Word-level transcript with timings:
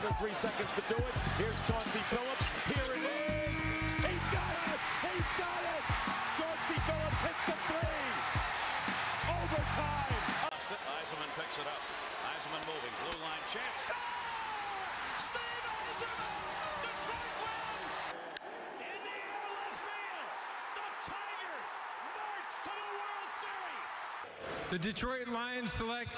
another 0.00 0.16
three 0.16 0.34
seconds 0.34 0.70
to 0.72 0.82
do 0.88 0.96
it. 0.96 1.14
Here's 1.36 1.56
Chauncey 1.68 2.00
Billups. 2.08 2.48
Here 2.72 2.88
it 2.88 3.04
is. 3.04 3.52
He's 4.00 4.26
got 4.32 4.56
it. 4.72 4.80
He's 5.04 5.30
got 5.36 5.60
it. 5.60 5.84
Chauncey 6.40 6.78
Billups 6.88 7.20
hits 7.20 7.44
the 7.44 7.56
three. 7.68 8.08
Overtime. 9.28 10.16
Yzerman 10.80 11.30
picks 11.36 11.56
it 11.60 11.68
up. 11.68 11.82
Yzerman 12.32 12.64
moving. 12.64 12.94
Blue 13.04 13.20
line 13.20 13.44
chance. 13.52 13.84
Score! 13.84 13.96
Steve 15.20 15.68
Yzerman! 15.68 16.40
Detroit 16.80 17.34
wins! 17.44 17.96
In 18.80 19.00
the 19.04 19.16
air 19.20 19.48
left 19.52 19.84
field. 19.84 20.28
The 20.80 20.88
Tigers 21.12 21.72
march 22.16 22.52
to 22.64 22.72
the 22.72 22.88
World 22.96 23.30
Series. 23.44 23.88
The 24.70 24.78
Detroit 24.80 25.28
Lions 25.28 25.72
select 25.72 26.16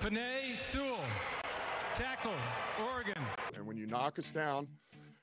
Penei 0.00 0.56
Sewell, 0.56 1.04
tackle, 1.98 2.32
Oregon. 2.92 3.20
And 3.56 3.66
when 3.66 3.76
you 3.76 3.84
knock 3.84 4.20
us 4.20 4.30
down, 4.30 4.68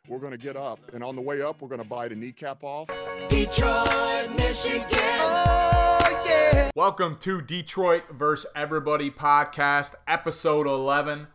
we're 0.10 0.20
going 0.20 0.34
to 0.34 0.38
get 0.38 0.58
up. 0.58 0.78
And 0.92 1.06
on 1.06 1.16
the 1.16 1.22
way 1.22 1.42
up, 1.42 1.62
we're 1.62 1.70
going 1.70 1.82
to 1.82 1.88
bite 1.88 2.12
a 2.12 2.16
kneecap 2.16 2.66
off. 2.66 2.90
Detroit, 3.30 4.36
Michigan. 4.36 4.86
Oh, 4.92 6.24
yeah. 6.28 6.70
Welcome 6.76 7.16
to 7.20 7.42
Detroit 7.42 8.04
vs. 8.12 8.52
Everybody 8.58 9.10
podcast, 9.10 9.96
episode 10.06 10.68
11. 10.68 11.28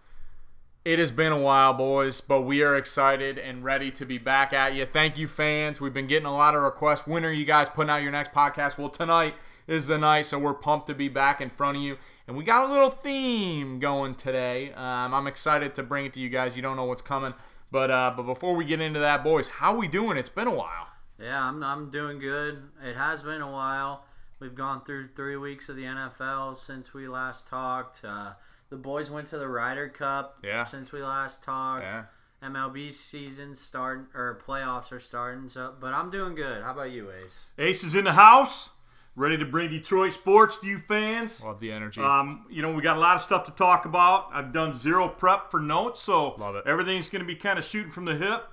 It 0.84 0.98
has 0.98 1.10
been 1.10 1.32
a 1.32 1.40
while, 1.40 1.72
boys, 1.72 2.20
but 2.20 2.42
we 2.42 2.62
are 2.62 2.76
excited 2.76 3.38
and 3.38 3.64
ready 3.64 3.90
to 3.92 4.04
be 4.04 4.18
back 4.18 4.52
at 4.52 4.74
you. 4.74 4.84
Thank 4.84 5.16
you, 5.16 5.26
fans. 5.26 5.80
We've 5.80 5.94
been 5.94 6.06
getting 6.06 6.26
a 6.26 6.34
lot 6.34 6.54
of 6.54 6.60
requests. 6.60 7.06
When 7.06 7.24
are 7.24 7.32
you 7.32 7.46
guys 7.46 7.70
putting 7.70 7.88
out 7.88 8.02
your 8.02 8.12
next 8.12 8.32
podcast? 8.32 8.76
Well, 8.76 8.90
tonight 8.90 9.36
is 9.66 9.86
the 9.86 9.96
night, 9.96 10.26
so 10.26 10.38
we're 10.38 10.52
pumped 10.52 10.88
to 10.88 10.94
be 10.94 11.08
back 11.08 11.40
in 11.40 11.48
front 11.48 11.78
of 11.78 11.82
you. 11.82 11.96
And 12.30 12.38
we 12.38 12.44
got 12.44 12.62
a 12.70 12.72
little 12.72 12.90
theme 12.90 13.80
going 13.80 14.14
today. 14.14 14.72
Um, 14.74 15.12
I'm 15.12 15.26
excited 15.26 15.74
to 15.74 15.82
bring 15.82 16.06
it 16.06 16.12
to 16.12 16.20
you 16.20 16.28
guys. 16.28 16.54
You 16.54 16.62
don't 16.62 16.76
know 16.76 16.84
what's 16.84 17.02
coming. 17.02 17.34
But 17.72 17.90
uh, 17.90 18.12
but 18.16 18.22
before 18.22 18.54
we 18.54 18.64
get 18.64 18.80
into 18.80 19.00
that, 19.00 19.24
boys, 19.24 19.48
how 19.48 19.74
we 19.74 19.88
doing? 19.88 20.16
It's 20.16 20.28
been 20.28 20.46
a 20.46 20.54
while. 20.54 20.86
Yeah, 21.20 21.42
I'm, 21.42 21.60
I'm 21.64 21.90
doing 21.90 22.20
good. 22.20 22.62
It 22.84 22.94
has 22.94 23.24
been 23.24 23.40
a 23.42 23.50
while. 23.50 24.04
We've 24.38 24.54
gone 24.54 24.84
through 24.84 25.08
three 25.16 25.36
weeks 25.38 25.68
of 25.68 25.74
the 25.74 25.82
NFL 25.82 26.56
since 26.56 26.94
we 26.94 27.08
last 27.08 27.48
talked. 27.48 28.02
Uh, 28.04 28.34
the 28.68 28.76
boys 28.76 29.10
went 29.10 29.26
to 29.30 29.38
the 29.38 29.48
Ryder 29.48 29.88
Cup 29.88 30.38
Yeah. 30.44 30.62
since 30.62 30.92
we 30.92 31.02
last 31.02 31.42
talked. 31.42 31.82
Yeah. 31.82 32.04
MLB 32.44 32.94
season 32.94 33.56
start 33.56 34.08
or 34.14 34.40
playoffs 34.46 34.92
are 34.92 35.00
starting. 35.00 35.48
So, 35.48 35.74
but 35.80 35.92
I'm 35.94 36.10
doing 36.10 36.36
good. 36.36 36.62
How 36.62 36.70
about 36.74 36.92
you, 36.92 37.10
Ace? 37.10 37.46
Ace 37.58 37.82
is 37.82 37.96
in 37.96 38.04
the 38.04 38.12
house, 38.12 38.70
ready 39.20 39.36
to 39.38 39.44
bring 39.44 39.68
Detroit 39.68 40.12
sports 40.14 40.56
to 40.58 40.66
you 40.66 40.78
fans. 40.78 41.42
Love 41.44 41.60
the 41.60 41.70
energy. 41.70 42.00
Um, 42.00 42.46
you 42.48 42.62
know, 42.62 42.72
we 42.72 42.82
got 42.82 42.96
a 42.96 43.00
lot 43.00 43.16
of 43.16 43.22
stuff 43.22 43.44
to 43.44 43.50
talk 43.52 43.84
about. 43.84 44.30
I've 44.32 44.52
done 44.52 44.74
zero 44.76 45.08
prep 45.08 45.50
for 45.50 45.60
notes, 45.60 46.00
so 46.00 46.34
Love 46.38 46.56
it. 46.56 46.64
everything's 46.66 47.08
going 47.08 47.20
to 47.20 47.26
be 47.26 47.36
kind 47.36 47.58
of 47.58 47.64
shooting 47.64 47.92
from 47.92 48.06
the 48.06 48.14
hip. 48.16 48.44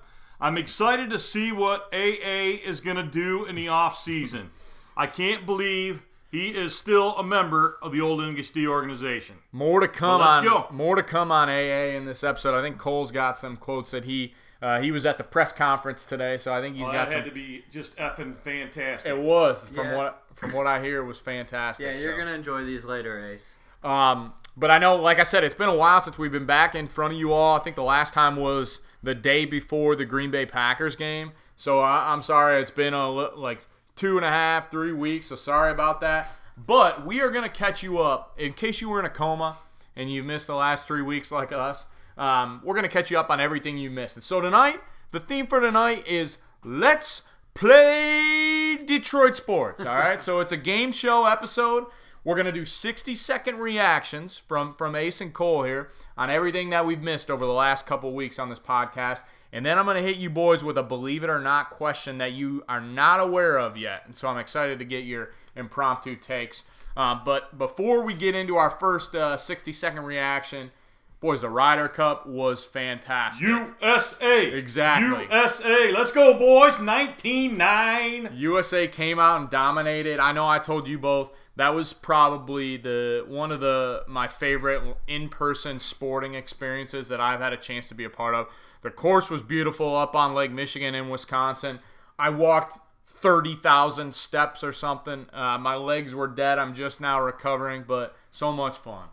I'm 0.42 0.58
excited 0.58 1.10
to 1.12 1.18
see 1.20 1.52
what 1.52 1.88
AA 1.94 2.60
is 2.64 2.82
going 2.82 2.98
to 2.98 3.04
do 3.04 3.46
in 3.46 3.56
the 3.56 3.70
off 3.70 3.98
season. 3.98 4.52
I 4.98 5.08
can't 5.08 5.46
believe 5.46 6.02
he 6.30 6.50
is 6.50 6.76
still 6.78 7.16
a 7.16 7.24
member 7.24 7.78
of 7.82 7.94
the 7.94 8.02
Old 8.02 8.22
English 8.22 8.50
D 8.50 8.68
organization. 8.68 9.38
More 9.54 9.80
to 9.80 9.88
come 9.88 10.20
Well, 10.20 10.28
let's 10.28 10.38
on 10.40 10.44
go. 10.44 10.66
more 10.72 10.96
to 10.98 11.04
come 11.04 11.32
on 11.32 11.48
AA 11.50 11.96
in 11.96 12.04
this 12.06 12.24
episode. 12.24 12.58
I 12.58 12.62
think 12.62 12.78
Cole's 12.78 13.12
got 13.12 13.38
some 13.38 13.56
quotes 13.56 13.92
that 13.92 14.04
he 14.04 14.34
uh, 14.62 14.82
he 14.82 14.92
was 14.92 15.06
at 15.06 15.18
the 15.18 15.24
press 15.24 15.52
conference 15.54 16.06
today, 16.06 16.38
so 16.38 16.54
I 16.54 16.62
think 16.62 16.76
he's 16.76 16.84
Well, 16.84 16.94
got 16.94 17.06
that 17.10 17.12
some. 17.12 17.22
had 17.22 17.30
to 17.30 17.34
be 17.34 17.64
just 17.72 17.96
effing 17.98 18.38
fantastic. 18.38 19.10
it 19.12 19.18
was 19.18 19.70
from 19.70 19.88
Yeah. 19.88 19.96
what 19.98 20.24
from 20.36 20.52
what 20.54 20.68
I 20.68 20.80
hear 20.82 21.00
it 21.02 21.06
was 21.06 21.18
fantastic. 21.18 21.86
Yeah, 21.86 21.92
you're 21.94 22.14
so. 22.14 22.18
gonna 22.18 22.32
enjoy 22.34 22.64
these 22.64 22.86
later, 22.86 23.28
Ace. 23.34 23.56
Um, 23.84 24.34
but 24.56 24.70
I 24.70 24.78
know, 24.78 24.96
like 24.96 25.18
I 25.20 25.24
said, 25.24 25.44
it's 25.44 25.56
been 25.56 25.70
a 25.70 25.76
while 25.76 26.00
since 26.02 26.18
we've 26.20 26.32
been 26.32 26.46
back 26.46 26.76
in 26.76 26.88
front 26.88 27.14
of 27.14 27.20
you 27.20 27.34
all. 27.34 27.58
I 27.58 27.60
think 27.60 27.76
the 27.76 27.84
last 27.84 28.14
time 28.14 28.36
was 28.36 28.82
the 29.02 29.16
day 29.16 29.46
before 29.46 29.96
the 29.96 30.06
Green 30.06 30.30
Bay 30.32 30.46
Packers 30.46 30.96
game. 30.96 31.32
So 31.56 31.80
I, 31.80 32.12
I'm 32.12 32.22
sorry, 32.22 32.62
it's 32.62 32.70
been 32.72 32.94
a 32.94 33.10
li- 33.12 33.30
like 33.36 33.62
two 33.96 34.16
and 34.18 34.26
a 34.26 34.30
half, 34.30 34.70
three 34.70 34.94
weeks. 34.94 35.28
So 35.28 35.36
sorry 35.36 35.72
about 35.72 36.02
that. 36.02 36.32
But 36.56 37.04
we 37.06 37.20
are 37.22 37.30
gonna 37.32 37.50
catch 37.50 37.82
you 37.84 38.00
up 38.00 38.34
in 38.38 38.54
case 38.54 38.80
you 38.82 38.90
were 38.90 39.00
in 39.00 39.06
a 39.06 39.10
coma 39.10 39.58
and 39.96 40.12
you 40.12 40.22
missed 40.24 40.46
the 40.48 40.56
last 40.56 40.86
three 40.88 41.02
weeks 41.02 41.32
like 41.32 41.52
us. 41.52 41.88
Um, 42.18 42.62
we're 42.64 42.76
gonna 42.76 42.88
catch 42.90 43.12
you 43.12 43.20
up 43.20 43.30
on 43.30 43.40
everything 43.40 43.78
you 43.78 43.90
missed. 43.90 44.16
And 44.16 44.24
so 44.24 44.42
tonight, 44.42 44.80
the 45.12 45.20
theme 45.20 45.48
for 45.48 45.60
tonight 45.60 46.08
is 46.08 46.40
let's 46.64 47.24
play 47.54 48.78
Detroit 48.78 49.36
sports. 49.36 49.86
All 49.86 49.96
right, 49.96 50.22
so 50.22 50.40
it's 50.40 50.52
a 50.52 50.58
game 50.58 50.92
show 50.92 51.26
episode. 51.26 51.86
We're 52.24 52.36
gonna 52.36 52.52
do 52.52 52.66
60 52.66 53.16
second 53.16 53.60
reactions 53.60 54.38
from 54.38 54.74
from 54.76 54.96
Ace 54.96 55.22
and 55.22 55.34
Cole 55.34 55.64
here 55.64 55.92
on 56.18 56.30
everything 56.30 56.70
that 56.72 56.86
we've 56.86 57.02
missed 57.02 57.30
over 57.32 57.46
the 57.46 57.54
last 57.54 57.86
couple 57.86 58.14
weeks 58.14 58.38
on 58.38 58.50
this 58.50 58.60
podcast, 58.60 59.24
and 59.54 59.66
then 59.66 59.78
I'm 59.78 59.86
gonna 59.86 60.02
hit 60.02 60.18
you 60.18 60.30
boys 60.30 60.64
with 60.64 60.78
a 60.78 60.84
believe 60.84 61.24
it 61.24 61.30
or 61.30 61.40
not 61.40 61.70
question 61.70 62.18
that 62.18 62.34
you 62.34 62.64
are 62.68 62.82
not 62.82 63.20
aware 63.20 63.58
of 63.58 63.78
yet. 63.78 64.04
And 64.06 64.16
so 64.16 64.28
I'm 64.28 64.38
excited 64.38 64.80
to 64.80 64.86
get 64.86 65.06
your 65.06 65.30
impromptu 65.56 66.16
takes. 66.16 66.64
Uh, 66.98 67.20
but 67.24 67.58
before 67.58 68.02
we 68.02 68.14
get 68.14 68.36
into 68.36 68.58
our 68.58 68.72
first 68.72 69.16
uh, 69.16 69.38
60 69.38 69.72
second 69.72 70.04
reaction, 70.04 70.72
boys, 71.20 71.42
the 71.42 71.50
Ryder 71.50 71.88
Cup 71.88 72.28
was 72.28 72.64
fantastic. 72.66 73.48
USA. 73.48 74.52
Exactly. 74.52 75.28
USA. 75.32 75.92
Let's 75.92 76.12
go, 76.12 76.38
boys. 76.38 76.74
19-9. 76.74 78.38
USA 78.38 78.88
came 78.88 79.20
out 79.20 79.42
and 79.42 79.50
dominated. 79.50 80.20
I 80.20 80.32
know 80.32 80.48
I 80.48 80.60
told 80.60 80.88
you 80.88 80.98
both 81.00 81.32
that 81.58 81.74
was 81.74 81.92
probably 81.92 82.78
the 82.78 83.26
one 83.28 83.52
of 83.52 83.60
the 83.60 84.04
my 84.08 84.28
favorite 84.28 84.96
in-person 85.08 85.80
sporting 85.80 86.36
experiences 86.36 87.08
that 87.08 87.20
I've 87.20 87.40
had 87.40 87.52
a 87.52 87.58
chance 87.58 87.90
to 87.90 87.96
be 87.96 88.04
a 88.04 88.10
part 88.10 88.36
of. 88.36 88.48
The 88.84 88.92
course 88.92 89.32
was 89.32 89.42
beautiful 89.42 89.96
up 89.96 90.16
on 90.16 90.36
Lake 90.36 90.52
Michigan 90.52 90.94
in 90.94 91.10
Wisconsin. 91.10 91.80
I 92.20 92.30
walked 92.30 92.78
30,000 93.08 94.14
steps 94.14 94.64
or 94.64 94.72
something. 94.72 95.26
Uh, 95.34 95.58
my 95.58 95.76
legs 95.76 96.14
were 96.14 96.28
dead. 96.28 96.60
I'm 96.60 96.76
just 96.76 97.02
now 97.02 97.22
recovering, 97.22 97.86
but 97.88 98.16
so 98.30 98.52
much 98.52 98.78
fun. 98.78 99.08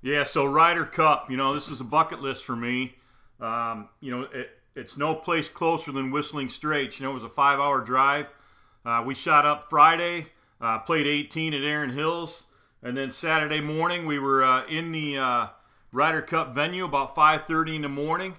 Yeah, 0.00 0.24
so 0.24 0.46
Ryder 0.46 0.84
Cup, 0.84 1.30
you 1.30 1.36
know, 1.36 1.54
this 1.54 1.68
is 1.68 1.80
a 1.80 1.84
bucket 1.84 2.20
list 2.20 2.44
for 2.44 2.54
me. 2.54 2.94
Um, 3.40 3.88
you 4.00 4.10
know, 4.10 4.22
it, 4.32 4.50
it's 4.76 4.96
no 4.96 5.14
place 5.14 5.48
closer 5.48 5.90
than 5.90 6.10
Whistling 6.10 6.48
Straits. 6.48 6.98
You 7.00 7.06
know, 7.06 7.10
it 7.12 7.14
was 7.14 7.24
a 7.24 7.28
five 7.28 7.58
hour 7.58 7.80
drive. 7.80 8.26
Uh, 8.84 9.02
we 9.04 9.14
shot 9.14 9.44
up 9.44 9.68
Friday, 9.68 10.26
uh, 10.60 10.78
played 10.78 11.06
18 11.06 11.52
at 11.52 11.62
Erin 11.62 11.90
Hills, 11.90 12.44
and 12.82 12.96
then 12.96 13.10
Saturday 13.10 13.60
morning 13.60 14.06
we 14.06 14.18
were 14.18 14.44
uh, 14.44 14.64
in 14.66 14.92
the 14.92 15.18
uh, 15.18 15.46
Ryder 15.90 16.22
Cup 16.22 16.54
venue 16.54 16.84
about 16.84 17.16
5:30 17.16 17.76
in 17.76 17.82
the 17.82 17.88
morning. 17.88 18.36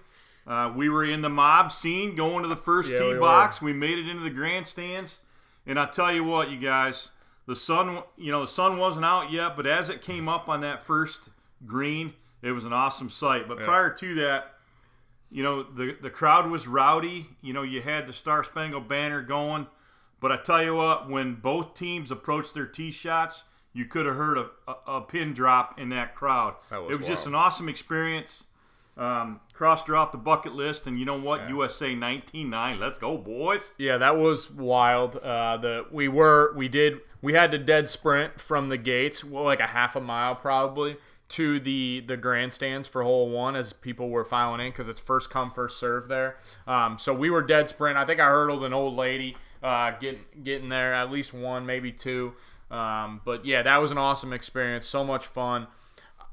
Uh, 0.48 0.72
we 0.76 0.90
were 0.90 1.04
in 1.04 1.22
the 1.22 1.30
mob 1.30 1.72
scene, 1.72 2.16
going 2.16 2.42
to 2.42 2.50
the 2.50 2.56
first 2.56 2.90
Yeah, 2.90 3.00
tee 3.00 3.04
we 3.10 3.14
were. 3.16 3.20
box. 3.20 3.62
We 3.62 3.74
made 3.74 4.00
it 4.00 4.08
into 4.08 4.24
the 4.24 4.30
grandstands, 4.30 5.20
and 5.68 5.78
I 5.80 5.86
tell 5.86 6.12
you 6.12 6.24
what, 6.24 6.50
you 6.50 6.58
guys, 6.58 7.12
the 7.46 7.56
sun, 7.56 8.02
you 8.18 8.32
know, 8.32 8.42
the 8.42 8.48
sun 8.48 8.78
wasn't 8.78 9.06
out 9.06 9.30
yet, 9.32 9.56
but 9.58 9.68
as 9.68 9.90
it 9.90 10.02
came 10.02 10.28
up 10.30 10.48
on 10.48 10.62
that 10.62 10.86
first 10.86 11.30
green, 11.66 12.14
it 12.42 12.52
was 12.52 12.66
an 12.66 12.74
awesome 12.74 13.10
sight. 13.10 13.48
But 13.48 13.60
prior 13.60 13.90
to 13.90 14.16
that, 14.16 14.56
you 15.32 15.44
know, 15.44 15.64
the 15.64 15.96
the 16.02 16.10
crowd 16.10 16.50
was 16.50 16.68
rowdy. 16.68 17.28
You 17.42 17.54
know, 17.54 17.64
you 17.64 17.82
had 17.82 18.08
the 18.08 18.14
Star 18.14 18.44
Spangled 18.44 18.88
Banner 18.88 19.22
going. 19.22 19.68
But 20.20 20.32
I 20.32 20.38
tell 20.38 20.62
you 20.62 20.76
what, 20.76 21.10
when 21.10 21.36
both 21.36 21.76
teams 21.76 22.12
approached 22.12 22.54
their 22.54 22.66
tee 22.66 22.92
shots, 22.92 23.44
you 23.72 23.86
could 23.86 24.06
have 24.06 24.16
heard 24.16 24.38
a, 24.38 24.50
a, 24.68 24.76
a 24.88 25.02
pin 25.02 25.34
drop 25.34 25.80
in 25.80 25.90
that 25.90 26.14
crowd. 26.14 26.56
That 26.70 26.84
was 26.84 26.94
it 26.94 27.00
was 27.00 27.08
just 27.08 27.26
an 27.26 27.36
awesome 27.36 27.70
experience. 27.70 28.44
Um, 28.98 29.40
crossed 29.54 29.88
her 29.88 29.96
off 29.96 30.12
the 30.12 30.18
bucket 30.18 30.54
list, 30.54 30.86
and 30.86 31.00
you 31.00 31.06
know 31.06 31.18
what? 31.18 31.48
USA 31.48 31.96
19-9. 31.96 32.80
Let's 32.80 33.00
go, 33.00 33.18
boys. 33.18 33.72
Yeah, 33.78 33.98
that 33.98 34.18
was 34.18 34.52
wild. 34.52 35.16
Uh, 35.16 35.56
the 35.56 35.86
we 35.90 36.10
were 36.10 36.54
we 36.54 36.68
did 36.68 37.00
we 37.22 37.34
had 37.34 37.52
to 37.52 37.58
dead 37.58 37.88
sprint 37.88 38.42
from 38.42 38.68
the 38.68 38.78
gates, 38.78 39.24
well, 39.24 39.46
like 39.46 39.62
a 39.62 39.68
half 39.68 39.96
a 39.96 40.02
mile 40.02 40.36
probably, 40.36 40.98
to 41.30 41.60
the 41.60 42.04
the 42.08 42.18
grandstands 42.18 42.88
for 42.88 43.04
hole 43.04 43.30
one 43.30 43.56
as 43.56 43.72
people 43.72 44.10
were 44.10 44.26
filing 44.26 44.60
in 44.60 44.72
because 44.72 44.88
it's 44.88 45.00
first 45.00 45.30
come 45.30 45.52
first 45.52 45.80
serve 45.80 46.08
there. 46.08 46.38
Um, 46.68 46.98
so 46.98 47.14
we 47.14 47.30
were 47.30 47.42
dead 47.42 47.70
sprint. 47.70 47.98
I 47.98 48.06
think 48.06 48.20
I 48.20 48.28
hurdled 48.28 48.64
an 48.64 48.74
old 48.74 48.96
lady 48.96 49.38
uh, 49.64 49.92
getting 50.00 50.26
getting 50.44 50.70
there, 50.70 50.94
at 50.94 51.12
least 51.12 51.34
one, 51.34 51.66
maybe 51.66 51.92
two. 51.92 52.34
Um, 52.72 53.22
but 53.26 53.46
yeah, 53.46 53.62
that 53.62 53.78
was 53.78 53.92
an 53.92 53.98
awesome 53.98 54.34
experience. 54.34 54.88
So 54.88 55.04
much 55.04 55.26
fun. 55.26 55.68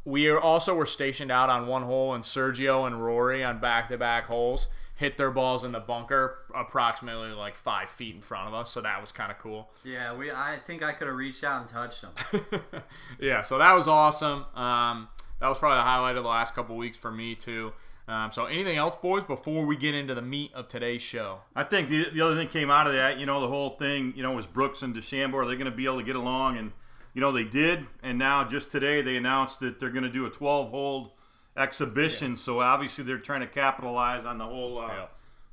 We 0.05 0.31
also 0.31 0.75
were 0.75 0.87
stationed 0.87 1.33
out 1.33 1.51
on 1.51 1.67
one 1.67 1.83
hole, 1.83 2.15
and 2.15 2.23
Sergio 2.23 2.87
and 2.87 3.05
Rory 3.05 3.43
on 3.43 3.59
back-to-back 3.59 4.27
holes 4.27 4.69
hit 4.97 5.19
their 5.19 5.31
balls 5.31 5.63
in 5.63 5.73
the 5.73 5.81
bunker 5.81 6.39
approximately 6.55 7.29
like 7.29 7.55
five 7.55 7.89
feet 7.89 8.15
in 8.15 8.23
front 8.23 8.49
of 8.49 8.55
us. 8.55 8.71
So 8.71 8.81
that 8.81 9.01
was 9.01 9.13
kind 9.13 9.31
of 9.31 9.39
cool. 9.39 9.71
Yeah, 9.85 10.17
we. 10.17 10.31
I 10.33 10.59
think 10.67 10.83
I 10.83 10.93
could 10.93 11.07
have 11.07 11.17
reached 11.17 11.45
out 11.45 11.63
and 11.63 11.71
touched 11.71 12.03
them. 12.03 12.63
yeah, 13.21 13.43
so 13.43 13.59
that 13.59 13.73
was 13.75 13.87
awesome. 13.87 14.45
Um, 14.55 15.09
that 15.41 15.49
was 15.49 15.59
probably 15.59 15.79
the 15.79 15.83
highlight 15.83 16.17
of 16.17 16.25
the 16.25 16.29
last 16.29 16.55
couple 16.55 16.77
weeks 16.77 16.99
for 16.99 17.13
me 17.13 17.35
too. 17.35 17.73
Um, 18.09 18.31
so 18.31 18.47
anything 18.47 18.79
else, 18.79 18.95
boys, 18.95 19.25
before 19.25 19.67
we 19.67 19.77
get 19.77 19.95
into 19.95 20.15
the 20.15 20.23
meat 20.23 20.53
of 20.55 20.69
today's 20.69 21.03
show? 21.03 21.41
I 21.57 21.65
think 21.65 21.89
the, 21.89 22.09
the 22.11 22.21
other 22.21 22.37
thing 22.37 22.49
came 22.49 22.71
out 22.71 22.87
of 22.87 22.93
that, 22.95 23.19
you 23.19 23.27
know, 23.27 23.41
the 23.41 23.49
whole 23.49 23.71
thing, 23.71 24.13
you 24.17 24.23
know, 24.23 24.33
was 24.33 24.47
Brooks 24.47 24.83
and 24.83 24.95
DeChambeau. 24.95 25.35
Are 25.35 25.47
they 25.47 25.57
going 25.57 25.71
to 25.71 25.77
be 25.77 25.87
able 25.87 25.99
to 25.99 26.05
get 26.05 26.15
along? 26.15 26.57
And, 26.57 26.71
you 27.15 27.21
know, 27.21 27.33
they 27.33 27.45
did. 27.45 27.85
And 28.05 28.17
now 28.17 28.45
just 28.45 28.71
today 28.71 29.03
they 29.03 29.17
announced 29.17 29.59
that 29.61 29.81
they're 29.81 29.91
going 29.91 30.05
to 30.05 30.11
do 30.11 30.25
a 30.25 30.31
12 30.31 30.71
hole 30.71 31.16
exhibition. 31.57 32.37
So 32.37 32.61
obviously 32.61 33.05
they're 33.05 33.19
trying 33.19 33.41
to 33.41 33.47
capitalize 33.47 34.25
on 34.25 34.39
the 34.39 34.45
whole 34.47 34.79
uh, 34.79 34.87
Yeah. 34.89 35.07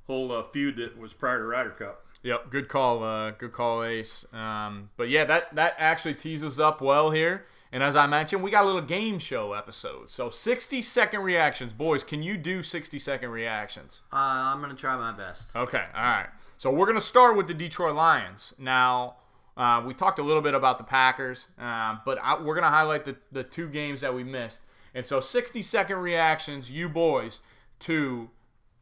whole 0.07 0.31
uh, 0.31 0.43
feud 0.43 0.77
that 0.77 0.97
was 0.97 1.13
prior 1.13 1.39
to 1.39 1.45
Ryder 1.45 1.71
Cup. 1.71 2.05
Yep, 2.23 2.51
good 2.51 2.69
call, 2.69 3.03
uh, 3.03 3.31
good 3.31 3.51
call, 3.51 3.83
Ace. 3.83 4.25
Um, 4.33 4.89
but 4.95 5.09
yeah, 5.09 5.25
that 5.25 5.53
that 5.55 5.75
actually 5.77 6.13
teases 6.15 6.59
up 6.59 6.81
well 6.81 7.11
here. 7.11 7.45
And 7.71 7.81
as 7.81 7.95
I 7.95 8.05
mentioned, 8.05 8.43
we 8.43 8.51
got 8.51 8.63
a 8.63 8.67
little 8.67 8.81
game 8.81 9.17
show 9.17 9.53
episode. 9.53 10.11
So 10.11 10.29
60 10.29 10.81
second 10.83 11.21
reactions, 11.21 11.73
boys. 11.73 12.03
Can 12.03 12.21
you 12.21 12.37
do 12.37 12.61
60 12.61 12.99
second 12.99 13.31
reactions? 13.31 14.01
Uh, 14.13 14.17
I'm 14.17 14.61
gonna 14.61 14.75
try 14.75 14.95
my 14.95 15.11
best. 15.11 15.55
Okay, 15.55 15.83
all 15.95 16.03
right. 16.03 16.27
So 16.57 16.69
we're 16.71 16.85
gonna 16.85 17.01
start 17.01 17.35
with 17.35 17.47
the 17.47 17.53
Detroit 17.53 17.95
Lions. 17.95 18.53
Now, 18.59 19.15
uh, 19.57 19.81
we 19.85 19.93
talked 19.93 20.19
a 20.19 20.23
little 20.23 20.41
bit 20.41 20.53
about 20.53 20.77
the 20.77 20.83
Packers, 20.83 21.47
um, 21.57 21.99
but 22.05 22.19
I, 22.21 22.39
we're 22.41 22.55
gonna 22.55 22.69
highlight 22.69 23.05
the 23.05 23.15
the 23.31 23.43
two 23.43 23.67
games 23.67 24.01
that 24.01 24.13
we 24.13 24.23
missed. 24.23 24.61
And 24.93 25.05
so 25.05 25.19
60 25.19 25.61
second 25.61 25.97
reactions, 25.97 26.69
you 26.69 26.87
boys, 26.89 27.39
to 27.79 28.29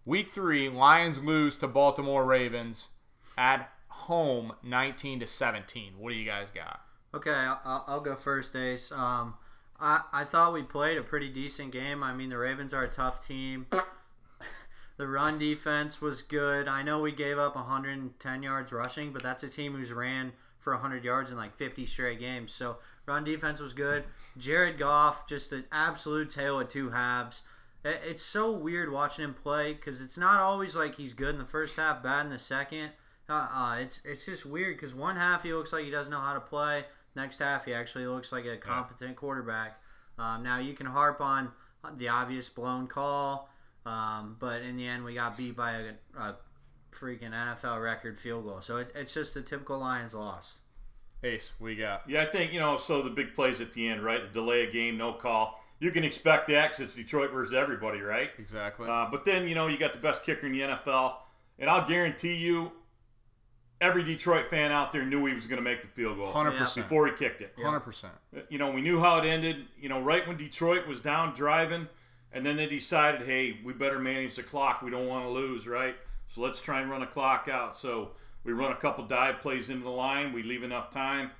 Week 0.05 0.31
three, 0.31 0.67
Lions 0.67 1.23
lose 1.23 1.55
to 1.57 1.67
Baltimore 1.67 2.25
Ravens 2.25 2.89
at 3.37 3.71
home, 3.87 4.53
19 4.63 5.19
to 5.19 5.27
17. 5.27 5.93
What 5.97 6.11
do 6.11 6.15
you 6.15 6.25
guys 6.25 6.51
got? 6.51 6.81
Okay, 7.13 7.31
I'll, 7.31 7.83
I'll 7.87 7.99
go 7.99 8.15
first, 8.15 8.55
Ace. 8.55 8.91
Um, 8.91 9.35
I, 9.79 10.01
I 10.11 10.23
thought 10.23 10.53
we 10.53 10.63
played 10.63 10.97
a 10.97 11.03
pretty 11.03 11.29
decent 11.29 11.71
game. 11.71 12.03
I 12.03 12.13
mean, 12.13 12.29
the 12.29 12.37
Ravens 12.37 12.73
are 12.73 12.83
a 12.83 12.89
tough 12.89 13.25
team. 13.25 13.67
The 15.01 15.07
run 15.07 15.39
defense 15.39 15.99
was 15.99 16.21
good. 16.21 16.67
I 16.67 16.83
know 16.83 16.99
we 16.99 17.11
gave 17.11 17.39
up 17.39 17.55
110 17.55 18.43
yards 18.43 18.71
rushing, 18.71 19.11
but 19.11 19.23
that's 19.23 19.41
a 19.41 19.47
team 19.47 19.73
who's 19.73 19.91
ran 19.91 20.33
for 20.59 20.73
100 20.73 21.03
yards 21.03 21.31
in 21.31 21.37
like 21.37 21.57
50 21.57 21.87
straight 21.87 22.19
games. 22.19 22.51
So 22.51 22.77
run 23.05 23.23
defense 23.23 23.59
was 23.59 23.73
good. 23.73 24.03
Jared 24.37 24.77
Goff, 24.77 25.27
just 25.27 25.51
an 25.51 25.65
absolute 25.71 26.29
tale 26.29 26.59
of 26.59 26.69
two 26.69 26.89
halves. 26.91 27.41
It's 27.83 28.21
so 28.21 28.51
weird 28.51 28.91
watching 28.91 29.25
him 29.25 29.33
play 29.33 29.73
because 29.73 30.01
it's 30.01 30.17
not 30.17 30.39
always 30.39 30.75
like 30.75 30.95
he's 30.95 31.13
good 31.13 31.33
in 31.33 31.39
the 31.39 31.45
first 31.45 31.75
half, 31.77 32.03
bad 32.03 32.25
in 32.25 32.31
the 32.31 32.39
second. 32.39 32.91
Uh, 33.27 33.47
uh, 33.51 33.77
it's 33.79 34.01
it's 34.03 34.25
just 34.25 34.45
weird 34.45 34.75
because 34.75 34.93
one 34.93 35.15
half 35.15 35.43
he 35.43 35.53
looks 35.53 35.73
like 35.73 35.85
he 35.85 35.89
doesn't 35.89 36.11
know 36.11 36.19
how 36.19 36.33
to 36.33 36.39
play. 36.39 36.85
Next 37.15 37.39
half 37.39 37.65
he 37.65 37.73
actually 37.73 38.05
looks 38.05 38.31
like 38.31 38.45
a 38.45 38.57
competent 38.57 39.15
quarterback. 39.15 39.81
Um, 40.19 40.43
now 40.43 40.59
you 40.59 40.73
can 40.73 40.85
harp 40.85 41.21
on 41.21 41.51
the 41.97 42.09
obvious 42.09 42.49
blown 42.49 42.87
call, 42.87 43.49
um, 43.85 44.35
but 44.39 44.61
in 44.61 44.77
the 44.77 44.85
end 44.85 45.03
we 45.03 45.15
got 45.15 45.37
beat 45.37 45.55
by 45.55 45.71
a, 45.71 46.19
a 46.19 46.35
freaking 46.91 47.31
NFL 47.31 47.81
record 47.81 48.19
field 48.19 48.43
goal. 48.43 48.61
So 48.61 48.77
it, 48.77 48.91
it's 48.95 49.13
just 49.13 49.33
the 49.33 49.41
typical 49.41 49.79
Lions 49.79 50.13
loss. 50.13 50.57
Ace, 51.23 51.53
we 51.59 51.75
got. 51.75 52.03
Yeah, 52.09 52.23
I 52.23 52.25
think 52.25 52.51
you 52.53 52.59
know. 52.59 52.77
So 52.77 53.01
the 53.01 53.09
big 53.09 53.35
plays 53.35 53.61
at 53.61 53.73
the 53.73 53.87
end, 53.87 54.03
right? 54.03 54.21
The 54.21 54.29
delay 54.29 54.65
of 54.65 54.73
game, 54.73 54.97
no 54.97 55.13
call. 55.13 55.63
You 55.79 55.91
can 55.91 56.03
expect 56.03 56.47
that 56.49 56.71
'cause 56.71 56.79
it's 56.81 56.95
Detroit 56.95 57.31
versus 57.31 57.53
everybody, 57.53 58.01
right? 58.01 58.31
Exactly. 58.37 58.87
Uh, 58.87 59.07
but 59.09 59.25
then 59.25 59.47
you 59.47 59.55
know 59.55 59.67
you 59.67 59.77
got 59.77 59.93
the 59.93 59.99
best 59.99 60.23
kicker 60.23 60.45
in 60.47 60.51
the 60.53 60.61
NFL, 60.61 61.17
and 61.59 61.69
I'll 61.69 61.87
guarantee 61.87 62.35
you, 62.35 62.71
every 63.79 64.03
Detroit 64.03 64.45
fan 64.47 64.71
out 64.71 64.91
there 64.91 65.03
knew 65.05 65.25
he 65.25 65.33
was 65.33 65.47
going 65.47 65.57
to 65.57 65.63
make 65.63 65.81
the 65.81 65.87
field 65.87 66.17
goal 66.17 66.31
100%. 66.33 66.83
before 66.83 67.07
he 67.07 67.13
kicked 67.13 67.41
it. 67.41 67.55
100%. 67.57 68.11
You 68.49 68.59
know, 68.59 68.69
we 68.71 68.81
knew 68.81 68.99
how 68.99 69.17
it 69.19 69.25
ended. 69.25 69.67
You 69.79 69.89
know, 69.89 69.99
right 69.99 70.27
when 70.27 70.37
Detroit 70.37 70.85
was 70.87 70.99
down 71.01 71.33
driving, 71.33 71.87
and 72.31 72.45
then 72.45 72.57
they 72.57 72.67
decided, 72.67 73.21
hey, 73.27 73.59
we 73.63 73.73
better 73.73 73.97
manage 73.99 74.35
the 74.35 74.43
clock. 74.43 74.81
We 74.83 74.91
don't 74.91 75.07
want 75.07 75.25
to 75.25 75.29
lose, 75.31 75.67
right? 75.67 75.95
So 76.29 76.41
let's 76.41 76.61
try 76.61 76.79
and 76.81 76.89
run 76.91 77.01
a 77.01 77.07
clock 77.07 77.47
out. 77.51 77.75
So 77.77 78.11
we 78.43 78.53
run 78.53 78.71
a 78.71 78.75
couple 78.75 79.05
dive 79.05 79.39
plays 79.39 79.69
into 79.69 79.83
the 79.83 79.89
line. 79.89 80.33
We 80.33 80.43
leave 80.43 80.63
enough 80.63 80.91
time 80.91 81.31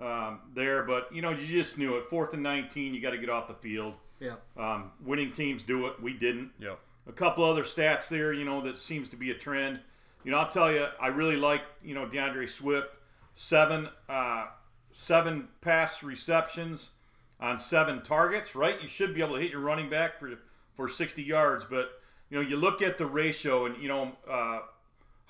um, 0.00 0.40
there, 0.54 0.82
but 0.82 1.14
you 1.14 1.22
know, 1.22 1.30
you 1.30 1.46
just 1.46 1.78
knew 1.78 1.96
it. 1.96 2.06
Fourth 2.06 2.34
and 2.34 2.42
19, 2.42 2.94
you 2.94 3.00
got 3.00 3.10
to 3.10 3.18
get 3.18 3.28
off 3.28 3.48
the 3.48 3.54
field. 3.54 3.94
Yeah. 4.18 4.36
Um, 4.56 4.92
winning 5.04 5.32
teams 5.32 5.62
do 5.62 5.86
it. 5.86 6.00
We 6.00 6.12
didn't. 6.12 6.50
Yep. 6.58 6.78
A 7.08 7.12
couple 7.12 7.44
other 7.44 7.64
stats 7.64 8.08
there, 8.08 8.32
you 8.32 8.44
know, 8.44 8.60
that 8.62 8.78
seems 8.78 9.08
to 9.10 9.16
be 9.16 9.30
a 9.30 9.34
trend. 9.34 9.80
You 10.24 10.32
know, 10.32 10.38
I'll 10.38 10.50
tell 10.50 10.70
you, 10.70 10.86
I 11.00 11.08
really 11.08 11.36
like, 11.36 11.62
you 11.82 11.94
know, 11.94 12.06
D'Andre 12.06 12.46
Swift. 12.46 12.88
Seven, 13.34 13.88
uh, 14.08 14.48
seven 14.92 15.48
pass 15.62 16.02
receptions 16.02 16.90
on 17.38 17.58
seven 17.58 18.02
targets. 18.02 18.54
Right? 18.54 18.80
You 18.82 18.88
should 18.88 19.14
be 19.14 19.22
able 19.22 19.36
to 19.36 19.40
hit 19.40 19.50
your 19.50 19.60
running 19.60 19.88
back 19.88 20.18
for 20.18 20.38
for 20.74 20.88
60 20.88 21.22
yards. 21.22 21.64
But 21.64 21.92
you 22.28 22.36
know, 22.36 22.46
you 22.46 22.56
look 22.56 22.82
at 22.82 22.98
the 22.98 23.06
ratio, 23.06 23.64
and 23.66 23.80
you 23.82 23.88
know, 23.88 24.12
uh, 24.28 24.60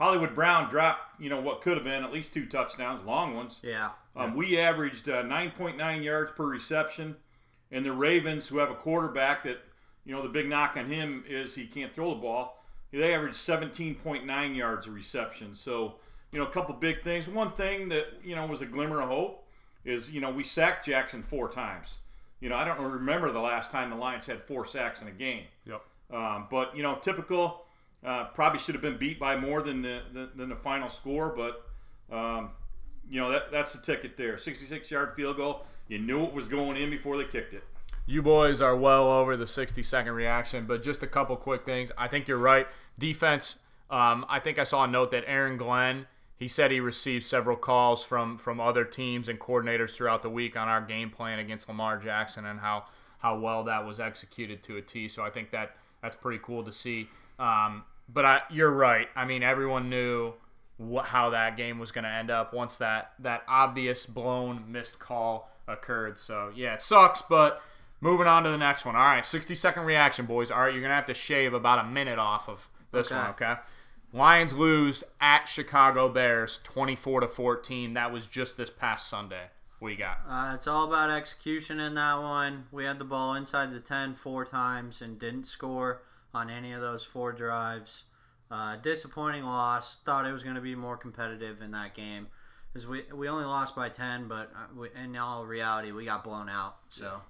Hollywood 0.01 0.35
Brown 0.35 0.71
dropped, 0.71 1.21
you 1.21 1.29
know, 1.29 1.41
what 1.41 1.61
could 1.61 1.75
have 1.75 1.85
been 1.85 2.03
at 2.03 2.11
least 2.11 2.33
two 2.33 2.47
touchdowns, 2.47 3.05
long 3.05 3.37
ones. 3.37 3.61
Yeah. 3.63 3.91
Um, 4.17 4.35
we 4.35 4.59
averaged 4.59 5.11
uh, 5.11 5.23
9.9 5.23 6.03
yards 6.03 6.33
per 6.35 6.47
reception, 6.47 7.17
and 7.71 7.85
the 7.85 7.93
Ravens, 7.93 8.49
who 8.49 8.59
have 8.59 8.71
a 8.71 8.75
quarterback 8.75 9.45
that, 9.45 9.59
you 10.07 10.15
know, 10.15 10.23
the 10.23 10.29
big 10.31 10.49
knock 10.49 10.79
on 10.79 10.87
him 10.87 11.23
is 11.29 11.55
he 11.55 11.67
can't 11.67 11.95
throw 11.95 12.15
the 12.15 12.21
ball. 12.21 12.65
They 12.93 13.15
averaged 13.15 13.37
17.9 13.37 14.57
yards 14.57 14.87
a 14.87 14.91
reception. 14.91 15.55
So, 15.55 15.97
you 16.33 16.39
know, 16.39 16.47
a 16.47 16.51
couple 16.51 16.75
big 16.75 17.03
things. 17.03 17.29
One 17.29 17.53
thing 17.53 17.91
that 17.91 18.07
you 18.25 18.35
know 18.35 18.47
was 18.47 18.63
a 18.63 18.67
glimmer 18.67 19.03
of 19.03 19.09
hope 19.09 19.47
is 19.85 20.11
you 20.11 20.21
know 20.21 20.31
we 20.31 20.43
sacked 20.43 20.87
Jackson 20.87 21.23
four 21.23 21.49
times. 21.49 21.99
You 22.41 22.49
know, 22.49 22.57
I 22.57 22.65
don't 22.65 22.81
remember 22.81 23.31
the 23.31 23.41
last 23.41 23.71
time 23.71 23.91
the 23.91 23.97
Lions 23.97 24.27
had 24.27 24.43
four 24.43 24.65
sacks 24.65 25.03
in 25.03 25.09
a 25.09 25.13
game. 25.13 25.45
Yep. 25.67 25.83
Um, 26.11 26.47
but 26.51 26.77
you 26.77 26.83
know, 26.83 26.97
typical. 26.97 27.67
Uh, 28.05 28.25
probably 28.27 28.59
should 28.59 28.75
have 28.75 28.83
been 28.83 28.97
beat 28.97 29.19
by 29.19 29.37
more 29.37 29.61
than 29.63 29.83
the, 29.83 30.03
the 30.13 30.31
than 30.35 30.49
the 30.49 30.57
final 30.57 30.89
score, 30.89 31.35
but 31.37 31.67
um, 32.11 32.51
you 33.11 33.21
know 33.21 33.31
that 33.31 33.53
that's 33.53 33.75
the 33.75 33.81
ticket 33.81 34.17
there. 34.17 34.39
66 34.39 34.91
yard 34.91 35.15
field 35.15 35.37
goal. 35.37 35.67
You 35.89 35.99
knew 35.99 36.23
it 36.23 36.33
was 36.33 36.49
going 36.49 36.77
in 36.77 36.89
before 36.89 37.19
they 37.19 37.25
kicked 37.25 37.53
it. 37.53 37.65
You 38.07 38.23
boys 38.23 38.61
are 38.61 38.75
well 38.75 39.11
over 39.11 39.37
the 39.37 39.47
60 39.47 39.83
second 39.83 40.13
reaction, 40.15 40.67
but 40.67 40.83
just 40.83 41.03
a 41.03 41.07
couple 41.07 41.37
quick 41.37 41.65
things. 41.65 41.93
I 41.99 42.09
think 42.09 42.27
you're 42.27 42.39
right. 42.39 42.67
Defense, 42.99 43.57
um, 43.91 44.25
I 44.29 44.41
think 44.41 44.59
I 44.59 44.65
saw 44.65 44.85
a 44.85 44.89
note 44.89 45.11
that 45.11 45.25
Aaron 45.27 45.57
Glenn, 45.57 46.07
he 46.37 46.49
said 46.49 46.71
he 46.71 46.81
received 46.81 47.27
several 47.27 47.57
calls 47.57 48.03
from 48.03 48.39
from 48.39 48.61
other 48.61 48.85
teams 48.85 49.29
and 49.29 49.39
coordinators 49.39 49.95
throughout 49.95 50.23
the 50.23 50.31
week 50.31 50.57
on 50.57 50.69
our 50.69 50.81
game 50.81 51.11
plan 51.11 51.39
against 51.39 51.69
Lamar 51.69 51.99
Jackson 51.99 52.47
and 52.47 52.61
how 52.61 52.87
how 53.19 53.39
well 53.39 53.65
that 53.65 53.85
was 53.85 54.01
executed 54.01 54.63
to 54.63 54.77
a 54.77 54.83
T. 54.83 55.09
So 55.09 55.23
I 55.23 55.31
think 55.31 55.51
that 55.51 55.77
that's 56.03 56.17
pretty 56.17 56.41
cool 56.43 56.65
to 56.65 56.73
see. 56.73 57.09
Um, 57.41 57.85
but 58.09 58.25
I, 58.25 58.41
you're 58.51 58.71
right. 58.71 59.09
I 59.17 59.25
mean, 59.25 59.43
everyone 59.43 59.89
knew 59.89 60.35
what, 60.77 61.07
how 61.07 61.31
that 61.31 61.57
game 61.57 61.79
was 61.79 61.91
going 61.93 62.05
to 62.05 62.11
end 62.11 62.31
up 62.31 62.53
once 62.53 62.77
that 62.77 63.13
that 63.21 63.43
obvious 63.49 64.07
blown 64.07 64.65
missed 64.71 64.99
call 64.99 65.51
occurred. 65.69 66.19
So 66.19 66.53
yeah, 66.55 66.75
it 66.75 66.83
sucks, 66.83 67.23
but 67.23 67.63
moving 68.01 68.27
on 68.27 68.45
to 68.45 68.51
the 68.51 68.59
next 68.59 68.85
one. 68.85 68.97
All 68.97 69.03
right, 69.03 69.25
60 69.25 69.55
second 69.55 69.85
reaction, 69.85 70.27
boys. 70.27 70.51
All 70.51 70.61
right, 70.61 70.73
you're 70.73 70.83
gonna 70.83 70.95
have 70.95 71.07
to 71.07 71.15
shave 71.15 71.55
about 71.55 71.85
a 71.85 71.89
minute 71.89 72.19
off 72.19 72.49
of 72.49 72.69
this 72.93 73.11
Okay. 73.11 73.21
one. 73.21 73.31
Okay. 73.31 73.55
Lions 74.13 74.53
lose 74.53 75.05
at 75.21 75.45
Chicago 75.45 76.09
Bears, 76.09 76.59
24 76.65 77.21
to 77.21 77.29
14. 77.29 77.95
That 77.95 78.13
was 78.13 78.27
just 78.27 78.57
this 78.57 78.69
past 78.71 79.09
Sunday. 79.09 79.45
We 79.79 79.95
got. 79.97 80.19
Uh, 80.29 80.53
it's 80.57 80.67
all 80.67 80.85
about 80.89 81.11
execution 81.11 81.79
in 81.79 81.95
that 81.95 82.21
one. 82.21 82.65
We 82.73 82.85
had 82.85 82.99
the 82.99 83.05
ball 83.05 83.35
inside 83.35 83.73
the 83.73 83.79
10 83.81 84.15
four 84.15 84.45
times 84.45 85.01
and 85.01 85.19
didn't 85.19 85.45
score 85.45 86.03
on 86.35 86.51
any 86.51 86.73
of 86.73 86.81
those 86.81 87.05
four 87.05 87.33
drives. 87.33 88.05
Uh, 88.51 88.77
disappointing 88.77 89.45
loss. 89.45 89.99
Thought 89.99 90.27
it 90.27 90.33
was 90.33 90.43
going 90.43 90.57
to 90.57 90.61
be 90.61 90.75
more 90.75 90.97
competitive 90.97 91.63
in 91.63 91.71
that 91.73 91.95
game. 91.95 92.27
Because 92.73 92.87
we, 92.87 93.03
we 93.13 93.29
only 93.29 93.45
lost 93.45 93.75
by 93.75 93.89
10, 93.89 94.29
but 94.29 94.53
uh, 94.55 94.67
we, 94.77 94.89
in 95.03 95.17
all 95.17 95.45
reality, 95.45 95.93
we 95.93 96.05
got 96.05 96.23
blown 96.23 96.49
out. 96.49 96.77
So, 96.89 97.21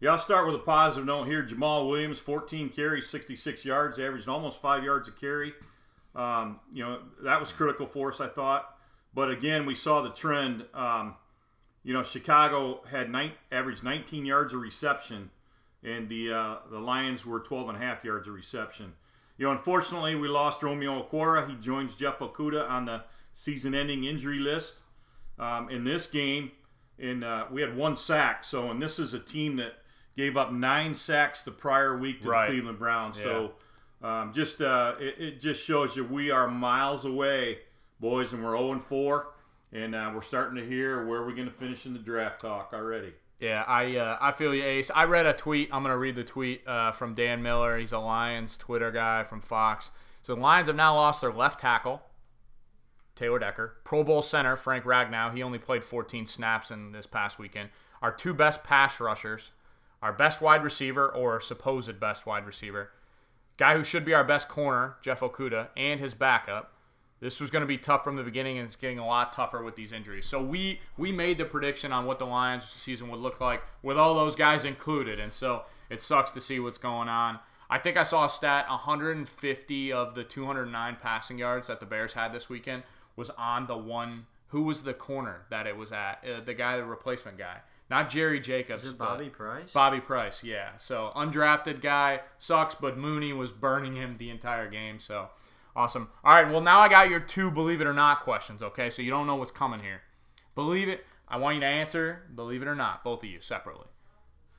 Yeah, 0.00 0.10
I'll 0.12 0.18
start 0.18 0.46
with 0.46 0.56
a 0.56 0.64
positive 0.64 1.06
note 1.06 1.24
here. 1.24 1.44
Jamaal 1.44 1.88
Williams, 1.88 2.18
14 2.18 2.68
carries, 2.68 3.08
66 3.08 3.64
yards, 3.64 3.98
averaged 3.98 4.28
almost 4.28 4.60
five 4.60 4.82
yards 4.82 5.08
a 5.08 5.12
carry. 5.12 5.52
Um, 6.14 6.60
you 6.72 6.84
know, 6.84 7.00
that 7.22 7.38
was 7.38 7.52
critical 7.52 7.86
for 7.86 8.12
us, 8.12 8.20
I 8.20 8.28
thought. 8.28 8.76
But 9.14 9.30
again, 9.30 9.66
we 9.66 9.74
saw 9.74 10.02
the 10.02 10.10
trend. 10.10 10.64
Um, 10.74 11.16
you 11.84 11.92
know, 11.92 12.02
Chicago 12.02 12.82
had 12.90 13.10
nine, 13.10 13.32
averaged 13.50 13.82
19 13.84 14.24
yards 14.24 14.52
of 14.52 14.60
reception, 14.60 15.30
and 15.84 16.08
the 16.08 16.32
uh, 16.32 16.56
the 16.70 16.78
Lions 16.78 17.24
were 17.26 17.40
12 17.40 17.70
and 17.70 17.78
a 17.78 17.80
half 17.80 18.04
yards 18.04 18.28
of 18.28 18.34
reception. 18.34 18.92
You 19.38 19.46
know, 19.46 19.52
unfortunately, 19.52 20.14
we 20.14 20.28
lost 20.28 20.62
Romeo 20.62 21.02
Okwara. 21.02 21.48
He 21.48 21.56
joins 21.56 21.94
Jeff 21.94 22.18
Okudah 22.18 22.68
on 22.70 22.84
the 22.84 23.02
season-ending 23.32 24.04
injury 24.04 24.38
list 24.38 24.80
um, 25.38 25.68
in 25.70 25.84
this 25.84 26.06
game. 26.06 26.52
And 26.98 27.24
uh, 27.24 27.46
we 27.50 27.62
had 27.62 27.74
one 27.76 27.96
sack. 27.96 28.44
So, 28.44 28.70
and 28.70 28.80
this 28.80 28.98
is 28.98 29.14
a 29.14 29.18
team 29.18 29.56
that 29.56 29.72
gave 30.16 30.36
up 30.36 30.52
nine 30.52 30.94
sacks 30.94 31.42
the 31.42 31.50
prior 31.50 31.96
week 31.98 32.20
to 32.22 32.28
Right. 32.28 32.46
the 32.46 32.52
Cleveland 32.52 32.78
Browns. 32.78 33.16
So, 33.16 33.52
um, 34.02 34.32
just 34.32 34.60
uh, 34.60 34.94
it, 35.00 35.14
it 35.18 35.40
just 35.40 35.64
shows 35.64 35.96
you 35.96 36.04
we 36.04 36.30
are 36.30 36.46
miles 36.46 37.04
away, 37.04 37.60
boys, 37.98 38.32
and 38.34 38.44
we're 38.44 38.56
0 38.56 38.72
and 38.72 38.82
4. 38.82 39.26
And 39.72 39.94
uh, 39.94 40.12
we're 40.14 40.20
starting 40.20 40.56
to 40.62 40.64
hear 40.68 41.06
where 41.06 41.22
we're 41.22 41.34
going 41.34 41.48
to 41.48 41.54
finish 41.54 41.86
in 41.86 41.94
the 41.94 41.98
draft 41.98 42.42
talk 42.42 42.72
already. 42.74 43.14
Yeah, 43.42 43.64
I 43.66 43.96
uh, 43.96 44.18
I 44.20 44.30
feel 44.30 44.54
you, 44.54 44.62
Ace. 44.62 44.88
I 44.94 45.02
read 45.02 45.26
a 45.26 45.32
tweet. 45.32 45.68
I'm 45.72 45.82
gonna 45.82 45.98
read 45.98 46.14
the 46.14 46.22
tweet 46.22 46.64
uh, 46.64 46.92
from 46.92 47.14
Dan 47.14 47.42
Miller. 47.42 47.76
He's 47.76 47.90
a 47.90 47.98
Lions 47.98 48.56
Twitter 48.56 48.92
guy 48.92 49.24
from 49.24 49.40
Fox. 49.40 49.90
So 50.22 50.36
the 50.36 50.40
Lions 50.40 50.68
have 50.68 50.76
now 50.76 50.94
lost 50.94 51.20
their 51.22 51.32
left 51.32 51.58
tackle, 51.58 52.02
Taylor 53.16 53.40
Decker, 53.40 53.78
Pro 53.82 54.04
Bowl 54.04 54.22
center 54.22 54.54
Frank 54.54 54.84
Ragnow. 54.84 55.34
He 55.34 55.42
only 55.42 55.58
played 55.58 55.82
14 55.82 56.24
snaps 56.26 56.70
in 56.70 56.92
this 56.92 57.06
past 57.06 57.40
weekend. 57.40 57.70
Our 58.00 58.12
two 58.12 58.32
best 58.32 58.62
pass 58.62 59.00
rushers, 59.00 59.50
our 60.00 60.12
best 60.12 60.40
wide 60.40 60.62
receiver 60.62 61.08
or 61.08 61.40
supposed 61.40 61.98
best 61.98 62.24
wide 62.24 62.46
receiver, 62.46 62.92
guy 63.56 63.76
who 63.76 63.82
should 63.82 64.04
be 64.04 64.14
our 64.14 64.22
best 64.22 64.48
corner, 64.48 64.98
Jeff 65.02 65.18
Okudah, 65.18 65.70
and 65.76 65.98
his 65.98 66.14
backup. 66.14 66.74
This 67.22 67.40
was 67.40 67.52
going 67.52 67.60
to 67.60 67.68
be 67.68 67.78
tough 67.78 68.02
from 68.02 68.16
the 68.16 68.24
beginning, 68.24 68.58
and 68.58 68.66
it's 68.66 68.74
getting 68.74 68.98
a 68.98 69.06
lot 69.06 69.32
tougher 69.32 69.62
with 69.62 69.76
these 69.76 69.92
injuries. 69.92 70.26
So 70.26 70.42
we 70.42 70.80
we 70.98 71.12
made 71.12 71.38
the 71.38 71.44
prediction 71.44 71.92
on 71.92 72.04
what 72.04 72.18
the 72.18 72.26
Lions 72.26 72.64
season 72.64 73.08
would 73.10 73.20
look 73.20 73.40
like 73.40 73.62
with 73.80 73.96
all 73.96 74.16
those 74.16 74.34
guys 74.34 74.64
included, 74.64 75.20
and 75.20 75.32
so 75.32 75.62
it 75.88 76.02
sucks 76.02 76.32
to 76.32 76.40
see 76.40 76.58
what's 76.58 76.78
going 76.78 77.08
on. 77.08 77.38
I 77.70 77.78
think 77.78 77.96
I 77.96 78.02
saw 78.02 78.24
a 78.24 78.28
stat: 78.28 78.68
150 78.68 79.92
of 79.92 80.16
the 80.16 80.24
209 80.24 80.96
passing 81.00 81.38
yards 81.38 81.68
that 81.68 81.78
the 81.78 81.86
Bears 81.86 82.14
had 82.14 82.32
this 82.32 82.48
weekend 82.48 82.82
was 83.14 83.30
on 83.30 83.68
the 83.68 83.76
one. 83.76 84.26
Who 84.48 84.64
was 84.64 84.82
the 84.82 84.92
corner 84.92 85.46
that 85.48 85.68
it 85.68 85.76
was 85.76 85.92
at? 85.92 86.24
Uh, 86.28 86.40
the 86.40 86.54
guy, 86.54 86.76
the 86.76 86.84
replacement 86.84 87.38
guy, 87.38 87.58
not 87.88 88.10
Jerry 88.10 88.40
Jacobs. 88.40 88.82
Is 88.82 88.90
it 88.90 88.98
Bobby 88.98 89.28
Price? 89.28 89.72
Bobby 89.72 90.00
Price, 90.00 90.42
yeah. 90.42 90.70
So 90.76 91.12
undrafted 91.14 91.80
guy 91.80 92.22
sucks, 92.40 92.74
but 92.74 92.98
Mooney 92.98 93.32
was 93.32 93.52
burning 93.52 93.94
him 93.94 94.16
the 94.18 94.28
entire 94.28 94.68
game. 94.68 94.98
So 94.98 95.28
awesome. 95.74 96.08
All 96.24 96.34
right, 96.34 96.50
well 96.50 96.60
now 96.60 96.80
I 96.80 96.88
got 96.88 97.10
your 97.10 97.20
two 97.20 97.50
believe 97.50 97.80
it 97.80 97.86
or 97.86 97.92
not 97.92 98.20
questions. 98.20 98.62
Okay, 98.62 98.90
so 98.90 99.02
you 99.02 99.10
don't 99.10 99.26
know 99.26 99.36
what's 99.36 99.50
coming 99.50 99.80
here. 99.80 100.02
Believe 100.54 100.88
it. 100.88 101.04
I 101.28 101.38
want 101.38 101.54
you 101.54 101.60
to 101.60 101.66
answer. 101.66 102.22
Believe 102.34 102.62
it 102.62 102.68
or 102.68 102.74
not, 102.74 103.02
both 103.02 103.22
of 103.22 103.28
you 103.30 103.40
separately. 103.40 103.86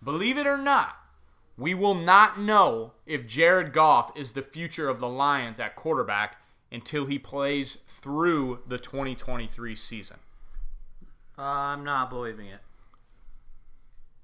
Believe 0.03 0.38
it 0.38 0.48
or 0.48 0.58
not, 0.58 0.96
we 1.58 1.74
will 1.74 1.96
not 1.96 2.39
know 2.39 2.93
if 3.05 3.27
Jared 3.27 3.74
Goff 3.74 4.12
is 4.17 4.32
the 4.32 4.41
future 4.41 4.89
of 4.89 5.00
the 5.00 5.08
Lions 5.08 5.60
at 5.60 5.75
quarterback 5.75 6.38
until 6.72 7.05
he 7.05 7.20
plays 7.20 7.77
through 7.86 8.62
the 8.67 8.79
2023 8.79 9.75
season. 9.75 10.17
Uh, 11.38 11.41
I'm 11.43 11.84
not 11.84 12.10
believing 12.10 12.48
it. 12.48 12.60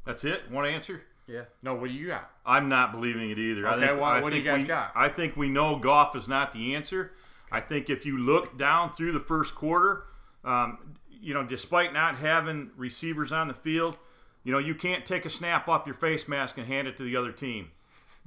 That's 0.05 0.23
it. 0.23 0.49
One 0.49 0.65
answer. 0.65 1.03
Yeah. 1.29 1.43
No, 1.61 1.75
what 1.75 1.89
do 1.89 1.93
you 1.95 2.07
got? 2.07 2.31
I'm 2.45 2.69
not 2.69 2.91
believing 2.91 3.29
it 3.29 3.37
either. 3.37 3.67
I 3.67 3.75
Okay, 3.75 3.87
think, 3.87 4.01
well, 4.01 4.09
I 4.09 4.21
what 4.21 4.31
do 4.31 4.37
you 4.37 4.43
guys 4.43 4.61
we- 4.63 4.67
got? 4.67 4.91
I 4.95 5.07
think 5.09 5.37
we 5.37 5.47
know 5.47 5.75
Goff 5.77 6.15
is 6.15 6.27
not 6.27 6.51
the 6.51 6.73
answer. 6.75 7.11
I 7.51 7.59
think 7.61 7.89
if 7.89 8.05
you 8.05 8.17
look 8.17 8.57
down 8.57 8.91
through 8.93 9.11
the 9.11 9.19
first 9.19 9.53
quarter, 9.53 10.05
um, 10.43 10.95
you 11.09 11.33
know, 11.33 11.43
despite 11.43 11.93
not 11.93 12.15
having 12.15 12.71
receivers 12.75 13.31
on 13.31 13.47
the 13.47 13.53
field, 13.53 13.97
you 14.43 14.51
know, 14.51 14.57
you 14.59 14.73
can't 14.73 15.05
take 15.05 15.25
a 15.25 15.29
snap 15.29 15.67
off 15.67 15.85
your 15.85 15.95
face 15.95 16.27
mask 16.27 16.57
and 16.57 16.65
hand 16.67 16.87
it 16.87 16.97
to 16.97 17.03
the 17.03 17.15
other 17.15 17.31
team. 17.31 17.69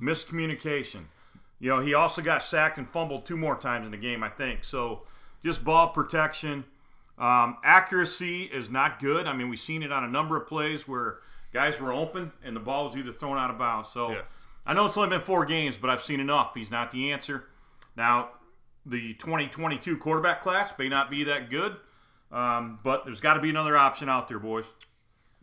Miscommunication. 0.00 1.04
You 1.59 1.68
know, 1.71 1.80
he 1.80 1.94
also 1.94 2.23
got 2.23 2.42
sacked 2.44 2.78
and 2.78 2.88
fumbled 2.88 3.25
two 3.25 3.37
more 3.37 3.56
times 3.56 3.85
in 3.87 3.90
the 3.92 3.97
game, 3.97 4.23
I 4.23 4.28
think. 4.28 4.64
So 4.64 5.02
just 5.44 5.64
ball 5.64 5.88
protection. 5.88 6.64
Um, 7.18 7.56
accuracy 7.64 8.44
is 8.44 8.68
not 8.71 8.99
good. 9.00 9.26
I 9.26 9.32
mean, 9.32 9.49
we've 9.49 9.61
seen 9.61 9.82
it 9.82 9.92
on 9.92 10.02
a 10.04 10.09
number 10.09 10.37
of 10.37 10.47
plays 10.49 10.88
where 10.88 11.18
guys 11.52 11.80
were 11.80 11.92
open 11.92 12.32
and 12.44 12.54
the 12.56 12.61
ball 12.61 12.87
was 12.87 12.97
either 12.97 13.12
thrown 13.12 13.37
out 13.38 13.50
of 13.50 13.59
bounds. 13.59 13.90
So 13.90 14.12
Yeah. 14.12 14.23
I 14.64 14.75
know 14.75 14.87
it's 14.87 14.97
only 14.97 15.11
been 15.11 15.21
four 15.21 15.44
games, 15.44 15.76
but 15.76 15.90
I've 15.90 16.02
seen 16.02 16.21
enough. 16.21 16.52
He's 16.54 16.71
not 16.71 16.90
the 16.90 17.11
answer. 17.12 17.49
Now, 17.97 18.30
the 18.87 19.14
2022 19.14 19.97
quarterback 19.99 20.40
class 20.40 20.73
may 20.78 20.88
not 20.88 21.11
be 21.11 21.25
that 21.25 21.50
good, 21.50 21.76
um, 22.30 22.78
but 22.82 23.04
there's 23.04 23.21
got 23.21 23.35
to 23.35 23.40
be 23.40 23.50
another 23.50 23.76
option 23.76 24.09
out 24.09 24.28
there, 24.28 24.38
boys. 24.38 24.66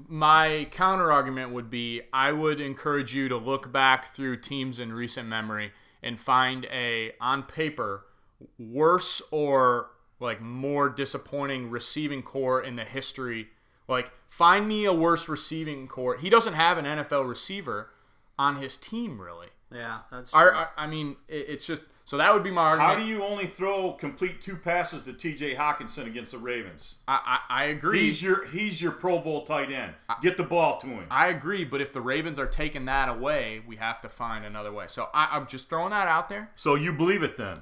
my 0.08 0.66
counter 0.72 1.12
argument 1.12 1.52
would 1.52 1.70
be 1.70 2.02
I 2.14 2.32
would 2.32 2.62
encourage 2.62 3.14
you 3.14 3.28
to 3.28 3.36
look 3.38 3.72
back 3.72 4.06
through 4.16 4.38
teams 4.38 4.80
in 4.80 4.94
recent 4.94 5.28
memory 5.28 5.74
and 6.02 6.18
find 6.18 6.66
a 6.72 7.12
on 7.20 7.44
paper 7.44 8.06
worse 8.58 9.22
or 9.32 9.90
like 10.22 10.40
more 10.42 10.88
disappointing 10.90 11.70
receiving 11.70 12.24
corps 12.24 12.62
in 12.62 12.78
the 12.78 12.86
history. 12.86 13.50
Like 13.90 14.12
find 14.28 14.68
me 14.68 14.86
a 14.86 14.94
worse 14.94 15.28
receiving 15.28 15.88
corps. 15.88 16.18
He 16.18 16.30
doesn't 16.30 16.54
have 16.54 16.78
an 16.78 16.86
NFL 16.86 17.28
receiver 17.28 17.90
on 18.38 18.62
his 18.62 18.78
team 18.78 19.20
really. 19.20 19.48
Yeah, 19.74 20.00
that's 20.12 20.34
Our, 20.34 20.50
true. 20.50 20.58
our- 20.60 20.72
I 20.78 20.88
mean, 20.88 21.16
it, 21.28 21.46
it's 21.50 21.66
just 21.68 21.84
so 22.06 22.18
that 22.18 22.34
would 22.34 22.44
be 22.44 22.50
my 22.50 22.64
argument. 22.64 22.92
How 22.92 23.00
do 23.00 23.06
you 23.08 23.24
only 23.24 23.46
throw 23.46 23.94
complete 23.94 24.42
two 24.42 24.56
passes 24.56 25.04
to 25.04 25.14
T.J. 25.14 25.54
Hockenson 25.54 26.08
against 26.08 26.32
the 26.32 26.40
Ravens? 26.40 26.96
I, 27.08 27.40
I, 27.48 27.62
I 27.62 27.64
agree. 27.66 28.02
He's 28.02 28.20
your 28.24 28.46
he's 28.48 28.82
your 28.82 28.94
Pro 28.94 29.20
Bowl 29.20 29.44
tight 29.46 29.72
end. 29.72 29.94
Get 30.24 30.36
the 30.38 30.44
ball 30.44 30.80
to 30.80 30.88
him. 30.88 31.06
I 31.12 31.28
agree, 31.28 31.66
but 31.66 31.82
if 31.82 31.94
the 31.94 32.02
Ravens 32.02 32.40
are 32.40 32.48
taking 32.48 32.86
that 32.86 33.10
away, 33.10 33.62
we 33.68 33.76
have 33.76 34.02
to 34.02 34.10
find 34.10 34.44
another 34.44 34.72
way. 34.72 34.86
So 34.88 35.10
I, 35.14 35.30
I'm 35.38 35.46
just 35.46 35.70
throwing 35.70 35.92
that 35.92 36.08
out 36.08 36.30
there. 36.30 36.50
So 36.56 36.74
you 36.74 36.94
believe 36.94 37.22
it 37.22 37.38
then? 37.38 37.62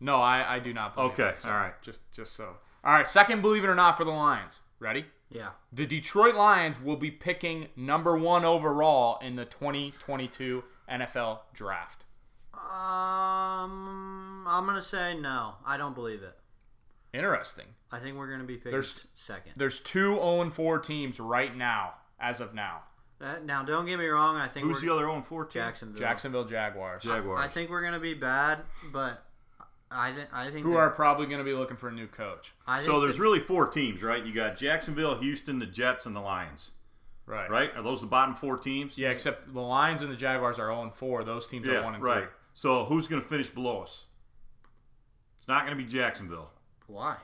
No, 0.00 0.16
I, 0.16 0.56
I 0.56 0.58
do 0.58 0.72
not 0.72 0.96
believe 0.96 1.12
Okay, 1.12 1.28
it. 1.28 1.38
So 1.38 1.50
all 1.50 1.54
right. 1.56 1.80
Just 1.82 2.00
just 2.12 2.32
so. 2.32 2.56
All 2.82 2.92
right, 2.92 3.06
second 3.06 3.42
believe 3.42 3.62
it 3.64 3.68
or 3.68 3.76
not 3.76 3.96
for 3.96 4.04
the 4.04 4.10
Lions. 4.10 4.58
Ready? 4.80 5.04
Yeah. 5.34 5.50
The 5.72 5.84
Detroit 5.84 6.34
Lions 6.34 6.80
will 6.80 6.96
be 6.96 7.10
picking 7.10 7.68
number 7.76 8.16
1 8.16 8.44
overall 8.46 9.18
in 9.20 9.36
the 9.36 9.44
2022 9.44 10.64
NFL 10.90 11.40
draft. 11.52 12.04
Um, 12.54 14.46
I'm 14.46 14.64
gonna 14.66 14.80
say 14.82 15.14
no. 15.18 15.54
I 15.66 15.76
don't 15.76 15.94
believe 15.94 16.22
it. 16.22 16.36
Interesting. 17.12 17.66
I 17.92 17.98
think 17.98 18.16
we're 18.16 18.30
gonna 18.30 18.44
be 18.44 18.56
picking 18.56 18.72
There's- 18.72 19.06
second. 19.14 19.52
There's 19.56 19.80
two 19.80 20.14
0 20.14 20.50
4 20.50 20.78
teams 20.78 21.20
right 21.20 21.54
now 21.54 21.94
as 22.18 22.40
of 22.40 22.54
now. 22.54 22.82
Uh, 23.20 23.36
now, 23.44 23.62
don't 23.62 23.86
get 23.86 23.98
me 23.98 24.06
wrong. 24.06 24.36
I 24.36 24.48
think 24.48 24.66
Who's 24.66 24.76
we're 24.82 24.88
the 24.88 24.94
other 24.94 25.04
0 25.04 25.22
4 25.22 25.44
team? 25.46 25.62
Jacksonville. 25.62 25.98
Jacksonville 25.98 26.44
Jaguars. 26.44 27.00
Jaguars. 27.00 27.40
I 27.40 27.48
think 27.48 27.70
we're 27.70 27.82
gonna 27.82 28.00
be 28.00 28.14
bad, 28.14 28.60
but 28.92 29.24
I 29.94 30.12
think 30.12 30.28
I 30.32 30.50
think 30.50 30.66
Who 30.66 30.76
are 30.76 30.90
probably 30.90 31.26
going 31.26 31.38
to 31.38 31.44
be 31.44 31.52
looking 31.54 31.76
for 31.76 31.88
a 31.88 31.92
new 31.92 32.06
coach. 32.08 32.52
I 32.66 32.82
so 32.82 33.00
there's 33.00 33.16
that- 33.16 33.22
really 33.22 33.40
four 33.40 33.68
teams, 33.68 34.02
right? 34.02 34.24
You 34.24 34.32
got 34.34 34.56
Jacksonville, 34.56 35.16
Houston, 35.18 35.58
the 35.60 35.66
Jets, 35.66 36.04
and 36.06 36.14
the 36.16 36.20
Lions. 36.20 36.72
Right. 37.26 37.48
Right? 37.48 37.74
Are 37.76 37.82
those 37.82 38.00
the 38.02 38.06
bottom 38.06 38.34
four 38.34 38.58
teams? 38.58 38.98
Yeah, 38.98 39.08
except 39.10 39.54
the 39.54 39.60
Lions 39.60 40.02
and 40.02 40.10
the 40.10 40.16
Jaguars 40.16 40.58
are 40.58 40.66
0 40.66 40.90
4. 40.94 41.24
Those 41.24 41.46
teams 41.46 41.66
are 41.68 41.82
1 41.82 41.94
and 41.94 42.02
3. 42.02 42.10
right. 42.10 42.28
So 42.52 42.84
who's 42.84 43.08
going 43.08 43.22
to 43.22 43.26
finish 43.26 43.48
below 43.48 43.80
us? 43.82 44.04
It's 45.38 45.48
not 45.48 45.64
going 45.66 45.76
to 45.76 45.82
be 45.82 45.88
Jacksonville. 45.88 46.50
why. 46.86 47.16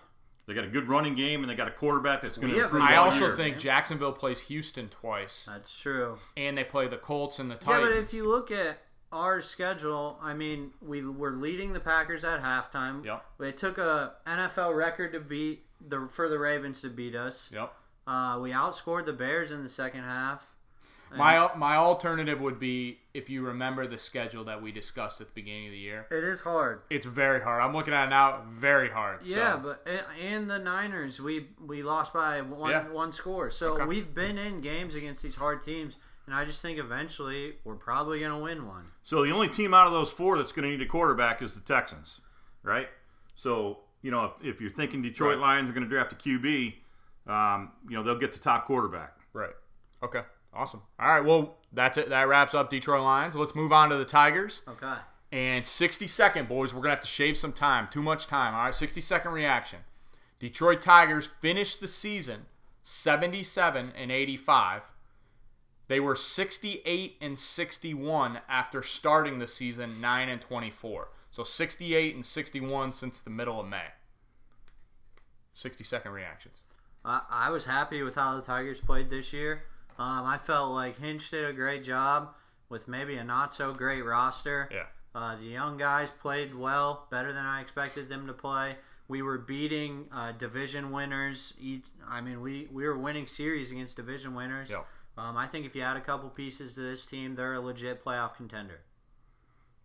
They 0.46 0.54
got 0.54 0.64
a 0.64 0.68
good 0.68 0.88
running 0.88 1.14
game 1.14 1.42
and 1.42 1.50
they 1.50 1.54
got 1.54 1.68
a 1.68 1.70
quarterback 1.70 2.22
that's 2.22 2.36
going 2.36 2.52
to 2.52 2.64
improve. 2.64 2.82
I 2.82 2.96
also 2.96 3.26
year. 3.28 3.36
think 3.36 3.58
Jacksonville 3.58 4.12
plays 4.12 4.40
Houston 4.42 4.88
twice, 4.88 5.44
That's 5.48 5.78
true. 5.78 6.18
and 6.36 6.58
they 6.58 6.64
play 6.64 6.88
the 6.88 6.96
Colts 6.96 7.38
and 7.38 7.48
the 7.50 7.54
Titans. 7.54 7.88
Yeah, 7.90 7.94
but 7.94 8.02
if 8.02 8.12
you 8.12 8.26
look 8.28 8.50
at 8.50 8.78
our 9.12 9.40
schedule, 9.42 10.18
I 10.22 10.34
mean, 10.34 10.70
we 10.80 11.04
were 11.04 11.32
leading 11.32 11.72
the 11.72 11.80
Packers 11.80 12.24
at 12.24 12.42
halftime. 12.42 13.04
Yep. 13.04 13.24
It 13.40 13.58
took 13.58 13.78
a 13.78 14.14
NFL 14.26 14.74
record 14.76 15.12
to 15.12 15.20
beat 15.20 15.64
the 15.86 16.08
for 16.10 16.28
the 16.28 16.38
Ravens 16.38 16.80
to 16.82 16.88
beat 16.88 17.14
us. 17.14 17.50
Yep. 17.52 17.72
Uh, 18.06 18.38
we 18.40 18.50
outscored 18.50 19.06
the 19.06 19.12
Bears 19.12 19.50
in 19.50 19.62
the 19.62 19.68
second 19.68 20.02
half. 20.04 20.54
My 21.12 21.50
my 21.56 21.74
alternative 21.74 22.40
would 22.40 22.60
be 22.60 23.00
if 23.14 23.28
you 23.28 23.42
remember 23.44 23.84
the 23.88 23.98
schedule 23.98 24.44
that 24.44 24.62
we 24.62 24.70
discussed 24.70 25.20
at 25.20 25.26
the 25.26 25.32
beginning 25.34 25.66
of 25.66 25.72
the 25.72 25.78
year. 25.78 26.06
It 26.08 26.22
is 26.22 26.40
hard. 26.42 26.82
It's 26.88 27.04
very 27.04 27.40
hard. 27.40 27.60
I'm 27.64 27.72
looking 27.74 27.92
at 27.92 28.06
it 28.06 28.10
now. 28.10 28.42
Very 28.48 28.88
hard. 28.90 29.26
so- 29.26 29.36
Yeah, 29.36 29.56
but 29.56 29.84
and 30.22 30.48
the 30.48 30.60
Niners, 30.60 31.20
we 31.20 31.48
we 31.66 31.82
lost 31.82 32.12
by 32.12 32.42
one 32.42 32.70
Yeah. 32.70 32.88
one 32.90 33.10
score. 33.10 33.50
So 33.50 33.72
Okay. 33.72 33.86
we've 33.86 34.14
been 34.14 34.38
in 34.38 34.60
games 34.60 34.94
against 34.94 35.24
these 35.24 35.34
hard 35.34 35.62
teams, 35.62 35.96
and 36.30 36.38
I 36.38 36.44
just 36.44 36.62
think 36.62 36.78
eventually 36.78 37.54
we're 37.64 37.74
probably 37.74 38.20
gonna 38.20 38.38
win 38.38 38.68
one. 38.68 38.84
So 39.02 39.24
the 39.24 39.32
only 39.32 39.48
team 39.48 39.74
out 39.74 39.88
of 39.88 39.92
those 39.92 40.12
four 40.12 40.38
that's 40.38 40.52
going 40.52 40.62
to 40.62 40.70
need 40.70 40.80
a 40.80 40.86
quarterback 40.86 41.42
is 41.42 41.56
the 41.56 41.60
Texans, 41.60 42.20
right? 42.62 42.88
So 43.34 43.80
you 44.00 44.12
know 44.12 44.26
if, 44.26 44.54
if 44.54 44.60
you're 44.60 44.70
thinking 44.70 45.02
Detroit 45.02 45.38
Right. 45.38 45.56
Lions 45.56 45.68
are 45.68 45.72
going 45.72 45.82
to 45.82 45.88
draft 45.88 46.12
a 46.12 46.14
QB, 46.14 46.74
um, 47.26 47.72
you 47.88 47.96
know 47.96 48.04
they'll 48.04 48.18
get 48.18 48.32
the 48.32 48.38
top 48.38 48.66
quarterback. 48.66 49.16
Right. 49.32 49.50
Okay. 50.04 50.22
Awesome. 50.54 50.82
All 51.00 51.08
right. 51.08 51.24
Well, 51.24 51.56
that's 51.72 51.98
it. 51.98 52.08
That 52.10 52.28
wraps 52.28 52.54
up 52.54 52.70
Detroit 52.70 53.02
Lions. 53.02 53.34
Let's 53.34 53.56
move 53.56 53.72
on 53.72 53.90
to 53.90 53.96
the 53.96 54.04
Tigers. 54.04 54.62
Okay. 54.68 54.94
And 55.32 55.66
60 55.66 56.06
second, 56.08 56.48
boys. 56.48 56.72
We're 56.72 56.80
going 56.80 56.90
to 56.90 56.96
have 56.96 57.00
to 57.00 57.06
shave 57.06 57.38
some 57.38 57.52
time. 57.52 57.88
Too 57.88 58.02
much 58.02 58.26
time. 58.26 58.54
All 58.54 58.64
right. 58.64 58.74
60 58.74 59.00
second 59.00 59.32
reaction. 59.32 59.80
Detroit 60.40 60.80
Tigers 60.80 61.28
finished 61.40 61.80
the 61.80 61.86
season 61.86 62.46
77 62.82 63.92
and 63.96 64.10
85. 64.10 64.90
They 65.90 65.98
were 65.98 66.14
68 66.14 67.16
and 67.20 67.36
61 67.36 68.38
after 68.48 68.80
starting 68.80 69.38
the 69.38 69.48
season 69.48 70.00
9 70.00 70.28
and 70.28 70.40
24. 70.40 71.08
So 71.32 71.42
68 71.42 72.14
and 72.14 72.24
61 72.24 72.92
since 72.92 73.20
the 73.20 73.30
middle 73.30 73.58
of 73.58 73.66
May. 73.66 73.86
60 75.52 75.82
second 75.82 76.12
reactions. 76.12 76.60
I, 77.04 77.22
I 77.28 77.50
was 77.50 77.64
happy 77.64 78.04
with 78.04 78.14
how 78.14 78.36
the 78.36 78.42
Tigers 78.42 78.80
played 78.80 79.10
this 79.10 79.32
year. 79.32 79.64
Um, 79.98 80.26
I 80.26 80.38
felt 80.38 80.70
like 80.70 80.96
Hinch 80.96 81.28
did 81.28 81.44
a 81.44 81.52
great 81.52 81.82
job 81.82 82.34
with 82.68 82.86
maybe 82.86 83.16
a 83.16 83.24
not 83.24 83.52
so 83.52 83.74
great 83.74 84.02
roster. 84.02 84.68
Yeah. 84.70 84.84
Uh, 85.12 85.34
the 85.34 85.46
young 85.46 85.76
guys 85.76 86.12
played 86.12 86.54
well, 86.54 87.08
better 87.10 87.32
than 87.32 87.44
I 87.44 87.60
expected 87.60 88.08
them 88.08 88.28
to 88.28 88.32
play. 88.32 88.76
We 89.08 89.22
were 89.22 89.38
beating 89.38 90.04
uh, 90.14 90.30
division 90.38 90.92
winners. 90.92 91.52
Each, 91.60 91.82
I 92.08 92.20
mean, 92.20 92.40
we, 92.40 92.68
we 92.70 92.86
were 92.86 92.96
winning 92.96 93.26
series 93.26 93.72
against 93.72 93.96
division 93.96 94.36
winners. 94.36 94.70
Yep. 94.70 94.86
Um, 95.16 95.36
I 95.36 95.46
think 95.46 95.66
if 95.66 95.74
you 95.74 95.82
add 95.82 95.96
a 95.96 96.00
couple 96.00 96.28
pieces 96.30 96.74
to 96.74 96.80
this 96.80 97.04
team, 97.06 97.34
they're 97.34 97.54
a 97.54 97.60
legit 97.60 98.04
playoff 98.04 98.36
contender. 98.36 98.80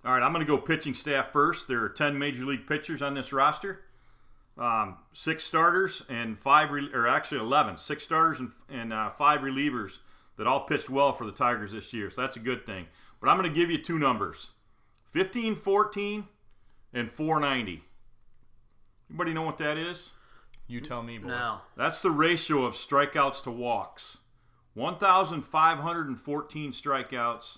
All 0.05 0.13
right, 0.13 0.22
I'm 0.22 0.32
going 0.32 0.46
to 0.46 0.50
go 0.50 0.60
pitching 0.60 0.94
staff 0.94 1.32
first. 1.32 1.67
There 1.67 1.84
are 1.84 1.89
10 1.89 2.17
major 2.17 2.46
league 2.46 2.67
pitchers 2.67 3.01
on 3.01 3.15
this 3.15 3.34
roster, 3.34 3.82
um, 4.58 4.98
six 5.13 5.44
starters 5.44 6.03
and 6.10 6.38
five, 6.38 6.72
re- 6.72 6.91
or 6.94 7.08
actually 7.08 7.39
11, 7.39 7.79
six 7.79 8.03
starters 8.03 8.39
and, 8.39 8.51
and 8.70 8.94
uh, 8.94 9.10
five 9.10 9.41
relievers 9.41 9.98
that 10.38 10.48
all 10.48 10.65
pitched 10.65 10.89
well 10.89 11.12
for 11.12 11.25
the 11.25 11.32
Tigers 11.32 11.72
this 11.72 11.91
year, 11.91 12.12
so 12.12 12.22
that's 12.22 12.36
a 12.36 12.41
good 12.41 12.65
thing. 12.65 12.86
But 13.20 13.29
I'm 13.29 13.38
going 13.38 13.51
to 13.51 13.60
give 13.60 13.72
you 13.72 13.79
two 13.79 13.98
numbers 13.98 14.51
15 15.12 15.55
14 15.55 16.27
and 16.94 17.12
490. 17.12 17.84
Anybody 19.10 19.34
know 19.34 19.44
what 19.44 19.58
that 19.58 19.77
is? 19.77 20.12
You 20.67 20.82
tell 20.82 21.03
me, 21.03 21.17
boy. 21.17 21.29
No. 21.29 21.60
That's 21.75 22.01
the 22.01 22.12
ratio 22.12 22.65
of 22.65 22.74
strikeouts 22.74 23.44
to 23.44 23.51
walks 23.51 24.17
1,514 24.75 26.72
strikeouts, 26.72 27.58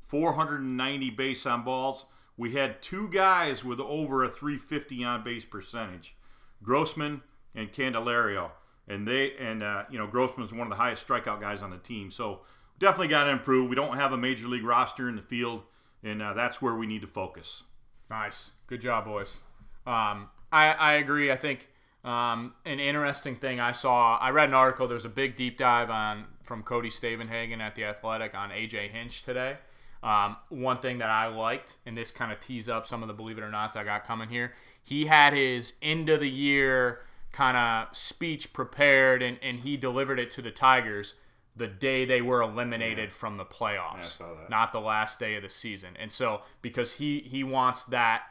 490 0.00 1.10
base 1.10 1.44
on 1.46 1.64
balls. 1.64 2.06
We 2.36 2.52
had 2.52 2.80
two 2.80 3.08
guys 3.08 3.64
with 3.64 3.80
over 3.80 4.22
a 4.22 4.28
350 4.28 5.02
on 5.02 5.24
base 5.24 5.44
percentage 5.44 6.14
Grossman 6.62 7.22
and 7.54 7.72
Candelario. 7.72 8.52
And 8.86 9.08
they 9.08 9.36
and 9.38 9.62
uh, 9.62 9.84
you 9.90 9.98
know 9.98 10.06
Grossman's 10.06 10.52
one 10.52 10.62
of 10.62 10.70
the 10.70 10.76
highest 10.76 11.06
strikeout 11.06 11.40
guys 11.40 11.60
on 11.60 11.70
the 11.70 11.76
team, 11.76 12.10
so 12.10 12.40
definitely 12.78 13.08
got 13.08 13.24
to 13.24 13.30
improve. 13.30 13.68
We 13.68 13.76
don't 13.76 13.96
have 13.96 14.12
a 14.12 14.16
major 14.16 14.48
league 14.48 14.64
roster 14.64 15.10
in 15.10 15.16
the 15.16 15.22
field, 15.22 15.64
and 16.02 16.22
uh, 16.22 16.32
that's 16.32 16.62
where 16.62 16.74
we 16.74 16.86
need 16.86 17.02
to 17.02 17.06
focus. 17.06 17.64
Nice. 18.08 18.52
Good 18.66 18.80
job, 18.80 19.04
boys. 19.04 19.38
Um, 19.86 20.30
I, 20.50 20.72
I 20.72 20.92
agree. 20.94 21.30
I 21.30 21.36
think 21.36 21.70
um, 22.04 22.54
an 22.64 22.80
interesting 22.80 23.36
thing 23.36 23.60
I 23.60 23.72
saw, 23.72 24.16
I 24.18 24.30
read 24.30 24.48
an 24.48 24.54
article. 24.54 24.88
There's 24.88 25.04
a 25.04 25.10
big 25.10 25.36
deep 25.36 25.58
dive 25.58 25.90
on 25.90 26.26
from 26.42 26.62
Cody 26.62 26.88
Stavenhagen 26.88 27.60
at 27.60 27.74
The 27.74 27.84
Athletic 27.84 28.34
on 28.34 28.50
AJ 28.50 28.90
Hinch 28.90 29.24
today. 29.24 29.58
Um, 30.02 30.36
one 30.48 30.78
thing 30.78 30.98
that 30.98 31.10
I 31.10 31.26
liked, 31.26 31.74
and 31.84 31.96
this 31.96 32.10
kind 32.12 32.30
of 32.30 32.38
tees 32.38 32.68
up 32.68 32.86
some 32.86 33.02
of 33.02 33.08
the 33.08 33.14
believe 33.14 33.36
it 33.36 33.42
or 33.42 33.50
nots 33.50 33.74
I 33.74 33.82
got 33.82 34.06
coming 34.06 34.28
here, 34.28 34.52
he 34.82 35.06
had 35.06 35.32
his 35.32 35.74
end 35.82 36.08
of 36.08 36.20
the 36.20 36.30
year 36.30 37.00
kind 37.32 37.56
of 37.56 37.96
speech 37.96 38.52
prepared, 38.52 39.22
and, 39.22 39.38
and 39.42 39.60
he 39.60 39.76
delivered 39.76 40.18
it 40.18 40.30
to 40.32 40.42
the 40.42 40.50
Tigers 40.50 41.14
the 41.58 41.66
day 41.66 42.04
they 42.04 42.22
were 42.22 42.40
eliminated 42.40 43.12
from 43.12 43.36
the 43.36 43.44
playoffs, 43.44 44.16
saw 44.16 44.34
that. 44.34 44.48
not 44.48 44.72
the 44.72 44.80
last 44.80 45.18
day 45.18 45.34
of 45.34 45.42
the 45.42 45.48
season. 45.48 45.96
And 45.98 46.10
so 46.10 46.42
because 46.62 46.94
he 46.94 47.18
he 47.20 47.42
wants 47.42 47.82
that 47.84 48.22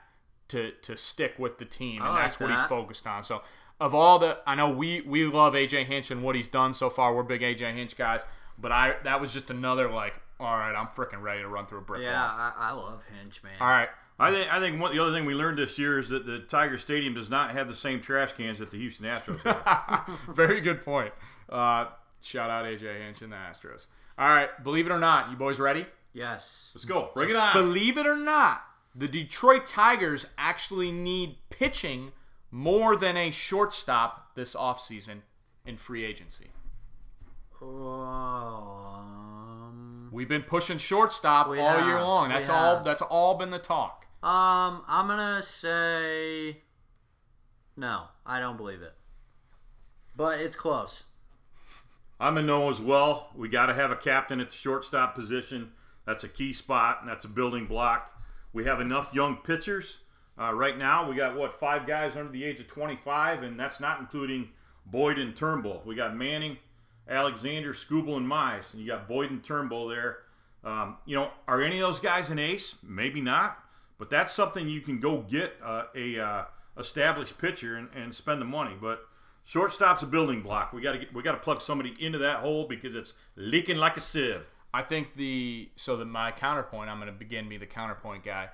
to 0.50 0.72
to 0.84 0.98
stick 0.98 1.36
with 1.38 1.58
the 1.58 1.66
team, 1.66 2.02
and 2.02 2.12
like 2.12 2.24
that's 2.24 2.40
what 2.40 2.50
he's 2.50 2.62
focused 2.68 3.06
on. 3.08 3.24
So 3.24 3.42
of 3.80 3.94
all 3.94 4.18
the, 4.20 4.38
I 4.48 4.56
know 4.56 4.70
we 4.70 5.02
we 5.02 5.26
love 5.26 5.54
AJ 5.54 5.86
Hinch 5.86 6.10
and 6.12 6.24
what 6.24 6.36
he's 6.36 6.50
done 6.50 6.74
so 6.74 6.90
far. 6.90 7.16
We're 7.16 7.24
big 7.24 7.42
AJ 7.42 7.76
Hinch 7.76 7.96
guys, 7.98 8.22
but 8.58 8.72
I 8.72 8.96
that 9.04 9.22
was 9.22 9.34
just 9.34 9.50
another 9.50 9.90
like, 9.92 10.20
all 10.40 10.58
right, 10.58 10.74
I'm 10.74 10.88
freaking 10.88 11.22
ready 11.22 11.42
to 11.42 11.48
run 11.48 11.66
through 11.66 11.80
a 11.80 11.82
brick 11.82 12.02
Yeah, 12.02 12.14
wall. 12.22 12.40
I, 12.40 12.54
I 12.58 12.72
love 12.72 13.06
Hinch, 13.20 13.44
man. 13.44 13.54
All 13.60 13.68
right, 13.68 13.90
I 14.20 14.32
think 14.32 14.52
I 14.52 14.60
think 14.60 14.82
one, 14.82 14.96
the 14.96 15.02
other 15.02 15.12
thing 15.14 15.26
we 15.26 15.34
learned 15.36 15.60
this 15.60 15.78
year 15.78 16.00
is 16.00 16.10
that 16.10 16.26
the 16.26 16.40
Tiger 16.40 16.78
Stadium 16.78 17.14
does 17.14 17.30
not 17.30 17.52
have 17.52 17.68
the 17.68 17.76
same 17.76 18.02
trash 18.02 18.34
cans 18.34 18.60
that 18.60 18.72
the 18.72 18.78
Houston 18.78 19.06
Astros 19.06 19.42
have. 19.44 20.10
very 20.36 20.60
good 20.60 20.84
point. 20.84 21.14
Uh, 21.50 21.86
shout 22.22 22.50
out 22.50 22.66
AJ 22.66 23.00
Hinch 23.06 23.22
and 23.22 23.32
the 23.32 23.38
Astros. 23.38 23.88
All 24.18 24.28
right, 24.28 24.50
believe 24.64 24.88
it 24.88 24.92
or 24.92 24.98
not, 25.00 25.30
you 25.30 25.38
boys 25.38 25.60
ready? 25.60 25.86
Yes. 26.14 26.72
Let's 26.74 26.86
go, 26.86 27.12
bring 27.14 27.30
it 27.30 27.36
on. 27.36 27.54
Believe 27.54 28.00
it 28.00 28.08
or 28.08 28.16
not, 28.16 28.64
the 28.98 29.08
Detroit 29.08 29.68
Tigers 29.68 30.26
actually 30.38 30.92
need 30.92 31.38
pitching 31.50 32.12
more 32.50 32.96
than 32.96 33.16
a 33.16 33.30
shortstop 33.30 34.34
this 34.36 34.56
offseason 34.56 35.22
in 35.66 35.78
free 35.78 36.04
agency. 36.04 36.48
Um, 37.62 38.50
We've 40.12 40.28
been 40.28 40.42
pushing 40.42 40.80
shortstop 40.80 41.48
all 41.48 41.56
have, 41.56 41.86
year 41.86 42.02
long. 42.02 42.30
That's 42.30 42.50
all 42.50 42.84
that's 42.84 43.04
all 43.04 43.36
been 43.36 43.52
the 43.52 43.60
talk. 43.60 44.08
um, 44.24 44.84
I'm 44.88 45.08
gonna 45.08 45.44
say 45.44 46.58
no. 47.76 48.06
I 48.26 48.40
don't 48.40 48.58
believe 48.58 48.82
it, 48.82 48.94
but 50.16 50.40
it's 50.40 50.56
close. 50.56 51.04
I'm 52.20 52.38
a 52.38 52.42
no 52.42 52.70
as 52.70 52.82
well. 52.82 53.30
We 53.36 53.48
got 53.48 53.68
to 53.68 53.76
have 53.76 53.92
a 53.92 53.96
captain 53.96 54.40
at 54.40 54.50
the 54.50 54.56
shortstop 54.56 55.14
position. 55.14 55.74
That's 56.06 56.24
a 56.24 56.28
key 56.28 56.52
spot, 56.54 56.98
and 57.02 57.10
that's 57.10 57.26
a 57.26 57.30
building 57.30 57.68
block. 57.68 58.17
We 58.58 58.66
have 58.66 58.82
enough 58.82 59.14
young 59.14 59.36
pitchers. 59.36 60.00
Uh, 60.36 60.52
right 60.52 60.76
now, 60.76 61.08
we 61.08 61.16
got, 61.16 61.38
what, 61.38 61.60
five 61.60 61.86
guys 61.86 62.16
under 62.16 62.32
the 62.32 62.44
age 62.44 62.60
of 62.60 62.66
25, 62.66 63.44
and 63.44 63.60
that's 63.60 63.80
not 63.80 64.00
including 64.00 64.50
Boyd 64.88 65.20
and 65.20 65.36
Turnbull. 65.36 65.84
We 65.86 65.94
got 65.94 66.18
Manning, 66.18 66.58
Alexander, 67.08 67.76
Skubal, 67.76 68.18
and 68.18 68.26
Mize. 68.28 68.74
And 68.74 68.82
you 68.82 68.88
got 68.88 69.08
Boyd 69.08 69.30
and 69.30 69.44
Turnbull 69.44 69.88
there. 69.90 70.22
Um, 70.64 70.98
you 71.06 71.16
know, 71.16 71.30
are 71.48 71.62
any 71.62 71.80
of 71.80 71.88
those 71.88 72.00
guys 72.00 72.32
an 72.32 72.40
ace? 72.40 72.74
Maybe 72.82 73.22
not. 73.22 73.60
But 74.00 74.10
that's 74.10 74.34
something 74.34 74.68
you 74.68 74.82
can 74.82 75.00
go 75.00 75.22
get 75.22 75.54
uh, 75.64 75.84
a 75.96 76.20
uh, 76.20 76.46
established 76.80 77.38
pitcher 77.38 77.76
and, 77.76 77.90
and 77.96 78.16
spend 78.16 78.42
the 78.42 78.46
money. 78.46 78.76
But 78.82 79.02
shortstop's 79.44 80.02
a 80.02 80.08
building 80.08 80.42
block. 80.42 80.74
We 80.74 80.82
got 80.82 80.94
to 80.94 81.08
we 81.14 81.22
got 81.22 81.34
to 81.34 81.38
plug 81.38 81.62
somebody 81.62 81.94
into 82.04 82.18
that 82.18 82.38
hole 82.38 82.66
because 82.68 82.96
it's 82.96 83.14
leaking 83.36 83.78
like 83.78 83.98
a 83.98 84.02
sieve. 84.02 84.48
I 84.74 84.82
think 84.84 85.16
the 85.16 85.70
so 85.76 85.98
that 85.98 86.06
my 86.06 86.32
counterpoint, 86.32 86.90
I'm 86.90 86.98
going 86.98 87.12
to 87.12 87.18
begin 87.18 87.50
be 87.50 87.58
the 87.58 87.66
counterpoint 87.66 88.24
guy. 88.24 88.50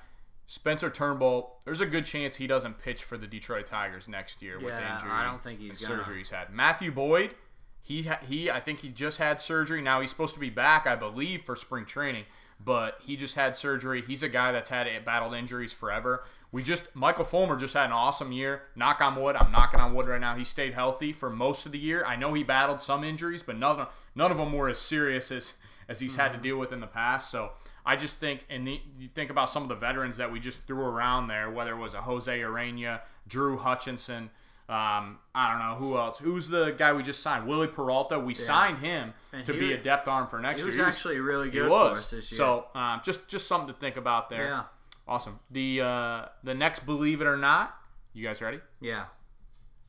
Spencer 0.46 0.90
Turnbull, 0.90 1.60
there's 1.66 1.82
a 1.82 1.86
good 1.86 2.06
chance 2.06 2.36
he 2.36 2.48
doesn't 2.48 2.78
pitch 2.78 3.04
for 3.04 3.18
the 3.18 3.28
Detroit 3.28 3.66
Tigers 3.66 4.08
next 4.08 4.42
year 4.42 4.58
with 4.60 4.76
the 4.76 4.82
Yeah, 4.82 4.96
injury. 4.96 5.12
I 5.12 5.24
don't 5.26 5.42
think 5.42 5.60
he's 5.60 5.82
gonna. 5.82 6.04
surgery 6.04 6.18
he's 6.20 6.30
had. 6.30 6.52
Matthew 6.52 6.92
Boyd, 6.92 7.36
he 7.82 8.10
he 8.28 8.52
I 8.52 8.60
think 8.60 8.80
he 8.80 8.90
just 8.90 9.18
had 9.18 9.40
surgery. 9.40 9.82
Now 9.82 10.02
he's 10.02 10.10
supposed 10.10 10.34
to 10.34 10.40
be 10.40 10.50
back, 10.50 10.86
I 10.86 10.96
believe, 10.96 11.44
for 11.44 11.56
spring 11.56 11.86
training, 11.86 12.26
but 12.64 12.98
he 13.02 13.16
just 13.16 13.36
had 13.36 13.56
surgery. 13.56 14.04
He's 14.06 14.22
a 14.22 14.30
guy 14.30 14.52
that's 14.52 14.70
had 14.70 14.88
battled 15.06 15.34
injuries 15.34 15.74
forever. 15.74 16.26
We 16.52 16.62
just 16.62 16.94
Michael 16.96 17.26
Fulmer 17.26 17.58
just 17.58 17.74
had 17.74 17.86
an 17.86 17.92
awesome 17.94 18.32
year. 18.32 18.64
Knock 18.76 19.02
on 19.02 19.16
wood. 19.16 19.36
I'm 19.36 19.52
knocking 19.52 19.80
on 19.80 19.96
wood 19.96 20.08
right 20.08 20.22
now. 20.22 20.36
He 20.36 20.44
stayed 20.44 20.74
healthy 20.74 21.12
for 21.12 21.30
most 21.30 21.66
of 21.66 21.72
the 21.72 21.80
year. 21.80 22.06
I 22.06 22.16
know 22.16 22.34
he 22.34 22.44
battled 22.44 22.80
some 22.82 23.04
injuries, 23.04 23.42
but 23.42 23.58
none 23.58 23.80
of 23.80 23.88
none 24.14 24.30
of 24.30 24.38
them 24.38 24.54
were 24.54 24.70
as 24.70 24.78
serious 24.78 25.32
as 25.32 25.54
as 25.90 26.00
he's 26.00 26.16
had 26.16 26.32
to 26.34 26.38
deal 26.40 26.58
with 26.58 26.72
in 26.72 26.80
the 26.80 26.88
past. 26.88 27.30
So 27.32 27.52
I 27.86 27.96
just 27.96 28.18
think, 28.18 28.46
and 28.50 28.66
the, 28.68 28.82
you 29.00 29.08
think 29.08 29.30
about 29.30 29.50
some 29.50 29.64
of 29.64 29.70
the 29.70 29.76
veterans 29.76 30.18
that 30.18 30.32
we 30.32 30.40
just 30.40 30.66
threw 30.68 30.82
around 30.86 31.28
there, 31.28 31.50
whether 31.50 31.72
it 31.74 31.78
was 31.80 31.94
a 31.94 32.02
Jose 32.02 32.40
Urena, 32.40 33.02
Drew 33.28 33.58
Hutchison, 33.58 34.30
um, 34.70 35.20
I 35.36 35.50
don't 35.50 35.60
know 35.60 35.76
who 35.76 35.98
else. 35.98 36.20
Who's 36.20 36.48
the 36.48 36.72
guy 36.72 36.94
we 36.94 37.04
just 37.04 37.22
signed? 37.22 37.46
Wily 37.46 37.68
Peralta. 37.68 38.18
We 38.18 38.34
signed 38.34 38.78
him 38.80 39.14
And 39.34 39.46
to 39.46 39.54
be 39.54 39.70
was- 39.70 39.80
a 39.80 39.84
depth 39.84 40.08
arm 40.08 40.28
for 40.28 40.40
next 40.40 40.62
year. 40.62 40.72
He 40.72 40.78
year. 40.78 40.86
was 40.86 40.96
actually 40.96 41.20
really 41.20 41.50
good. 41.50 41.64
he 41.64 41.70
was. 41.70 41.90
for 41.92 41.98
us 42.00 42.10
this 42.12 42.32
year. 42.32 42.38
So 42.38 42.66
um, 42.74 43.02
just 43.04 43.28
just 43.28 43.46
something 43.48 43.68
to 43.74 43.78
think 43.80 43.98
about 43.98 44.30
there. 44.30 44.46
Yeah. 44.48 44.64
Awesome. 45.06 45.40
The 45.52 45.82
uh, 45.82 46.26
the 46.46 46.54
next, 46.54 46.86
believe 46.86 47.20
it 47.20 47.26
or 47.28 47.36
not, 47.36 47.76
you 48.14 48.26
guys 48.26 48.42
ready? 48.42 48.62
yeah, 48.80 49.06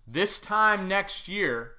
This 0.09 0.41
time 0.41 0.89
next 0.89 1.29
year, 1.29 1.73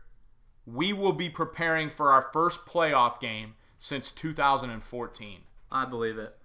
we 0.66 0.94
will 0.94 1.12
be 1.14 1.30
preparing 1.30 1.90
for 1.90 2.12
our 2.14 2.30
first 2.34 2.66
playoff 2.66 3.20
game 3.20 3.56
since 3.80 4.12
2014. 4.12 5.40
I 5.72 5.86
believe 5.86 6.18
it. 6.18 6.36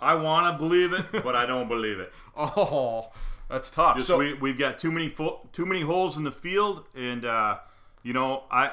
I 0.00 0.14
want 0.14 0.52
to 0.52 0.58
believe 0.58 0.92
it, 0.92 1.06
but 1.12 1.36
I 1.36 1.46
don't 1.46 1.68
believe 1.68 1.98
it. 2.00 2.12
Oh, 2.34 3.10
that's 3.50 3.68
tough. 3.68 3.96
Just 3.96 4.08
so 4.08 4.16
we 4.16 4.32
we've 4.32 4.58
got 4.58 4.78
too 4.78 4.90
many 4.90 5.10
fo- 5.10 5.46
too 5.52 5.66
many 5.66 5.82
holes 5.82 6.16
in 6.16 6.24
the 6.24 6.32
field, 6.32 6.86
and 6.96 7.24
uh, 7.24 7.58
you 8.02 8.12
know 8.12 8.44
I. 8.50 8.72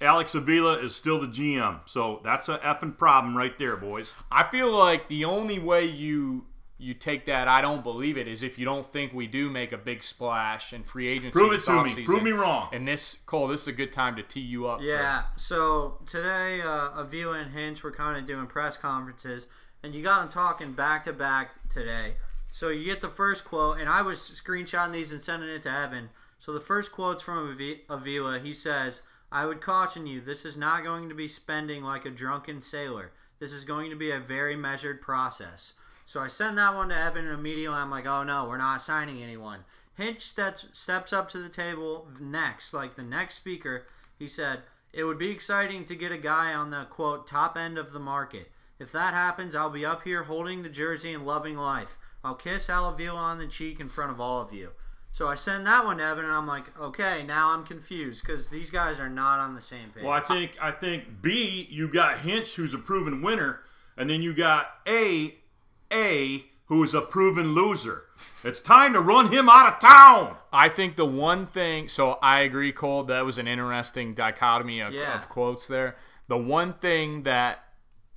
Alex 0.00 0.34
Avila 0.34 0.78
is 0.78 0.96
still 0.96 1.20
the 1.20 1.28
GM, 1.28 1.80
so 1.86 2.20
that's 2.24 2.48
a 2.48 2.58
effing 2.58 2.96
problem 2.98 3.36
right 3.36 3.56
there, 3.58 3.76
boys. 3.76 4.14
I 4.32 4.42
feel 4.50 4.70
like 4.70 5.08
the 5.08 5.24
only 5.24 5.60
way 5.60 5.84
you 5.84 6.46
you 6.82 6.94
take 6.94 7.26
that 7.26 7.48
I 7.48 7.60
don't 7.60 7.82
believe 7.82 8.18
it 8.18 8.26
is 8.28 8.42
if 8.42 8.58
you 8.58 8.64
don't 8.64 8.84
think 8.86 9.12
we 9.14 9.26
do 9.26 9.48
make 9.48 9.72
a 9.72 9.78
big 9.78 10.02
splash 10.02 10.72
in 10.72 10.82
free 10.82 11.08
agency. 11.08 11.30
Prove 11.30 11.52
it 11.52 11.56
this 11.56 11.66
to 11.66 11.82
me. 11.84 11.90
offseason. 11.90 12.04
Prove 12.04 12.22
me 12.22 12.32
wrong. 12.32 12.68
And 12.72 12.86
this 12.86 13.18
Cole, 13.26 13.48
this 13.48 13.62
is 13.62 13.68
a 13.68 13.72
good 13.72 13.92
time 13.92 14.16
to 14.16 14.22
tee 14.22 14.40
you 14.40 14.66
up. 14.66 14.78
for- 14.80 14.84
Yeah. 14.84 15.24
So 15.36 15.98
today, 16.06 16.60
uh, 16.60 16.90
Avila 16.90 17.38
and 17.38 17.52
Hinch 17.52 17.82
were 17.82 17.92
kind 17.92 18.18
of 18.18 18.26
doing 18.26 18.46
press 18.46 18.76
conferences, 18.76 19.46
and 19.82 19.94
you 19.94 20.02
got 20.02 20.20
them 20.20 20.28
talking 20.30 20.72
back 20.72 21.04
to 21.04 21.12
back 21.12 21.68
today. 21.70 22.16
So 22.52 22.68
you 22.68 22.84
get 22.84 23.00
the 23.00 23.08
first 23.08 23.44
quote, 23.44 23.78
and 23.78 23.88
I 23.88 24.02
was 24.02 24.18
screenshotting 24.20 24.92
these 24.92 25.12
and 25.12 25.22
sending 25.22 25.48
it 25.48 25.62
to 25.62 25.70
Evan. 25.70 26.10
So 26.38 26.52
the 26.52 26.60
first 26.60 26.92
quote's 26.92 27.22
from 27.22 27.56
Avila. 27.88 28.38
He 28.40 28.52
says, 28.52 29.02
"I 29.30 29.46
would 29.46 29.60
caution 29.60 30.06
you. 30.06 30.20
This 30.20 30.44
is 30.44 30.56
not 30.56 30.82
going 30.84 31.08
to 31.08 31.14
be 31.14 31.28
spending 31.28 31.82
like 31.82 32.04
a 32.04 32.10
drunken 32.10 32.60
sailor. 32.60 33.12
This 33.38 33.52
is 33.52 33.64
going 33.64 33.90
to 33.90 33.96
be 33.96 34.10
a 34.10 34.18
very 34.20 34.56
measured 34.56 35.00
process." 35.00 35.74
So 36.04 36.20
I 36.20 36.28
send 36.28 36.58
that 36.58 36.74
one 36.74 36.90
to 36.90 36.96
Evan, 36.96 37.26
immediately 37.26 37.76
I'm 37.76 37.90
like, 37.90 38.06
"Oh 38.06 38.22
no, 38.22 38.46
we're 38.46 38.58
not 38.58 38.82
signing 38.82 39.22
anyone." 39.22 39.64
Hinch 39.94 40.22
steps 40.22 40.66
steps 40.72 41.12
up 41.12 41.28
to 41.30 41.38
the 41.38 41.48
table 41.48 42.08
next, 42.20 42.72
like 42.72 42.94
the 42.94 43.02
next 43.02 43.36
speaker. 43.36 43.86
He 44.18 44.28
said, 44.28 44.62
"It 44.92 45.04
would 45.04 45.18
be 45.18 45.30
exciting 45.30 45.84
to 45.86 45.96
get 45.96 46.12
a 46.12 46.18
guy 46.18 46.54
on 46.54 46.70
the 46.70 46.84
quote 46.84 47.26
top 47.26 47.56
end 47.56 47.78
of 47.78 47.92
the 47.92 47.98
market. 47.98 48.50
If 48.78 48.90
that 48.92 49.14
happens, 49.14 49.54
I'll 49.54 49.70
be 49.70 49.86
up 49.86 50.02
here 50.02 50.24
holding 50.24 50.62
the 50.62 50.68
jersey 50.68 51.12
and 51.12 51.26
loving 51.26 51.56
life. 51.56 51.96
I'll 52.24 52.34
kiss 52.34 52.70
Al 52.70 52.88
Avila 52.88 53.18
on 53.18 53.38
the 53.38 53.46
cheek 53.46 53.80
in 53.80 53.88
front 53.88 54.10
of 54.10 54.20
all 54.20 54.40
of 54.40 54.52
you." 54.52 54.72
So 55.14 55.28
I 55.28 55.34
send 55.34 55.66
that 55.66 55.84
one 55.84 55.98
to 55.98 56.04
Evan, 56.04 56.24
and 56.24 56.32
I'm 56.32 56.46
like, 56.46 56.78
"Okay, 56.78 57.22
now 57.22 57.50
I'm 57.50 57.64
confused 57.64 58.24
because 58.24 58.48
these 58.48 58.70
guys 58.70 58.98
are 58.98 59.10
not 59.10 59.40
on 59.40 59.54
the 59.54 59.60
same 59.60 59.90
page." 59.90 60.04
Well, 60.04 60.12
I 60.12 60.20
think 60.20 60.56
I 60.60 60.70
think 60.70 61.20
B, 61.20 61.68
you 61.70 61.86
got 61.86 62.20
Hinch, 62.20 62.54
who's 62.54 62.72
a 62.72 62.78
proven 62.78 63.20
winner, 63.20 63.62
and 63.96 64.08
then 64.08 64.22
you 64.22 64.32
got 64.32 64.80
A, 64.86 65.38
A, 65.92 66.46
who 66.66 66.82
is 66.82 66.94
a 66.94 67.00
proven 67.02 67.54
loser. 67.54 68.04
It's 68.44 68.60
time 68.60 68.92
to 68.94 69.00
run 69.00 69.32
him 69.32 69.48
out 69.48 69.72
of 69.74 69.78
town. 69.80 70.36
I 70.52 70.68
think 70.68 70.96
the 70.96 71.04
one 71.06 71.46
thing, 71.46 71.88
so 71.88 72.12
I 72.22 72.40
agree, 72.40 72.72
Cole. 72.72 73.04
That 73.04 73.24
was 73.24 73.38
an 73.38 73.46
interesting 73.46 74.12
dichotomy 74.12 74.80
of, 74.80 74.92
Yeah. 74.92 75.14
of 75.16 75.28
quotes 75.28 75.66
there. 75.66 75.96
the 76.28 76.38
one 76.38 76.72
thing 76.72 77.24
that 77.24 77.62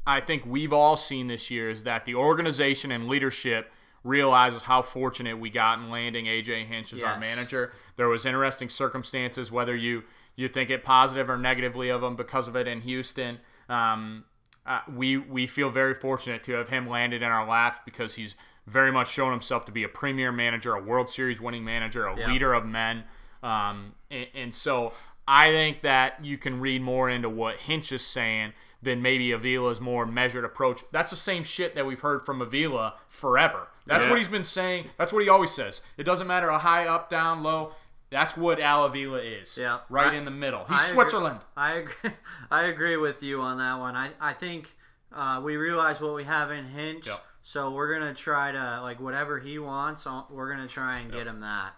I 0.08 0.22
think 0.22 0.46
we've 0.46 0.72
all 0.72 0.96
seen 0.96 1.28
this 1.28 1.50
year 1.52 1.70
is 1.70 1.84
that 1.84 2.06
the 2.06 2.16
organization 2.16 2.92
and 2.92 3.08
leadership 3.10 3.72
realizes 4.04 4.64
how 4.64 4.82
fortunate 4.84 5.38
we 5.40 5.50
got 5.50 5.80
in 5.80 5.90
landing 5.90 6.26
AJ 6.28 6.66
Hinch 6.68 6.94
as 6.94 7.02
our 7.04 7.20
manager. 7.20 7.74
There 7.98 8.08
was 8.08 8.26
interesting 8.26 8.70
circumstances, 8.70 9.52
whether 9.52 9.76
you 9.76 10.04
you 10.38 10.48
think 10.48 10.70
it 10.70 10.84
positive 10.84 11.30
or 11.30 11.38
negatively 11.38 11.90
of 11.90 12.04
him 12.04 12.16
because 12.16 12.48
of 12.48 12.56
it 12.56 12.68
in 12.68 12.82
Houston. 12.82 13.40
Um, 13.68 14.26
uh, 14.66 14.80
we 14.94 15.18
we 15.18 15.46
feel 15.48 15.70
very 15.70 15.94
fortunate 15.94 16.44
to 16.44 16.54
have 16.54 16.70
him 16.70 16.88
landed 16.90 17.22
in 17.22 17.28
our 17.30 17.48
laps 17.48 17.80
because 17.86 18.16
he's 18.16 18.36
very 18.68 18.92
much 18.92 19.12
shown 19.12 19.32
himself 19.32 19.64
to 19.66 19.72
be 19.72 19.84
a 19.84 19.88
premier 19.90 20.32
manager, 20.32 20.74
a 20.74 20.82
World 20.82 21.08
Series 21.10 21.40
winning 21.40 21.64
manager, 21.64 22.08
a 22.08 22.18
Yeah. 22.20 22.28
leader 22.32 22.54
of 22.54 22.66
men. 22.66 23.04
Um, 23.44 23.94
and, 24.10 24.28
and 24.34 24.54
so 24.56 24.92
I 25.28 25.52
think 25.52 25.82
that 25.84 26.24
you 26.26 26.38
can 26.40 26.60
read 26.60 26.82
more 26.82 27.10
into 27.10 27.30
what 27.30 27.58
Hinch 27.58 27.92
is 27.92 28.04
saying 28.04 28.54
than 28.82 29.02
maybe 29.02 29.32
Avila's 29.32 29.80
more 29.82 30.06
measured 30.06 30.46
approach. 30.46 30.82
That's 30.92 31.10
the 31.12 31.16
same 31.16 31.44
shit 31.44 31.76
that 31.76 31.86
we've 31.86 32.00
heard 32.00 32.24
from 32.26 32.42
Avila 32.42 32.96
forever. 33.08 33.68
That's 33.86 34.04
Yeah. 34.06 34.10
what 34.12 34.20
he's 34.20 34.28
been 34.28 34.44
saying. 34.44 34.90
That's 34.98 35.14
what 35.14 35.22
he 35.24 35.30
always 35.30 35.52
says. 35.52 35.82
It 35.98 36.04
doesn't 36.04 36.28
matter 36.28 36.50
a 36.50 36.60
high, 36.60 36.88
up, 36.88 37.10
down, 37.10 37.44
low. 37.44 37.74
That's 38.16 38.38
what 38.38 38.60
Al 38.60 38.86
Avila 38.86 39.20
is. 39.22 39.58
Yeah. 39.58 39.80
Right 39.90 40.14
I- 40.14 40.16
in 40.16 40.26
the 40.26 40.32
middle. 40.32 40.62
He's 40.66 40.70
I 40.72 40.84
agree- 40.84 40.94
Switzerland. 40.94 41.40
I 41.58 41.74
agree. 41.74 42.12
I 42.52 42.64
agree 42.64 42.98
with 42.98 43.22
you 43.22 43.42
on 43.42 43.58
that 43.60 43.78
one. 43.80 43.96
I 43.96 44.12
I 44.20 44.34
think 44.34 44.74
uh, 45.14 45.42
we 45.44 45.58
realize 45.58 46.00
what 46.02 46.14
we 46.16 46.24
have 46.24 46.52
in 46.52 46.66
Hinch, 46.66 47.08
Yep. 47.08 47.24
so 47.42 47.72
we're 47.72 47.94
gonna 47.94 48.14
try 48.14 48.52
to 48.52 48.80
like 48.82 49.00
whatever 49.00 49.40
he 49.40 49.60
wants. 49.60 50.08
uh, 50.08 50.24
We're 50.30 50.50
gonna 50.50 50.68
try 50.68 51.00
and 51.00 51.12
get 51.12 51.28
him 51.28 51.42
that. 51.42 51.74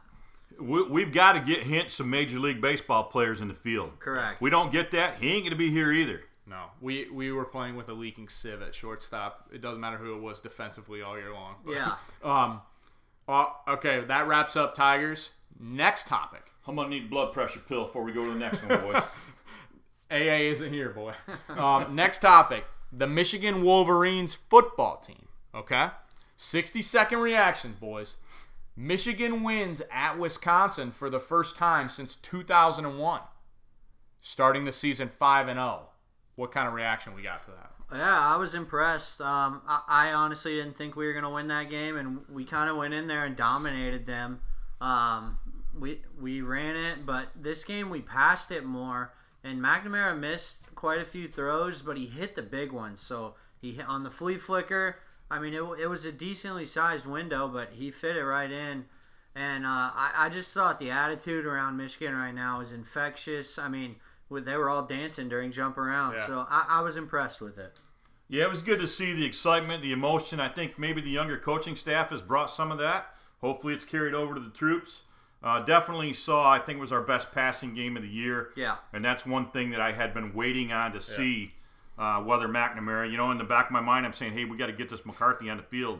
We, 0.59 0.81
we've 0.83 1.11
got 1.13 1.33
to 1.33 1.39
get 1.39 1.63
Hinch 1.63 1.91
some 1.91 2.09
Major 2.09 2.39
League 2.39 2.61
Baseball 2.61 3.03
players 3.03 3.41
in 3.41 3.47
the 3.47 3.53
field. 3.53 3.99
Correct. 3.99 4.41
We 4.41 4.49
don't 4.49 4.71
get 4.71 4.89
that, 4.91 5.17
he 5.19 5.31
ain't 5.33 5.43
going 5.43 5.51
to 5.51 5.55
be 5.57 5.69
here 5.69 5.91
either. 5.91 6.21
No, 6.47 6.67
we 6.81 7.07
we 7.11 7.31
were 7.31 7.45
playing 7.45 7.75
with 7.75 7.89
a 7.89 7.93
leaking 7.93 8.27
sieve 8.29 8.61
at 8.63 8.73
shortstop. 8.73 9.49
It 9.53 9.61
doesn't 9.61 9.79
matter 9.81 9.97
who 9.97 10.15
it 10.15 10.21
was 10.21 10.39
defensively 10.39 11.01
all 11.03 11.15
year 11.17 11.31
long. 11.33 11.55
But, 11.65 11.73
Yeah. 11.75 11.95
Um. 12.23 12.61
uh, 13.27 13.45
okay, 13.67 14.03
that 14.05 14.27
wraps 14.27 14.55
up 14.55 14.73
Tigers. 14.73 15.31
Next 15.59 16.07
topic. 16.07 16.51
I'm 16.67 16.75
going 16.75 16.89
to 16.89 16.95
need 16.95 17.05
a 17.05 17.09
blood 17.09 17.33
pressure 17.33 17.59
pill 17.59 17.85
before 17.85 18.03
we 18.03 18.11
go 18.11 18.25
to 18.25 18.33
the 18.33 18.39
next 18.39 18.61
one, 18.63 18.79
boys. 18.81 19.03
AA 20.11 20.51
isn't 20.51 20.71
here, 20.71 20.89
boy. 20.89 21.13
Um, 21.49 21.95
next 21.95 22.19
topic: 22.19 22.65
the 22.91 23.07
Michigan 23.07 23.63
Wolverines 23.63 24.33
football 24.35 24.97
team. 24.97 25.27
Okay, 25.55 25.89
sixty 26.35 26.83
second 26.83 27.19
reaction, 27.19 27.75
boys. 27.79 28.17
Michigan 28.75 29.41
wins 29.41 29.81
at 29.91 30.19
Wisconsin 30.19 30.91
for 30.91 31.09
the 31.09 31.19
first 31.19 31.57
time 31.57 31.89
since 31.89 32.15
2001, 32.15 33.21
starting 34.21 34.65
the 34.65 34.71
season 34.71 35.09
five 35.09 35.47
and 35.47 35.57
zero. 35.57 35.87
What 36.35 36.51
kind 36.51 36.67
of 36.67 36.75
reaction 36.75 37.15
we 37.15 37.23
got 37.23 37.41
to 37.43 37.51
that? 37.51 37.71
Yeah, 37.91 38.19
I 38.19 38.35
was 38.35 38.53
impressed. 38.53 39.19
Um, 39.19 39.63
I, 39.67 39.81
I 39.87 40.13
honestly 40.13 40.55
didn't 40.55 40.75
think 40.75 40.95
we 40.95 41.07
were 41.07 41.13
gonna 41.13 41.31
win 41.31 41.47
that 41.47 41.71
game, 41.71 41.97
and 41.97 42.19
we 42.29 42.45
kind 42.45 42.69
of 42.69 42.77
went 42.77 42.93
in 42.93 43.07
there 43.07 43.25
and 43.25 43.35
dominated 43.35 44.05
them. 44.05 44.41
Um, 44.79 45.39
we 45.79 46.01
we 46.19 46.41
ran 46.41 46.75
it, 46.75 47.05
but 47.05 47.27
this 47.35 47.63
game 47.63 47.89
we 47.89 48.01
passed 48.01 48.51
it 48.51 48.65
more. 48.65 49.13
And 49.43 49.61
McNamara 49.61 50.17
missed 50.19 50.73
quite 50.75 50.99
a 50.99 51.05
few 51.05 51.27
throws, 51.27 51.81
but 51.81 51.95
he 51.97 52.05
hit 52.07 52.35
the 52.35 52.41
big 52.41 52.71
ones. 52.71 52.99
So 52.99 53.35
he 53.61 53.71
hit 53.73 53.87
on 53.87 54.03
the 54.03 54.11
flea 54.11 54.37
flicker. 54.37 54.97
I 55.29 55.39
mean, 55.39 55.53
it, 55.53 55.61
it 55.79 55.87
was 55.89 56.05
a 56.05 56.11
decently 56.11 56.65
sized 56.65 57.05
window, 57.05 57.47
but 57.47 57.69
he 57.71 57.91
fit 57.91 58.15
it 58.17 58.23
right 58.25 58.51
in. 58.51 58.85
And 59.35 59.65
uh, 59.65 59.69
I, 59.69 60.11
I 60.17 60.29
just 60.29 60.53
thought 60.53 60.79
the 60.79 60.89
attitude 60.91 61.45
around 61.45 61.77
Michigan 61.77 62.15
right 62.15 62.33
now 62.33 62.59
is 62.59 62.71
infectious. 62.71 63.59
I 63.59 63.69
mean, 63.69 63.97
with- 64.29 64.45
they 64.45 64.57
were 64.57 64.69
all 64.69 64.83
dancing 64.83 65.29
during 65.29 65.51
jump 65.51 65.77
around, 65.77 66.15
Yeah. 66.15 66.25
so 66.27 66.45
I, 66.49 66.65
I 66.67 66.81
was 66.81 66.97
impressed 66.97 67.39
with 67.39 67.57
it. 67.57 67.79
Yeah, 68.29 68.43
it 68.43 68.49
was 68.49 68.61
good 68.61 68.79
to 68.79 68.87
see 68.87 69.13
the 69.13 69.25
excitement, 69.25 69.81
the 69.83 69.91
emotion. 69.93 70.39
I 70.41 70.49
think 70.49 70.77
maybe 70.79 70.99
the 71.01 71.11
younger 71.11 71.37
coaching 71.37 71.75
staff 71.75 72.09
has 72.09 72.21
brought 72.21 72.49
some 72.51 72.71
of 72.71 72.79
that. 72.79 73.13
Hopefully, 73.39 73.73
it's 73.73 73.83
carried 73.85 74.13
over 74.13 74.33
to 74.33 74.39
the 74.41 74.49
troops. 74.49 75.03
Uh, 75.43 75.61
definitely 75.61 76.13
saw, 76.13 76.51
I 76.51 76.59
think 76.59 76.77
it 76.77 76.81
was 76.81 76.91
our 76.91 77.01
best 77.01 77.31
passing 77.31 77.73
game 77.75 77.95
of 77.95 78.03
the 78.03 78.09
year. 78.09 78.49
Yeah. 78.55 78.77
And 78.91 79.05
that's 79.05 79.25
one 79.25 79.49
thing 79.51 79.69
that 79.69 79.79
I 79.81 79.91
had 79.91 80.13
been 80.13 80.33
waiting 80.33 80.71
on 80.71 80.93
to 80.93 81.01
see 81.01 81.51
uh, 81.97 82.21
whether 82.21 82.47
McNamara, 82.47 83.09
you 83.09 83.17
know, 83.17 83.31
in 83.31 83.37
the 83.37 83.43
back 83.43 83.65
of 83.67 83.71
my 83.71 83.79
mind, 83.81 84.05
I'm 84.05 84.13
saying, 84.13 84.33
hey, 84.33 84.45
we 84.45 84.57
got 84.57 84.67
to 84.67 84.73
get 84.73 84.89
this 84.89 85.05
McCarthy 85.05 85.49
on 85.49 85.57
the 85.57 85.63
field. 85.63 85.99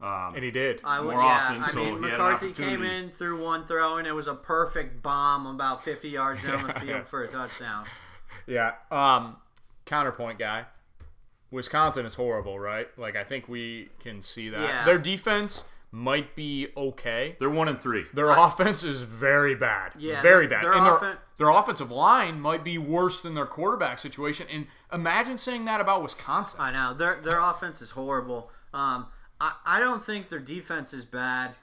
Um, 0.00 0.34
And 0.34 0.44
he 0.44 0.50
did. 0.50 0.80
I 0.84 1.00
would, 1.00 1.12
more 1.12 1.22
yeah. 1.22 1.28
often, 1.28 1.62
I 1.62 1.70
so 1.70 1.76
mean, 1.76 2.02
he 2.02 2.10
had 2.10 2.20
an 2.20 2.32
McCarthy 2.32 2.52
came 2.52 2.82
in 2.82 3.10
through 3.10 3.44
one 3.44 3.66
throw, 3.66 3.98
and 3.98 4.06
it 4.06 4.12
was 4.12 4.26
a 4.26 4.34
perfect 4.34 5.02
bomb 5.02 5.46
about 5.46 5.84
50 5.84 6.08
yards 6.08 6.42
down 6.42 6.66
the 6.66 6.72
field 6.80 7.06
for 7.06 7.24
a 7.24 7.28
touchdown. 7.28 7.84
Yeah. 8.46 8.72
Um, 8.90 9.36
counterpoint 9.84 10.38
guy. 10.38 10.66
Wisconsin 11.50 12.04
is 12.06 12.14
horrible, 12.14 12.58
right? 12.58 12.88
Like 12.98 13.16
I 13.16 13.24
think 13.24 13.48
we 13.48 13.88
can 14.00 14.20
see 14.22 14.50
that. 14.50 14.60
Yeah. 14.60 14.84
Their 14.84 14.98
defense 14.98 15.64
might 15.90 16.36
be 16.36 16.68
okay. 16.76 17.36
they're 17.38 17.50
one 17.50 17.68
and 17.68 17.80
three. 17.80 18.04
Their 18.12 18.30
offense 18.30 18.84
is 18.84 19.02
very 19.02 19.54
bad. 19.54 19.92
Yeah, 19.98 20.20
very 20.20 20.46
bad. 20.46 20.64
their 20.64 20.72
and 20.72 20.84
their, 20.84 20.92
offen- 20.94 21.16
their 21.38 21.48
offensive 21.50 21.90
line 21.90 22.40
might 22.40 22.62
be 22.62 22.78
worse 22.78 23.20
than 23.20 23.34
their 23.34 23.46
quarterback 23.46 23.98
situation. 23.98 24.46
And 24.52 24.66
imagine 24.92 25.38
saying 25.38 25.64
that 25.64 25.80
about 25.80 26.02
Wisconsin. 26.02 26.60
I 26.60 26.72
know 26.72 26.94
their 26.94 27.20
their 27.22 27.40
offense 27.40 27.80
is 27.80 27.90
horrible. 27.90 28.50
Um, 28.74 29.06
I 29.40 29.54
I 29.64 29.80
don't 29.80 30.02
think 30.04 30.28
their 30.28 30.38
defense 30.40 30.92
is 30.92 31.04
bad. 31.04 31.54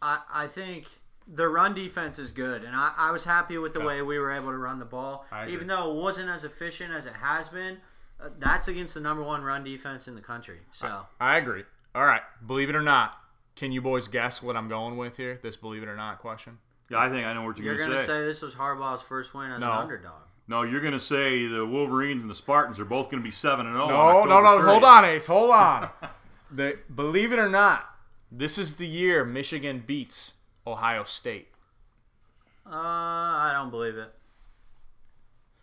I 0.00 0.20
I 0.32 0.46
think 0.46 0.86
their 1.26 1.50
run 1.50 1.74
defense 1.74 2.20
is 2.20 2.30
good, 2.30 2.62
and 2.62 2.76
I, 2.76 2.92
I 2.96 3.10
was 3.10 3.24
happy 3.24 3.58
with 3.58 3.72
the 3.72 3.80
way 3.80 4.00
we 4.00 4.16
were 4.18 4.30
able 4.30 4.52
to 4.52 4.58
run 4.58 4.78
the 4.78 4.84
ball, 4.84 5.26
even 5.48 5.66
though 5.66 5.90
it 5.90 6.00
wasn't 6.00 6.28
as 6.30 6.44
efficient 6.44 6.92
as 6.94 7.06
it 7.06 7.14
has 7.14 7.48
been. 7.48 7.78
Uh, 8.18 8.28
that's 8.38 8.66
against 8.68 8.94
the 8.94 9.00
number 9.00 9.22
one 9.22 9.42
run 9.42 9.62
defense 9.62 10.08
in 10.08 10.14
the 10.14 10.20
country. 10.22 10.60
So 10.72 11.02
I 11.20 11.36
agree. 11.36 11.64
All 11.94 12.06
right. 12.06 12.22
Believe 12.46 12.70
it 12.70 12.76
or 12.76 12.80
not, 12.80 13.18
can 13.56 13.72
you 13.72 13.80
boys 13.82 14.06
guess 14.08 14.42
what 14.42 14.56
I'm 14.56 14.68
going 14.68 14.96
with 14.96 15.16
here? 15.16 15.40
This 15.42 15.56
believe 15.56 15.82
it 15.82 15.88
or 15.88 15.96
not 15.96 16.18
question. 16.20 16.58
Yeah, 16.88 16.98
I 16.98 17.08
think 17.08 17.26
I 17.26 17.32
know 17.32 17.42
what 17.42 17.58
you're, 17.58 17.74
gonna 17.74 17.76
say. 17.76 17.78
you're 17.78 17.88
going 17.88 18.06
gonna 18.06 18.06
say 18.06 18.24
this 18.26 18.42
was 18.42 18.54
Harbaugh's 18.54 19.02
first 19.02 19.34
win 19.34 19.50
as 19.50 19.60
No. 19.60 19.72
an 19.72 19.78
underdog. 19.78 20.12
No, 20.48 20.62
you're 20.62 20.80
going 20.80 20.92
to 20.92 21.00
say 21.00 21.44
the 21.48 21.66
Wolverines 21.66 22.22
and 22.22 22.30
the 22.30 22.34
Spartans 22.36 22.78
are 22.78 22.84
both 22.84 23.06
going 23.10 23.20
to 23.20 23.24
be 23.26 23.32
7 23.32 23.66
and 23.66 23.74
0. 23.74 23.88
No, 23.88 24.22
no, 24.26 24.40
no. 24.40 24.62
Hold 24.62 24.84
on, 24.84 25.04
Ace. 25.04 25.26
Hold 25.26 25.50
on. 25.50 25.90
the, 26.52 26.78
believe 26.94 27.32
it 27.32 27.40
or 27.40 27.48
not, 27.48 27.84
this 28.30 28.56
is 28.56 28.76
the 28.76 28.86
year 28.86 29.24
Michigan 29.24 29.82
beats 29.84 30.34
Ohio 30.64 31.02
State. 31.02 31.48
Uh, 32.64 32.70
I 32.76 33.50
don't 33.54 33.70
believe 33.70 33.96
it. 33.96 34.12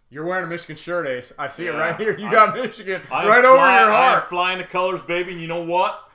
You're 0.10 0.26
wearing 0.26 0.44
a 0.44 0.48
Michigan 0.48 0.76
shirt, 0.76 1.08
Ace. 1.08 1.32
I 1.40 1.48
see 1.48 1.68
it 1.68 1.72
right 1.72 1.96
here. 1.98 2.18
You 2.18 2.28
I- 2.28 2.32
got 2.32 2.54
Michigan 2.56 3.02
I 3.10 3.26
right 3.28 3.46
over 3.46 3.56
flying- 3.56 3.80
your 3.86 3.92
I 3.94 4.06
am 4.08 4.12
heart. 4.16 4.30
flying 4.30 4.58
the 4.58 4.64
colors, 4.66 5.02
baby, 5.02 5.32
and 5.32 5.40
you 5.42 5.48
know 5.48 5.64
what? 5.64 6.10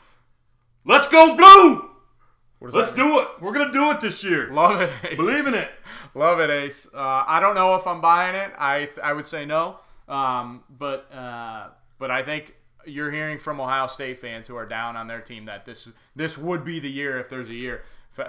Let's 0.89 1.07
go 1.07 1.37
blue! 1.37 1.85
What 2.59 2.73
Let's 2.75 2.91
do 2.91 3.21
it. 3.21 3.29
We're 3.41 3.53
going 3.53 3.67
to 3.69 3.73
do 3.73 3.91
it 3.93 4.01
this 4.01 4.25
year. 4.25 4.51
Love 4.53 4.81
it, 4.81 4.91
Ace. 5.05 5.17
Believe 5.17 5.47
in 5.47 5.55
it. 5.55 5.71
Love 6.15 6.41
it, 6.41 6.51
Ace. 6.51 6.89
Uh, 6.93 6.99
I 7.27 7.39
don't 7.39 7.55
know 7.55 7.77
if 7.77 7.87
I'm 7.87 8.01
buying 8.01 8.35
it. 8.35 8.51
I 8.59 8.89
I 9.05 9.13
would 9.13 9.27
say 9.27 9.45
no. 9.45 9.79
Um, 10.09 10.65
but 10.71 11.13
uh, 11.15 11.69
but 11.99 12.11
I 12.11 12.23
think 12.25 12.55
you're 12.87 13.11
hearing 13.13 13.39
from 13.39 13.61
Ohio 13.61 13.87
State 13.87 14.19
fans 14.19 14.47
who 14.49 14.57
are 14.57 14.67
down 14.67 14.97
on 14.97 15.07
their 15.07 15.21
team 15.21 15.45
that 15.45 15.67
this 15.67 15.89
this 16.17 16.37
would 16.39 16.65
be 16.65 16.81
the 16.81 16.91
year 16.91 17.21
if 17.21 17.29
there's 17.29 17.49
a 17.51 17.55
year. 17.55 17.83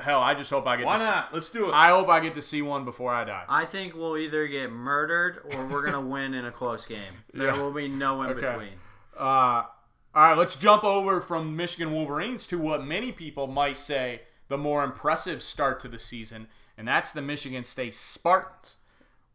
Hell, 0.04 0.20
I 0.20 0.36
just 0.36 0.52
hope 0.52 0.68
I 0.68 0.76
get. 0.78 0.86
Why 0.86 0.98
to 0.98 1.04
not? 1.04 1.34
Let's 1.34 1.50
do 1.50 1.62
See, 1.64 1.68
it. 1.70 1.74
I 1.74 1.90
hope 1.90 2.10
I 2.10 2.20
get 2.20 2.36
to 2.36 2.44
see 2.44 2.62
one 2.62 2.86
before 2.86 3.12
I 3.12 3.24
die. 3.24 3.46
I 3.50 3.66
think 3.66 3.96
we'll 3.96 4.18
either 4.18 4.46
get 4.48 4.70
murdered 4.72 5.42
or 5.56 5.66
we're 5.66 5.84
gonna 5.84 6.02
win 6.16 6.36
in 6.36 6.46
a 6.46 6.52
close 6.52 6.86
game. 6.86 7.00
There 7.34 7.48
Yeah. 7.48 7.58
will 7.58 7.72
be 7.72 7.88
no 7.88 8.22
in 8.22 8.30
Okay. 8.32 8.42
between. 8.42 8.74
Uh, 9.18 9.64
all 10.16 10.24
right, 10.24 10.38
let's 10.38 10.56
jump 10.56 10.84
over 10.84 11.22
from 11.22 11.56
Michigan 11.56 11.94
Wolverines 11.94 12.48
to 12.48 12.58
what 12.58 12.84
many 12.86 13.12
people 13.12 13.48
might 13.48 13.78
say 13.78 14.22
the 14.48 14.58
more 14.58 14.84
impressive 14.84 15.44
start 15.44 15.80
to 15.82 15.88
the 15.88 16.00
season, 16.00 16.48
and 16.78 16.88
that's 16.88 17.12
the 17.12 17.22
Michigan 17.22 17.64
State 17.64 17.94
Spartans. 17.94 18.78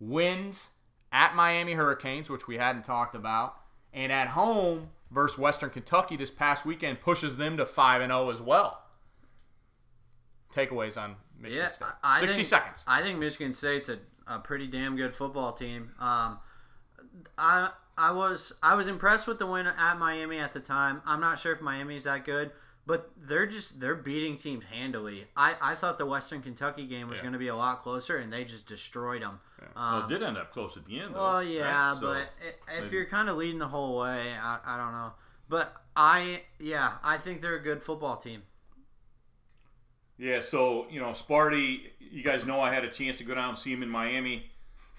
Wins 0.01 0.71
at 1.13 1.35
Miami 1.37 1.75
Hurricanes, 1.75 2.29
which 2.29 2.49
we 2.49 2.57
hadn't 2.57 2.83
talked 2.85 3.15
about, 3.15 3.55
and 3.93 4.11
at 4.11 4.29
home 4.29 4.91
versus 5.11 5.39
Western 5.39 5.71
Kentucky 5.71 6.17
this 6.17 6.31
past 6.33 6.67
weekend 6.67 7.01
pushes 7.01 7.37
them 7.37 7.57
to 7.57 7.65
5 7.65 8.01
and 8.03 8.11
0 8.11 8.31
as 8.31 8.43
well. 8.43 8.83
Takeaways 10.53 10.97
on 11.01 11.17
Michigan 11.39 11.65
Yeah, 11.65 11.69
State. 11.71 11.89
I 12.03 12.17
I 12.17 12.21
60 12.21 12.35
think, 12.37 12.47
seconds. 12.47 12.85
I 12.87 13.03
think 13.03 13.19
Michigan 13.19 13.55
State's 13.55 13.89
a, 13.89 13.99
a 14.27 14.39
pretty 14.41 14.67
damn 14.67 14.97
good 14.97 15.15
football 15.15 15.53
team. 15.53 15.93
Um, 16.01 16.39
I 17.39 17.71
I 17.97 18.13
was 18.13 18.53
I 18.63 18.75
was 18.75 18.89
impressed 18.89 19.27
with 19.27 19.39
the 19.39 19.47
win 19.47 19.67
at 19.67 19.99
Miami 19.99 20.39
at 20.39 20.53
the 20.53 20.61
time. 20.61 21.01
I'm 21.07 21.21
not 21.21 21.39
sure 21.39 21.53
if 21.53 21.61
Miami's 21.61 22.05
that 22.05 22.25
good, 22.25 22.51
but 22.87 23.11
they're 23.17 23.47
just 23.47 23.81
they're 23.81 23.95
beating 23.95 24.37
teams 24.37 24.65
handily. 24.65 25.27
I, 25.37 25.55
I 25.63 25.75
thought 25.75 25.99
the 25.99 26.07
Western 26.07 26.43
Kentucky 26.43 26.87
game 26.87 27.09
was 27.09 27.19
Yeah. 27.19 27.23
going 27.23 27.33
to 27.35 27.39
be 27.39 27.49
a 27.49 27.57
lot 27.57 27.83
closer, 27.83 28.17
and 28.19 28.33
they 28.33 28.45
just 28.45 28.67
destroyed 28.67 29.23
them. 29.23 29.41
well, 29.77 29.85
Um, 29.85 30.05
it 30.05 30.09
did 30.09 30.23
end 30.23 30.37
up 30.37 30.53
close 30.53 30.77
at 30.77 30.85
the 30.87 30.99
end, 31.01 31.15
though. 31.15 31.21
Well, 31.21 31.43
yeah, 31.43 31.93
right? 31.93 32.01
So, 32.01 32.07
but 32.07 32.75
if 32.85 32.93
you're 32.93 33.07
kind 33.07 33.29
of 33.29 33.37
leading 33.37 33.59
the 33.59 33.69
whole 33.69 33.99
way, 33.99 34.33
I, 34.41 34.59
I 34.65 34.77
don't 34.77 34.93
know. 34.93 35.13
But 35.49 35.73
I, 35.95 36.43
yeah, 36.59 36.93
I 37.03 37.19
think 37.19 37.41
they're 37.43 37.57
a 37.57 37.63
good 37.63 37.83
football 37.83 38.17
team. 38.17 38.43
Yeah, 40.17 40.41
so 40.41 40.87
you 40.91 41.01
know, 41.01 41.09
Sparty, 41.11 41.81
you 41.99 42.23
guys 42.23 42.45
know 42.47 42.61
I 42.61 42.73
had 42.73 42.85
a 42.85 42.89
chance 42.91 43.19
to 43.19 43.25
go 43.25 43.35
down 43.35 43.51
and 43.51 43.59
see 43.59 43.73
him 43.73 43.83
in 43.83 43.89
Miami, 43.89 44.47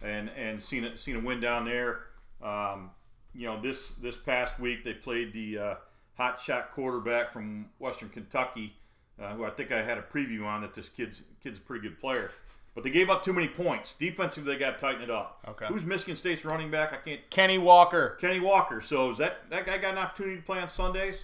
and 0.03 0.29
and 0.37 0.61
seen 0.61 0.83
a, 0.83 0.97
seen 0.97 1.15
a 1.15 1.19
win 1.19 1.39
down 1.39 1.65
there. 1.65 1.99
Um, 2.45 2.91
you 3.33 3.47
know, 3.47 3.59
this 3.59 3.89
this 4.01 4.15
past 4.17 4.59
week 4.59 4.83
they 4.83 4.93
played 4.93 5.33
the 5.33 5.57
uh, 5.57 5.75
hot 6.17 6.39
shot 6.39 6.71
quarterback 6.71 7.33
from 7.33 7.67
Western 7.79 8.09
Kentucky, 8.09 8.73
uh, 9.21 9.33
who 9.33 9.43
I 9.45 9.49
think 9.49 9.71
I 9.71 9.81
had 9.81 9.97
a 9.97 10.01
preview 10.03 10.45
on 10.45 10.61
that 10.61 10.73
this 10.73 10.89
kid's 10.89 11.23
kid's 11.43 11.57
a 11.57 11.61
pretty 11.61 11.87
good 11.87 11.99
player. 11.99 12.31
But 12.75 12.83
they 12.83 12.89
gave 12.89 13.09
up 13.09 13.23
too 13.23 13.31
many 13.31 13.47
points. 13.47 13.93
Defensively, 13.93 14.53
they 14.53 14.59
got 14.59 14.71
to 14.77 14.77
tighten 14.79 15.01
it 15.01 15.09
up. 15.09 15.39
Okay. 15.47 15.65
Who's 15.67 15.85
Michigan 15.85 16.17
State's 16.17 16.43
running 16.43 16.69
back? 16.69 16.91
I 16.93 16.97
can't. 16.97 17.21
Kenny 17.29 17.57
Walker. 17.57 18.17
Kenny 18.19 18.41
Walker. 18.41 18.81
So 18.81 19.11
is 19.11 19.17
that 19.19 19.49
that 19.49 19.65
guy 19.65 19.77
got 19.77 19.93
an 19.93 19.97
opportunity 19.97 20.37
to 20.37 20.43
play 20.43 20.59
on 20.59 20.69
Sundays? 20.69 21.23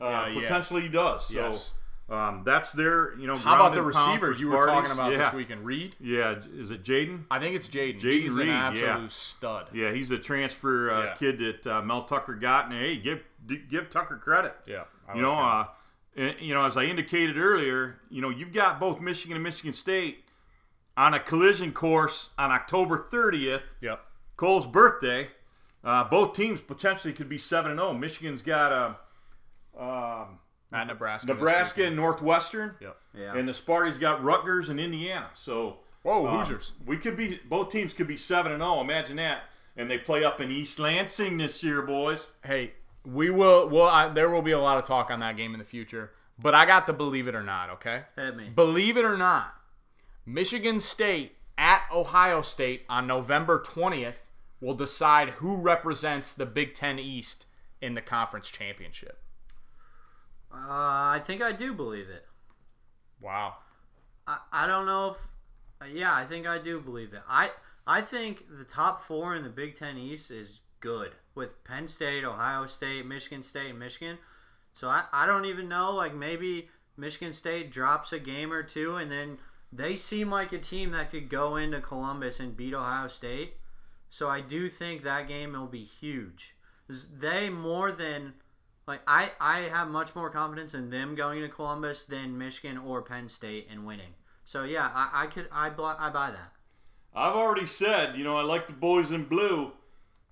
Uh, 0.00 0.04
Uh, 0.04 0.26
yeah. 0.32 0.40
Potentially 0.40 0.82
he 0.82 0.88
does. 0.88 1.28
So 1.28 1.34
Yes. 1.34 1.70
Um, 2.08 2.42
that's 2.44 2.72
their 2.72 3.18
you 3.18 3.26
know. 3.26 3.36
How 3.36 3.54
about 3.54 3.74
the 3.74 3.82
receiver 3.82 4.32
you 4.32 4.48
were 4.48 4.64
talking 4.64 4.90
about 4.90 5.12
yeah. 5.12 5.18
this 5.18 5.32
weekend? 5.34 5.64
Reed? 5.64 5.94
Yeah, 6.00 6.36
is 6.54 6.70
it 6.70 6.82
Jayden? 6.82 7.24
I 7.30 7.38
think 7.38 7.54
it's 7.54 7.68
Jayden. 7.68 8.00
Jayden 8.00 8.22
He's 8.22 8.36
Reed, 8.36 8.48
an 8.48 8.76
yeah. 8.76 9.06
stud. 9.08 9.66
Yeah, 9.74 9.92
he's 9.92 10.10
a 10.10 10.18
transfer 10.18 10.90
uh, 10.90 11.04
Yeah. 11.04 11.14
kid 11.14 11.38
that 11.38 11.66
uh, 11.66 11.82
Mel 11.82 12.04
Tucker 12.04 12.34
got, 12.34 12.66
and 12.66 12.74
hey, 12.74 12.96
give 12.96 13.20
give 13.70 13.90
Tucker 13.90 14.16
credit. 14.16 14.54
Yeah, 14.66 14.84
I 15.06 15.16
you 15.16 15.22
know, 15.22 15.34
uh, 15.34 15.66
and, 16.16 16.34
you 16.40 16.54
know, 16.54 16.64
as 16.64 16.78
I 16.78 16.84
indicated 16.84 17.36
earlier, 17.36 17.98
you 18.10 18.22
know, 18.22 18.30
you've 18.30 18.54
got 18.54 18.80
both 18.80 19.00
Michigan 19.00 19.36
and 19.36 19.44
Michigan 19.44 19.74
State 19.74 20.24
on 20.96 21.12
a 21.14 21.20
collision 21.20 21.72
course 21.72 22.30
on 22.38 22.50
October 22.50 23.06
30th, 23.12 23.62
Yep. 23.82 24.00
Cole's 24.36 24.66
birthday. 24.66 25.28
Uh, 25.84 26.04
both 26.04 26.34
teams 26.34 26.60
potentially 26.60 27.12
could 27.12 27.28
be 27.28 27.38
seven 27.38 27.70
and 27.70 27.78
zero. 27.78 27.92
Michigan's 27.94 28.42
got 28.42 28.72
a 28.72 29.80
um, 29.80 30.38
At 30.72 30.86
Nebraska. 30.86 31.28
Nebraska 31.28 31.86
and 31.86 31.96
Northwestern, 31.96 32.74
Yep. 32.80 32.96
Yeah. 33.14 33.34
and 33.36 33.48
the 33.48 33.54
Sparty's 33.54 33.96
got 33.98 34.22
Rutgers 34.22 34.68
and 34.68 34.78
Indiana. 34.78 35.30
So 35.34 35.78
Whoa, 36.02 36.26
um, 36.26 36.38
Hoosiers. 36.38 36.72
we 36.84 36.98
could 36.98 37.16
be 37.16 37.40
both 37.48 37.70
teams 37.70 37.94
could 37.94 38.06
be 38.06 38.16
seven 38.18 38.52
and 38.52 38.60
zero. 38.60 38.80
Imagine 38.80 39.16
that, 39.16 39.44
and 39.76 39.90
they 39.90 39.96
play 39.98 40.24
up 40.24 40.40
in 40.42 40.50
East 40.50 40.78
Lansing 40.78 41.38
this 41.38 41.62
year, 41.62 41.80
boys. 41.82 42.32
Hey, 42.44 42.72
we 43.04 43.30
will. 43.30 43.68
Well, 43.70 43.88
I, 43.88 44.08
there 44.08 44.28
will 44.28 44.42
be 44.42 44.50
a 44.52 44.58
lot 44.60 44.76
of 44.76 44.84
talk 44.84 45.10
on 45.10 45.20
that 45.20 45.36
game 45.38 45.54
in 45.54 45.58
the 45.58 45.64
future. 45.64 46.10
But 46.40 46.54
I 46.54 46.66
got 46.66 46.86
to 46.86 46.92
believe 46.92 47.26
it 47.28 47.34
or 47.34 47.42
not. 47.42 47.70
Okay. 47.70 48.02
Hit 48.14 48.36
me. 48.36 48.48
Believe 48.54 48.96
it 48.96 49.04
or 49.04 49.16
not, 49.16 49.54
Michigan 50.26 50.78
State 50.80 51.32
at 51.56 51.82
Ohio 51.92 52.42
State 52.42 52.84
on 52.88 53.06
November 53.06 53.60
20th 53.66 54.20
will 54.60 54.74
decide 54.74 55.30
who 55.30 55.56
represents 55.56 56.34
the 56.34 56.46
Big 56.46 56.74
Ten 56.74 56.98
East 56.98 57.46
in 57.80 57.94
the 57.94 58.00
conference 58.02 58.48
championship. 58.50 59.20
Uh, 60.52 60.56
I 60.58 61.20
think 61.24 61.42
I 61.42 61.52
do 61.52 61.74
believe 61.74 62.08
it. 62.08 62.24
Wow. 63.20 63.54
I, 64.26 64.38
I 64.52 64.66
don't 64.66 64.86
know 64.86 65.10
if 65.10 65.26
yeah, 65.92 66.14
I 66.14 66.24
think 66.24 66.46
I 66.46 66.58
do 66.58 66.80
believe 66.80 67.12
it. 67.12 67.22
I 67.28 67.50
I 67.86 68.00
think 68.00 68.44
the 68.58 68.64
top 68.64 69.00
four 69.00 69.34
in 69.34 69.42
the 69.42 69.48
Big 69.48 69.76
Ten 69.78 69.96
East 69.96 70.30
is 70.30 70.60
good 70.80 71.12
with 71.34 71.62
Penn 71.64 71.88
State, 71.88 72.24
Ohio 72.24 72.66
State, 72.66 73.06
Michigan 73.06 73.42
State, 73.42 73.70
and 73.70 73.78
Michigan. 73.78 74.18
So 74.72 74.88
I, 74.88 75.04
I 75.12 75.26
don't 75.26 75.44
even 75.46 75.68
know. 75.68 75.92
Like 75.92 76.14
maybe 76.14 76.68
Michigan 76.96 77.32
State 77.32 77.70
drops 77.70 78.12
a 78.12 78.18
game 78.18 78.52
or 78.52 78.62
two, 78.62 78.96
and 78.96 79.10
then 79.10 79.38
they 79.72 79.96
seem 79.96 80.30
like 80.30 80.52
a 80.52 80.58
team 80.58 80.90
that 80.92 81.10
could 81.10 81.28
go 81.28 81.56
into 81.56 81.80
Columbus 81.80 82.40
and 82.40 82.56
beat 82.56 82.74
Ohio 82.74 83.08
State. 83.08 83.54
So 84.10 84.28
I 84.28 84.40
do 84.40 84.68
think 84.68 85.02
that 85.02 85.28
game 85.28 85.52
will 85.52 85.66
be 85.66 85.84
huge. 85.84 86.54
They 86.88 87.50
more 87.50 87.92
than 87.92 88.34
like 88.88 89.00
I 89.06 89.30
I 89.40 89.60
have 89.60 89.88
much 89.88 90.16
more 90.16 90.30
confidence 90.30 90.74
in 90.74 90.90
them 90.90 91.14
going 91.14 91.40
to 91.42 91.48
Columbus 91.48 92.04
than 92.04 92.36
Michigan 92.36 92.76
or 92.78 93.02
Penn 93.02 93.28
State 93.28 93.68
and 93.70 93.86
winning. 93.86 94.14
So 94.44 94.64
yeah, 94.64 94.90
I, 94.92 95.24
I 95.24 95.26
could 95.26 95.48
I 95.52 95.70
bl- 95.70 95.84
I 95.84 96.10
buy 96.10 96.30
that. 96.32 96.52
I've 97.14 97.34
already 97.34 97.66
said, 97.66 98.16
you 98.16 98.24
know, 98.24 98.36
I 98.36 98.42
like 98.42 98.66
the 98.66 98.72
boys 98.72 99.12
in 99.12 99.24
blue 99.24 99.72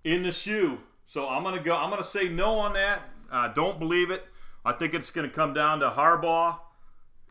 in 0.05 0.23
the 0.23 0.33
shoe. 0.33 0.79
So 1.07 1.29
I'm 1.29 1.45
gonna 1.45 1.62
go. 1.62 1.77
I'm 1.77 1.90
gonna 1.90 2.03
say 2.03 2.29
no 2.29 2.59
on 2.59 2.73
that. 2.73 3.03
Uh, 3.31 3.49
don't 3.49 3.79
believe 3.79 4.11
it. 4.11 4.25
I 4.64 4.73
think 4.73 4.95
it's 4.95 5.11
gonna 5.11 5.29
come 5.29 5.55
down 5.55 5.81
to 5.81 5.90
Harbaugh 5.90 6.59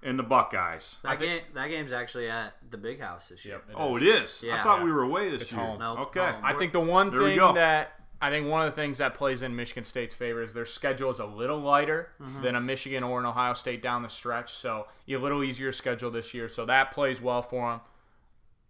and 0.04 0.18
the 0.20 0.24
Buckeyes. 0.24 1.00
That 1.04 1.20
game 1.20 1.42
that 1.54 1.68
game's 1.70 1.92
actually 1.92 2.30
at 2.30 2.54
the 2.70 2.78
Big 2.78 3.02
House 3.02 3.30
this 3.30 3.44
year. 3.44 3.62
Oh, 3.74 3.98
it 3.98 4.04
is. 4.04 4.42
Yeah. 4.44 4.60
I 4.60 4.64
thought 4.64 4.84
we 4.84 4.92
were 4.92 5.04
away 5.04 5.30
this 5.30 5.42
It's 5.44 5.52
year. 5.52 5.62
home. 5.62 5.80
No, 5.80 5.98
Okay. 5.98 6.20
no. 6.20 6.40
I 6.44 6.54
think 6.54 6.72
the 6.72 6.80
one 6.80 7.10
There 7.10 7.20
thing 7.20 7.54
that 7.56 8.00
I 8.26 8.30
think 8.30 8.48
one 8.48 8.66
of 8.66 8.74
the 8.74 8.82
things 8.82 8.98
that 8.98 9.14
plays 9.14 9.42
in 9.42 9.56
Michigan 9.56 9.84
State's 9.86 10.14
favor 10.14 10.42
is 10.42 10.54
their 10.54 10.66
schedule 10.66 11.10
is 11.10 11.20
a 11.20 11.26
little 11.26 11.60
lighter 11.60 12.10
Mm-hmm. 12.22 12.42
than 12.42 12.56
a 12.56 12.62
Michigan 12.62 13.04
or 13.04 13.20
an 13.20 13.26
Ohio 13.26 13.54
State 13.54 13.82
down 13.82 14.02
the 14.04 14.10
stretch, 14.10 14.54
so 14.54 14.88
you 15.06 15.18
a 15.18 15.22
little 15.22 15.44
easier 15.44 15.72
schedule 15.72 16.10
this 16.12 16.34
year. 16.34 16.48
So 16.50 16.66
that 16.66 16.92
plays 16.92 17.22
well 17.22 17.42
for 17.42 17.72
them. 17.72 17.82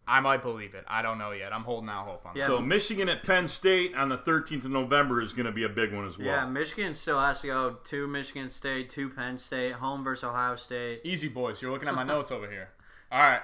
I 0.07 0.19
might 0.19 0.43
believe 0.43 0.75
it. 0.75 0.83
I 0.87 1.01
don't 1.01 1.17
know 1.17 1.31
yet. 1.31 1.51
I'm 1.51 1.63
holding 1.63 1.89
out 1.89 2.05
hope 2.05 2.25
on 2.27 2.35
Yeah. 2.35 2.45
So 2.45 2.61
Michigan 2.61 3.09
at 3.09 3.23
Penn 3.23 3.47
State 3.47 3.95
on 3.95 4.07
the 4.09 4.19
13th 4.19 4.65
of 4.65 4.69
November 4.71 5.19
is 5.19 5.33
going 5.33 5.47
to 5.47 5.51
be 5.51 5.63
a 5.63 5.69
big 5.69 5.91
one 5.93 6.07
as 6.07 6.17
well. 6.19 6.27
Yeah, 6.27 6.45
Michigan 6.45 6.93
still 6.93 7.19
has 7.19 7.41
to 7.41 7.47
go 7.47 7.77
to 7.85 8.07
Michigan 8.07 8.51
State, 8.51 8.91
to 8.91 9.09
Penn 9.09 9.39
State, 9.39 9.73
home 9.73 10.03
versus 10.03 10.23
Ohio 10.25 10.55
State. 10.57 11.01
Easy, 11.03 11.27
boys. 11.27 11.59
You're 11.59 11.71
looking 11.71 11.87
at 11.89 11.95
my 11.95 12.03
notes 12.15 12.29
over 12.29 12.47
here. 12.47 12.69
All 13.11 13.17
right. 13.19 13.41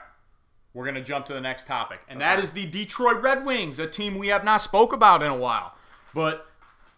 We're 0.76 0.86
going 0.86 0.96
to 0.96 1.02
jump 1.04 1.26
to 1.26 1.34
the 1.34 1.42
next 1.42 1.66
topic. 1.66 2.00
And 2.08 2.22
that 2.22 2.40
is 2.40 2.52
the 2.52 2.66
Detroit 2.68 3.22
Red 3.24 3.44
Wings, 3.44 3.80
a 3.80 3.88
team 3.88 4.18
we 4.20 4.28
have 4.28 4.44
not 4.44 4.62
spoke 4.62 4.94
about 4.94 5.24
in 5.24 5.30
a 5.32 5.36
while. 5.36 5.74
But 6.14 6.48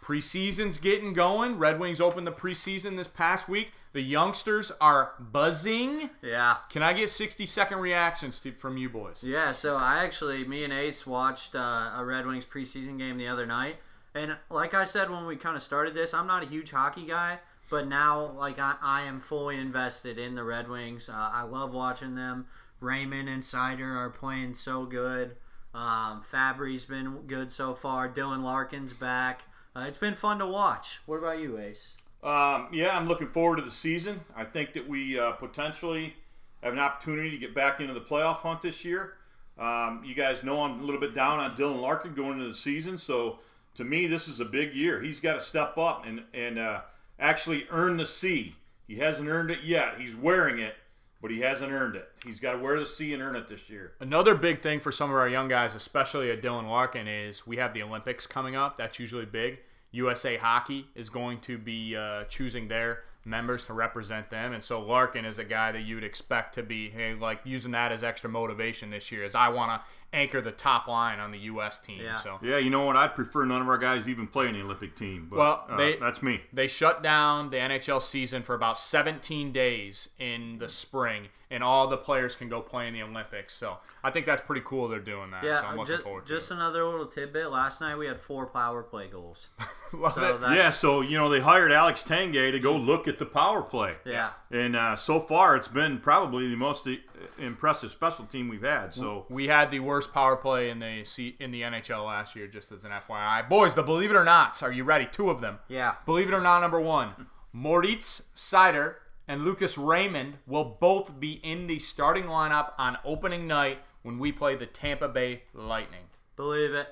preseason's 0.04 0.78
getting 0.78 1.13
going. 1.13 1.58
Red 1.58 1.80
Wings 1.80 2.02
opened 2.02 2.28
the 2.28 2.32
preseason 2.32 2.97
this 2.97 3.08
past 3.08 3.47
week. 3.47 3.71
The 3.93 4.02
youngsters 4.02 4.71
are 4.82 5.13
buzzing. 5.19 6.10
Yeah. 6.21 6.58
Can 6.69 6.82
I 6.82 6.93
get 6.93 7.12
60 7.12 7.45
second 7.45 7.78
reactions 7.78 8.39
to, 8.39 8.52
from 8.52 8.76
you 8.76 8.89
boys? 8.89 9.23
Yeah, 9.23 9.52
so 9.52 9.78
I 9.78 10.04
actually, 10.04 10.45
me 10.45 10.63
and 10.63 10.73
Ace 10.73 11.06
watched 11.06 11.56
uh, 11.56 11.91
a 11.95 12.04
Red 12.04 12.26
Wings 12.26 12.45
preseason 12.45 12.97
game 12.97 13.17
the 13.17 13.28
other 13.28 13.45
night, 13.45 13.78
and 14.15 14.36
like 14.49 14.73
I 14.73 14.86
said 14.86 15.12
when 15.12 15.28
we 15.28 15.36
kind 15.36 15.56
of 15.56 15.62
started 15.62 15.93
this, 15.93 16.13
I'm 16.13 16.26
not 16.26 16.41
a 16.41 16.47
huge 16.47 16.71
hockey 16.71 17.06
guy, 17.06 17.39
but 17.69 17.88
now 17.88 18.32
like 18.32 18.58
I, 18.58 18.76
I 18.82 19.04
am 19.04 19.19
fully 19.19 19.58
invested 19.58 20.17
in 20.17 20.34
the 20.34 20.43
Red 20.43 20.67
Wings. 20.67 21.08
Uh, 21.08 21.30
I 21.32 21.43
love 21.43 21.73
watching 21.73 22.15
them. 22.15 22.47
Raymond 22.80 23.30
and 23.30 23.43
Seider 23.43 23.95
are 23.95 24.10
playing 24.10 24.56
so 24.56 24.86
good. 24.86 25.36
Um, 25.73 26.21
Fabbri's 26.21 26.86
been 26.86 27.21
good 27.27 27.51
so 27.51 27.73
far. 27.73 28.07
Dylan 28.07 28.43
Larkin's 28.43 28.93
back. 28.93 29.43
Uh, 29.75 29.86
it's 29.88 29.97
been 29.97 30.15
fun 30.15 30.39
to 30.39 30.45
watch. 30.45 30.99
What 31.05 31.17
about 31.17 31.39
you, 31.39 31.57
Ace? 31.57 31.93
Um, 32.21 32.69
yeah, 32.71 32.95
I'm 32.97 33.07
looking 33.07 33.29
forward 33.29 33.57
to 33.57 33.63
the 33.63 33.71
season. 33.71 34.21
I 34.36 34.45
think 34.45 34.73
that 34.73 34.88
we 34.88 35.19
uh, 35.19 35.31
potentially 35.33 36.15
have 36.62 36.73
an 36.73 36.79
opportunity 36.79 37.31
to 37.31 37.38
get 37.38 37.53
back 37.53 37.81
into 37.81 37.93
the 37.93 38.01
playoff 38.01 38.38
hunt 38.38 38.62
this 38.62 38.86
year. 38.86 39.15
Um, 39.59 40.01
you 40.05 40.15
guys 40.15 40.43
know 40.43 40.62
I'm 40.62 40.79
a 40.79 40.83
little 40.83 41.01
bit 41.01 41.13
down 41.13 41.39
on 41.39 41.55
Dylan 41.55 41.81
Larkin 41.81 42.13
going 42.13 42.33
into 42.33 42.47
the 42.47 42.55
season, 42.55 42.97
so 42.97 43.39
to 43.75 43.83
me, 43.83 44.07
this 44.07 44.27
is 44.27 44.39
a 44.39 44.45
big 44.45 44.73
year. 44.73 45.01
He's 45.01 45.19
got 45.19 45.36
to 45.36 45.41
step 45.41 45.77
up 45.77 46.05
and 46.05 46.23
and 46.33 46.57
uh, 46.57 46.81
actually 47.19 47.67
earn 47.69 47.97
the 47.97 48.05
C. 48.05 48.55
He 48.88 48.95
hasn't 48.95 49.29
earned 49.29 49.51
it 49.51 49.63
yet. 49.63 49.99
He's 49.99 50.15
wearing 50.15 50.59
it, 50.59 50.75
but 51.23 51.31
he 51.31 51.39
hasn't 51.39 51.71
earned 51.71 51.95
it. 51.95 52.09
He's 52.25 52.41
got 52.41 52.51
to 52.51 52.57
wear 52.57 52.77
the 52.77 52.86
C 52.86 53.13
and 53.13 53.23
earn 53.23 53.38
it 53.38 53.47
this 53.47 53.69
year. 53.69 53.93
Another 54.01 54.36
big 54.36 54.59
thing 54.59 54.81
for 54.81 54.91
some 54.91 55.09
of 55.09 55.15
our 55.15 55.29
young 55.29 55.47
guys, 55.47 55.73
especially 55.73 56.29
at 56.29 56.41
Dylan 56.41 56.69
Larkin, 56.69 57.07
is 57.07 57.47
we 57.47 57.55
have 57.55 57.73
the 57.73 57.81
Olympics 57.81 58.27
coming 58.27 58.57
up. 58.57 58.75
That's 58.75 58.99
usually 58.99 59.25
big. 59.25 59.59
USA 59.91 60.36
Hockey 60.36 60.89
is 60.95 61.09
going 61.09 61.39
to 61.39 61.57
be 61.57 61.95
uh, 61.95 62.25
choosing 62.25 62.67
their 62.67 63.03
members 63.25 63.65
to 63.67 63.73
represent 63.73 64.29
them, 64.29 64.53
and 64.53 64.63
so 64.63 64.81
Larkin 64.81 65.23
is 65.25 65.39
a 65.39 65.43
guy 65.43 65.71
that 65.71 65.81
you 65.81 65.95
would 65.95 66.03
expect 66.03 66.55
to 66.55 66.63
be 66.63 66.89
hey, 66.89 67.13
like 67.13 67.39
using 67.43 67.71
that 67.71 67.91
as 67.91 68.03
extra 68.03 68.29
motivation 68.29 68.89
this 68.89 69.12
year. 69.12 69.23
is 69.23 69.33
I 69.36 69.49
want 69.49 69.81
to 69.81 69.88
anchor 70.17 70.41
the 70.41 70.51
top 70.51 70.88
line 70.88 71.19
on 71.19 71.31
the 71.31 71.39
U.S. 71.39 71.79
team. 71.79 72.01
Yeah. 72.03 72.17
So 72.17 72.38
Yeah, 72.41 72.57
you 72.57 72.69
know 72.69 72.86
what? 72.86 72.95
I'd 72.95 73.15
prefer 73.15 73.45
none 73.45 73.62
of 73.62 73.67
our 73.69 73.77
guys 73.79 74.07
even 74.07 74.27
play 74.27 74.47
in 74.47 74.53
the 74.53 74.62
Olympic 74.62 74.95
team. 74.95 75.27
But, 75.29 75.39
Well, 75.39 75.65
uh, 75.69 75.77
they- 75.77 75.97
that's 75.97 76.21
me. 76.21 76.41
they 76.53 76.67
shut 76.67 77.01
down 77.01 77.49
the 77.49 77.57
NHL 77.57 77.99
season 78.01 78.43
for 78.43 78.53
about 78.53 78.77
17 78.77 79.51
days 79.51 80.09
in 80.19 80.59
the 80.59 80.69
spring, 80.69 81.29
and 81.53 81.63
all 81.63 81.87
the 81.87 81.97
players 81.97 82.35
can 82.35 82.49
go 82.49 82.59
play 82.61 82.87
in 82.87 82.93
the 82.93 83.03
Olympics. 83.03 83.53
So 83.53 83.77
I 84.03 84.11
think 84.11 84.25
that's 84.25 84.41
pretty 84.41 84.63
cool. 84.65 84.87
They're 84.87 84.99
doing 84.99 85.31
that. 85.31 85.43
Yeah, 85.43 85.61
so 85.61 85.67
I'm 85.67 85.77
looking 85.77 85.93
just, 85.95 86.03
forward 86.03 86.25
to 86.27 86.33
just 86.33 86.51
it. 86.51 86.55
another 86.55 86.83
little 86.83 87.05
tidbit. 87.05 87.51
Last 87.51 87.79
night 87.79 87.95
we 87.97 88.07
had 88.07 88.19
four 88.19 88.47
power 88.47 88.83
play 88.83 89.07
goals. 89.07 89.47
Love 89.93 90.13
So 90.15 90.35
it. 90.51 90.55
Yeah, 90.55 90.69
so 90.71 91.01
you 91.01 91.17
know 91.17 91.29
they 91.29 91.39
hired 91.39 91.71
Alex 91.71 92.03
Tanguay 92.03 92.51
to 92.51 92.59
go 92.59 92.75
look 92.75 93.07
at 93.07 93.19
the 93.19 93.25
power 93.25 93.61
play. 93.61 93.95
yeah. 94.05 94.31
And 94.51 94.75
uh, 94.75 94.95
so 94.95 95.19
far, 95.19 95.55
it's 95.55 95.67
been 95.67 95.99
probably 95.99 96.49
the 96.49 96.55
most 96.57 96.87
uh, 96.87 96.91
impressive 97.39 97.91
special 97.91 98.25
team 98.25 98.49
we've 98.49 98.61
had. 98.63 98.93
So 98.93 99.25
We 99.29 99.47
had 99.47 99.71
the 99.71 99.79
worst 99.79 100.13
power 100.13 100.35
play 100.35 100.69
in 100.69 100.79
the 100.79 101.03
C- 101.05 101.35
in 101.39 101.51
the 101.51 101.61
NHL 101.61 102.05
last 102.05 102.35
year, 102.35 102.47
just 102.47 102.71
as 102.71 102.83
an 102.85 102.91
FYI. 102.91 103.47
Boys, 103.47 103.75
the 103.75 103.83
believe 103.83 104.09
it 104.11 104.15
or 104.15 104.23
not, 104.25 104.61
are 104.63 104.71
you 104.71 104.83
ready? 104.83 105.07
Two 105.11 105.29
of 105.29 105.41
them. 105.41 105.59
Yeah. 105.67 105.95
Believe 106.05 106.27
it 106.27 106.33
or 106.33 106.41
not, 106.41 106.59
number 106.61 106.79
one, 106.81 107.27
Moritz 107.51 108.23
Seider 108.35 108.95
and 109.27 109.43
Lucas 109.43 109.77
Raymond 109.77 110.36
will 110.45 110.77
both 110.79 111.19
be 111.19 111.33
in 111.43 111.67
the 111.67 111.79
starting 111.79 112.25
lineup 112.25 112.71
on 112.77 112.97
opening 113.05 113.47
night 113.47 113.79
when 114.01 114.19
we 114.19 114.31
play 114.31 114.55
the 114.55 114.65
Tampa 114.65 115.07
Bay 115.07 115.43
Lightning. 115.53 116.05
Believe 116.36 116.73
it. 116.73 116.88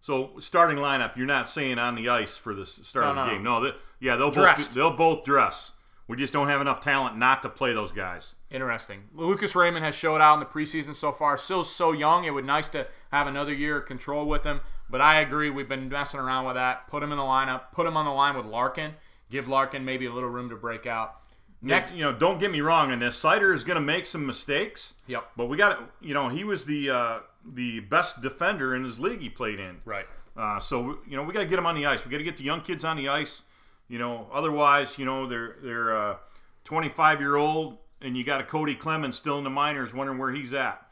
So 0.00 0.32
starting 0.40 0.78
lineup, 0.78 1.16
you're 1.16 1.26
not 1.26 1.48
saying 1.48 1.78
on 1.78 1.94
the 1.94 2.08
ice 2.08 2.36
for 2.36 2.54
the 2.54 2.66
start 2.66 3.04
No, 3.04 3.10
of 3.10 3.16
the 3.16 3.24
no, 3.26 3.30
game. 3.32 3.42
No, 3.42 3.64
they, 3.64 3.70
yeah, 4.00 4.16
they'll 4.16 4.30
Dressed. 4.30 4.70
both 4.70 4.74
they'll 4.74 4.96
both 4.96 5.24
dress. 5.24 5.72
We 6.08 6.16
just 6.16 6.32
don't 6.32 6.48
have 6.48 6.60
enough 6.60 6.80
talent 6.80 7.16
not 7.16 7.42
to 7.42 7.48
play 7.48 7.72
those 7.72 7.92
guys. 7.92 8.34
Interesting. 8.50 9.04
Lucas 9.14 9.54
Raymond 9.54 9.84
has 9.84 9.94
showed 9.94 10.20
out 10.20 10.34
in 10.34 10.40
the 10.40 10.46
preseason 10.46 10.94
so 10.94 11.12
far. 11.12 11.36
Still 11.38 11.62
so 11.62 11.92
young. 11.92 12.24
It 12.24 12.34
would 12.34 12.44
nice 12.44 12.68
to 12.70 12.86
have 13.12 13.26
another 13.26 13.54
year 13.54 13.78
of 13.78 13.86
control 13.86 14.26
with 14.26 14.44
him. 14.44 14.60
But 14.90 15.00
I 15.00 15.20
agree. 15.20 15.48
We've 15.48 15.68
been 15.68 15.88
messing 15.88 16.20
around 16.20 16.44
with 16.44 16.56
that. 16.56 16.88
Put 16.88 17.02
him 17.02 17.12
in 17.12 17.18
the 17.18 17.24
lineup. 17.24 17.70
Put 17.72 17.86
him 17.86 17.96
on 17.96 18.04
the 18.04 18.10
line 18.10 18.36
with 18.36 18.44
Larkin. 18.44 18.94
Give 19.30 19.48
Larkin 19.48 19.84
maybe 19.86 20.04
a 20.04 20.12
little 20.12 20.28
room 20.28 20.50
to 20.50 20.56
break 20.56 20.84
out. 20.86 21.21
Next, 21.62 21.94
you 21.94 22.02
know, 22.02 22.12
don't 22.12 22.40
get 22.40 22.50
me 22.50 22.60
wrong 22.60 22.90
on 22.90 22.98
this. 22.98 23.20
Seider 23.20 23.54
is 23.54 23.62
going 23.62 23.76
to 23.76 23.80
make 23.82 24.04
some 24.04 24.26
mistakes. 24.26 24.94
Yep. 25.06 25.30
But 25.36 25.46
we 25.46 25.56
got 25.56 25.78
to, 25.78 26.06
you 26.06 26.12
know, 26.12 26.28
he 26.28 26.42
was 26.42 26.64
the 26.64 26.90
uh, 26.90 27.18
the 27.54 27.80
best 27.80 28.20
defender 28.20 28.74
in 28.74 28.84
his 28.84 28.98
league 28.98 29.20
he 29.20 29.28
played 29.28 29.60
in. 29.60 29.80
Right. 29.84 30.06
Uh, 30.36 30.58
so 30.58 30.98
you 31.06 31.16
know, 31.16 31.22
we 31.22 31.32
got 31.32 31.40
to 31.40 31.46
get 31.46 31.58
him 31.58 31.66
on 31.66 31.76
the 31.76 31.86
ice. 31.86 32.04
We 32.04 32.10
got 32.10 32.18
to 32.18 32.24
get 32.24 32.36
the 32.36 32.42
young 32.42 32.62
kids 32.62 32.84
on 32.84 32.96
the 32.96 33.08
ice. 33.08 33.42
You 33.88 33.98
know, 33.98 34.26
otherwise, 34.32 34.98
you 34.98 35.04
know, 35.04 35.26
they're 35.26 35.56
they're 35.62 35.96
uh, 35.96 36.16
25 36.64 37.20
year 37.20 37.36
old, 37.36 37.78
and 38.00 38.16
you 38.16 38.24
got 38.24 38.40
a 38.40 38.44
Cody 38.44 38.74
Clemens 38.74 39.16
still 39.16 39.38
in 39.38 39.44
the 39.44 39.50
minors, 39.50 39.94
wondering 39.94 40.18
where 40.18 40.32
he's 40.32 40.52
at. 40.52 40.84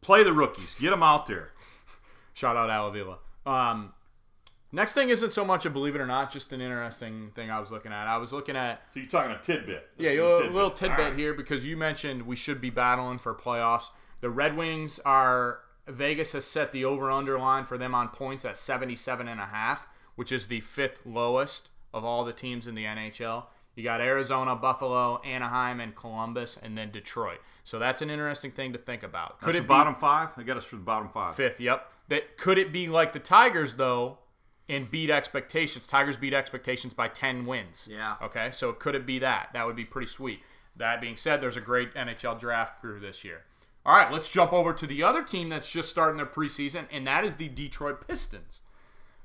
Play 0.00 0.22
the 0.22 0.32
rookies. 0.32 0.74
Get 0.78 0.90
them 0.90 1.02
out 1.02 1.26
there. 1.26 1.50
Shout 2.34 2.56
out 2.56 2.70
Al 2.70 2.88
Avila. 2.88 3.18
Um, 3.44 3.92
next 4.72 4.92
thing 4.92 5.08
isn't 5.08 5.32
so 5.32 5.44
much 5.44 5.66
a 5.66 5.70
believe 5.70 5.94
it 5.94 6.00
or 6.00 6.06
not, 6.06 6.30
just 6.30 6.52
an 6.52 6.60
interesting 6.60 7.30
thing 7.34 7.50
I 7.50 7.60
was 7.60 7.70
looking 7.70 7.92
at. 7.92 8.06
I 8.06 8.16
was 8.16 8.32
looking 8.32 8.56
at 8.56 8.82
So 8.92 9.00
you're 9.00 9.08
talking 9.08 9.32
a 9.32 9.38
tidbit. 9.38 9.88
This 9.96 10.14
yeah, 10.16 10.20
a 10.20 10.22
little, 10.22 10.52
little 10.52 10.70
tidbit 10.70 10.98
right. 10.98 11.16
here 11.16 11.34
because 11.34 11.64
you 11.64 11.76
mentioned 11.76 12.22
we 12.22 12.36
should 12.36 12.60
be 12.60 12.70
battling 12.70 13.18
for 13.18 13.34
playoffs. 13.34 13.90
The 14.20 14.30
Red 14.30 14.56
Wings 14.56 14.98
are 15.04 15.60
Vegas 15.86 16.32
has 16.32 16.44
set 16.44 16.72
the 16.72 16.84
over 16.84 17.10
under 17.10 17.38
line 17.38 17.64
for 17.64 17.78
them 17.78 17.94
on 17.94 18.08
points 18.08 18.44
at 18.44 18.56
77 18.56 19.28
and 19.28 19.40
a 19.40 19.46
half, 19.46 19.86
which 20.16 20.32
is 20.32 20.46
the 20.46 20.60
fifth 20.60 21.02
lowest 21.06 21.70
of 21.94 22.04
all 22.04 22.24
the 22.24 22.32
teams 22.32 22.66
in 22.66 22.74
the 22.74 22.84
NHL. 22.84 23.44
You 23.74 23.84
got 23.84 24.00
Arizona, 24.00 24.56
Buffalo, 24.56 25.22
Anaheim, 25.22 25.78
and 25.78 25.94
Columbus, 25.94 26.58
and 26.60 26.76
then 26.76 26.90
Detroit. 26.90 27.38
So 27.62 27.78
that's 27.78 28.02
an 28.02 28.10
interesting 28.10 28.50
thing 28.50 28.72
to 28.72 28.78
think 28.78 29.04
about. 29.04 29.40
Could 29.40 29.48
That's 29.48 29.58
it 29.58 29.60
the 29.60 29.64
be 29.64 29.68
bottom 29.68 29.94
five? 29.94 30.30
I 30.36 30.42
got 30.42 30.56
us 30.56 30.64
for 30.64 30.76
the 30.76 30.82
bottom 30.82 31.08
five. 31.08 31.36
fifth? 31.36 31.60
Yep. 31.60 31.86
That 32.08 32.36
could 32.36 32.58
it 32.58 32.72
be 32.72 32.88
like 32.88 33.12
the 33.12 33.20
Tigers 33.20 33.74
though, 33.74 34.18
and 34.68 34.90
beat 34.90 35.10
expectations? 35.10 35.86
Tigers 35.86 36.16
beat 36.16 36.34
expectations 36.34 36.94
by 36.94 37.08
ten 37.08 37.46
wins. 37.46 37.88
Yeah. 37.90 38.16
Okay, 38.22 38.50
so 38.52 38.72
could 38.72 38.94
it 38.94 39.06
be 39.06 39.18
that? 39.20 39.50
That 39.52 39.66
would 39.66 39.76
be 39.76 39.84
pretty 39.84 40.08
sweet. 40.08 40.40
That 40.76 41.00
being 41.00 41.16
said, 41.16 41.40
there's 41.40 41.56
a 41.56 41.60
great 41.60 41.92
NHL 41.94 42.38
draft 42.38 42.80
crew 42.80 43.00
this 43.00 43.24
year. 43.24 43.42
All 43.84 43.94
right, 43.96 44.12
let's 44.12 44.28
jump 44.28 44.52
over 44.52 44.72
to 44.74 44.86
the 44.86 45.02
other 45.02 45.22
team 45.24 45.48
that's 45.48 45.70
just 45.70 45.88
starting 45.88 46.18
their 46.18 46.26
preseason, 46.26 46.86
and 46.92 47.06
that 47.06 47.24
is 47.24 47.36
the 47.36 47.48
Detroit 47.48 48.06
Pistons. 48.06 48.60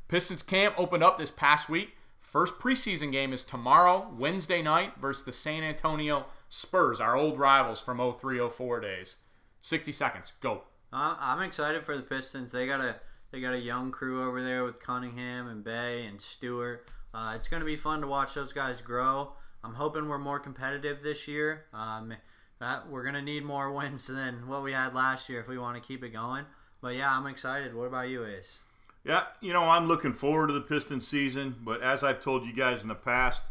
Pistons 0.07 0.41
camp 0.43 0.75
opened 0.77 1.03
up 1.03 1.17
this 1.17 1.31
past 1.31 1.69
week. 1.69 1.97
First 2.19 2.59
preseason 2.59 3.11
game 3.11 3.33
is 3.33 3.43
tomorrow, 3.43 4.11
Wednesday 4.17 4.61
night, 4.61 4.93
versus 4.99 5.23
the 5.23 5.31
San 5.31 5.63
Antonio 5.63 6.25
Spurs, 6.49 6.99
our 6.99 7.15
old 7.15 7.37
rivals 7.37 7.81
from 7.81 7.97
0304 7.97 8.79
days. 8.79 9.17
60 9.61 9.91
seconds, 9.91 10.33
go. 10.41 10.63
I- 10.91 11.17
I'm 11.19 11.41
excited 11.41 11.83
for 11.85 11.95
the 11.95 12.03
Pistons. 12.03 12.51
They 12.51 12.65
got 12.65 12.81
a 12.81 12.95
they 13.33 13.41
got 13.41 13.55
a 13.55 13.59
young 13.59 13.91
crew 13.91 14.25
over 14.25 14.43
there 14.43 14.63
with 14.63 14.79
Cunningham 14.79 15.47
and 15.47 15.63
Bey 15.63 16.05
and 16.05 16.21
Stewart. 16.21 16.87
Uh, 17.15 17.33
it's 17.35 17.47
going 17.47 17.61
to 17.61 17.65
be 17.65 17.75
fun 17.75 18.01
to 18.01 18.07
watch 18.07 18.35
those 18.35 18.53
guys 18.53 18.79
grow. 18.79 19.33
I'm 19.63 19.73
hoping 19.73 20.07
we're 20.07 20.19
more 20.19 20.39
competitive 20.39 21.01
this 21.01 21.27
year. 21.27 21.65
Um, 21.73 22.13
that 22.59 22.87
we're 22.87 23.01
going 23.01 23.15
to 23.15 23.23
need 23.23 23.43
more 23.43 23.71
wins 23.73 24.05
than 24.05 24.47
what 24.47 24.61
we 24.61 24.71
had 24.71 24.93
last 24.93 25.29
year 25.29 25.39
if 25.39 25.47
we 25.47 25.57
want 25.57 25.81
to 25.81 25.85
keep 25.85 26.03
it 26.03 26.09
going. 26.09 26.45
But 26.79 26.95
yeah, 26.95 27.11
I'm 27.11 27.25
excited. 27.25 27.73
What 27.73 27.85
about 27.85 28.07
you, 28.07 28.23
Ace? 28.23 28.59
Yeah, 29.03 29.23
you 29.41 29.51
know, 29.51 29.63
I'm 29.63 29.87
looking 29.87 30.13
forward 30.13 30.47
to 30.47 30.53
the 30.53 30.61
Pistons 30.61 31.07
season, 31.07 31.55
but 31.63 31.81
as 31.81 32.03
I've 32.03 32.21
told 32.21 32.45
you 32.45 32.53
guys 32.53 32.83
in 32.83 32.87
the 32.87 32.95
past, 32.95 33.41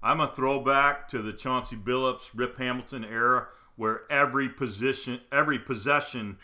I'm 0.00 0.20
a 0.20 0.28
throwback 0.28 1.08
to 1.08 1.20
the 1.20 1.32
Chauncey 1.32 1.76
Billups, 1.76 2.30
Rip 2.34 2.56
Hamilton 2.58 3.04
era 3.04 3.48
where 3.76 4.02
every 4.10 4.48
position, 4.48 5.20
every 5.32 5.58
possession 5.58 6.38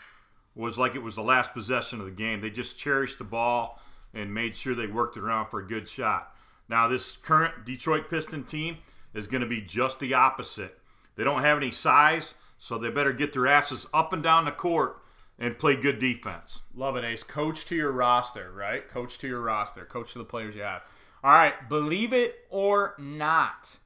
was 0.55 0.77
like 0.77 0.95
it 0.95 1.03
was 1.03 1.15
the 1.15 1.23
last 1.23 1.53
possession 1.53 1.99
of 1.99 2.05
the 2.05 2.11
game. 2.11 2.41
They 2.41 2.49
just 2.49 2.77
cherished 2.77 3.17
the 3.17 3.23
ball 3.23 3.79
and 4.13 4.33
made 4.33 4.55
sure 4.55 4.75
they 4.75 4.87
worked 4.87 5.17
it 5.17 5.23
around 5.23 5.49
for 5.49 5.59
a 5.59 5.67
good 5.67 5.87
shot. 5.87 6.35
Now, 6.67 6.87
this 6.87 7.17
current 7.17 7.65
Detroit 7.65 8.09
Piston 8.09 8.43
team 8.43 8.77
is 9.13 9.27
going 9.27 9.41
to 9.41 9.47
be 9.47 9.61
just 9.61 9.99
the 9.99 10.13
opposite. 10.13 10.77
They 11.15 11.23
don't 11.23 11.41
have 11.41 11.57
any 11.57 11.71
size, 11.71 12.35
so 12.57 12.77
they 12.77 12.89
better 12.89 13.13
get 13.13 13.33
their 13.33 13.47
asses 13.47 13.87
up 13.93 14.13
and 14.13 14.23
down 14.23 14.45
the 14.45 14.51
court 14.51 14.97
and 15.39 15.57
play 15.57 15.75
good 15.75 15.99
defense. 15.99 16.61
Love 16.75 16.95
it, 16.95 17.03
Ace. 17.03 17.23
Coach 17.23 17.65
to 17.65 17.75
your 17.75 17.91
roster, 17.91 18.51
right? 18.51 18.87
Coach 18.87 19.17
to 19.19 19.27
your 19.27 19.41
roster. 19.41 19.85
Coach 19.85 20.13
to 20.13 20.19
the 20.19 20.25
players 20.25 20.55
you 20.55 20.61
have. 20.61 20.83
All 21.23 21.31
right, 21.31 21.69
believe 21.69 22.13
it 22.13 22.45
or 22.49 22.95
not. 22.97 23.77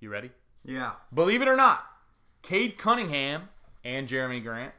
You 0.00 0.10
ready? 0.10 0.30
Yeah. 0.64 0.92
Believe 1.12 1.42
it 1.42 1.48
or 1.48 1.56
not, 1.56 1.84
Cade 2.42 2.78
Cunningham 2.78 3.48
and 3.84 4.08
Jerami 4.08 4.42
Grant 4.42 4.72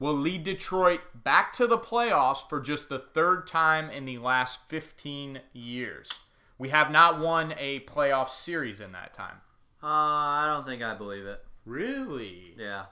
will 0.00 0.14
lead 0.14 0.42
Detroit 0.42 1.00
back 1.14 1.52
to 1.52 1.66
the 1.68 1.78
playoffs 1.78 2.48
for 2.48 2.58
just 2.60 2.88
the 2.88 2.98
third 2.98 3.46
time 3.46 3.88
in 3.90 4.06
the 4.06 4.18
last 4.18 4.60
15 4.66 5.40
years. 5.52 6.10
We 6.58 6.70
have 6.70 6.90
not 6.90 7.20
won 7.20 7.54
a 7.56 7.80
playoff 7.80 8.30
series 8.30 8.80
in 8.80 8.92
that 8.92 9.14
time. 9.14 9.36
Uh, 9.82 9.86
I 9.86 10.46
don't 10.52 10.66
think 10.66 10.82
I 10.82 10.94
believe 10.94 11.24
it. 11.26 11.44
Really? 11.64 12.54
Yeah. 12.58 12.86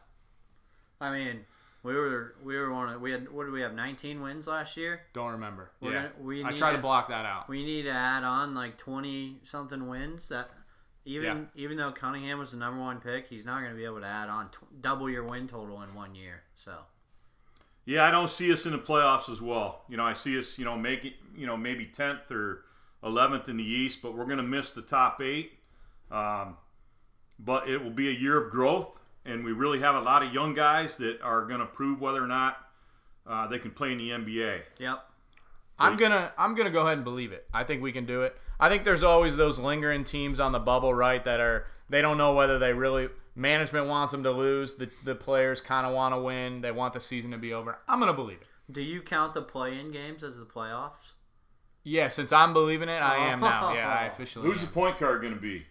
I 1.01 1.13
mean, 1.13 1.41
we 1.83 1.95
were 1.95 2.35
we 2.43 2.57
were 2.57 2.73
one 2.73 2.89
of 2.91 3.01
we 3.01 3.13
had 3.13 3.31
what 3.31 3.45
did 3.45 3.53
we 3.53 3.61
have 3.63 3.75
19 3.75 4.21
wins 4.21 4.47
last 4.47 4.77
year? 4.77 5.03
Don't 5.13 5.33
remember. 5.33 5.71
We're 5.81 5.93
yeah. 5.93 6.03
gonna- 6.03 6.13
we 6.21 6.45
I 6.45 6.53
try 6.53 6.71
to 6.71 6.77
to- 6.77 6.83
block 6.83 7.09
that 7.09 7.25
out. 7.27 7.49
We 7.49 7.65
need 7.65 7.83
to 7.83 7.91
add 7.91 8.25
on 8.25 8.55
like 8.55 8.79
20 8.79 9.41
something 9.45 9.89
wins 9.89 10.29
that 10.29 10.51
even 11.05 11.49
even 11.55 11.77
though 11.79 11.93
Cunningham 11.93 12.39
was 12.39 12.51
the 12.51 12.59
number 12.59 12.81
one 12.81 13.01
pick, 13.01 13.29
he's 13.29 13.45
not 13.47 13.61
going 13.61 13.73
to 13.73 13.77
be 13.77 13.85
able 13.85 14.01
to 14.01 14.07
add 14.07 14.29
on 14.29 14.49
tw- 14.51 14.81
double 14.83 15.09
your 15.09 15.25
win 15.25 15.47
total 15.49 15.81
in 15.83 15.95
one 15.95 16.15
year. 16.15 16.43
So 16.55 16.73
Yeah, 17.89 18.05
I 18.05 18.11
don't 18.11 18.29
see 18.29 18.53
us 18.53 18.67
in 18.67 18.73
the 18.73 18.79
playoffs 18.79 19.31
as 19.31 19.41
well. 19.41 19.81
You 19.89 19.97
know, 19.97 20.05
I 20.05 20.13
see 20.13 20.39
us, 20.39 20.59
you 20.59 20.67
know, 20.67 20.77
make 20.77 21.07
it, 21.07 21.15
you 21.35 21.47
know, 21.47 21.57
maybe 21.57 21.87
tenth 21.87 22.31
or 22.31 22.65
eleventh 23.03 23.49
in 23.49 23.57
the 23.57 23.65
East, 23.65 24.01
but 24.03 24.15
we're 24.15 24.27
going 24.27 24.37
to 24.37 24.43
miss 24.43 24.73
the 24.73 24.83
top 24.83 25.23
eight. 25.23 25.53
Um, 26.11 26.59
but 27.39 27.67
it 27.67 27.83
will 27.83 27.89
be 27.89 28.11
a 28.11 28.13
year 28.13 28.37
of 28.37 28.51
growth, 28.51 29.01
and 29.25 29.43
we 29.43 29.53
really 29.53 29.81
have 29.81 29.95
a 29.95 30.03
lot 30.03 30.23
of 30.23 30.35
young 30.35 30.53
guys 30.53 30.97
that 30.97 31.23
are 31.23 31.47
going 31.47 31.61
to 31.61 31.67
prove 31.67 31.99
whether 31.99 32.23
or 32.23 32.27
not 32.27 32.59
uh, 33.27 33.47
they 33.47 33.59
can 33.59 33.71
play 33.71 33.93
in 33.93 33.97
the 33.97 34.11
NBA. 34.11 34.61
yep. 34.79 35.05
I'm 35.79 35.97
gonna 35.97 36.33
I'm 36.37 36.55
gonna 36.57 36.71
go 36.71 36.83
ahead 36.83 36.99
and 36.99 37.05
believe 37.05 37.33
it. 37.33 37.47
I 37.55 37.65
think 37.65 37.81
we 37.83 37.93
can 37.93 38.05
do 38.05 38.21
it. 38.23 38.37
I 38.61 38.69
think 38.69 38.85
there's 38.85 39.05
always 39.05 39.37
those 39.37 39.59
lingering 39.59 40.05
teams 40.05 40.41
on 40.41 40.53
the 40.53 40.59
bubble, 40.59 40.93
right? 40.93 41.25
That 41.25 41.41
are 41.41 41.69
they 41.89 42.03
don't 42.03 42.19
know 42.19 42.35
whether 42.35 42.59
they 42.59 42.75
really 42.75 43.09
management 43.39 43.87
wants 43.87 44.13
them 44.13 44.23
to 44.25 44.31
lose. 44.31 44.75
The 44.75 44.91
the 45.05 45.15
players 45.15 45.61
kind 45.61 45.87
of 45.87 45.95
want 45.95 46.15
to 46.15 46.21
win. 46.21 46.61
They 46.61 46.73
want 46.73 46.93
the 46.93 47.01
season 47.01 47.31
to 47.31 47.39
be 47.39 47.53
over. 47.55 47.79
I'm 47.89 48.01
gonna 48.01 48.13
believe 48.13 48.43
it. 48.43 48.49
Do 48.71 48.83
you 48.83 49.01
count 49.01 49.33
the 49.33 49.41
play-in 49.41 49.93
games 49.93 50.23
as 50.23 50.37
the 50.37 50.45
playoffs? 50.45 51.13
Yeah, 51.85 52.09
since 52.09 52.33
I'm 52.33 52.53
believing 52.53 52.91
it, 52.91 53.01
I 53.01 53.29
am 53.29 53.41
now. 53.41 53.73
Yeah, 53.73 53.89
I 53.89 54.05
officially. 54.13 54.47
Who's 54.47 54.61
am. 54.61 54.67
the 54.67 54.73
point 54.73 54.99
guard 54.99 55.23
going 55.23 55.33
to 55.33 55.41
be? 55.41 55.65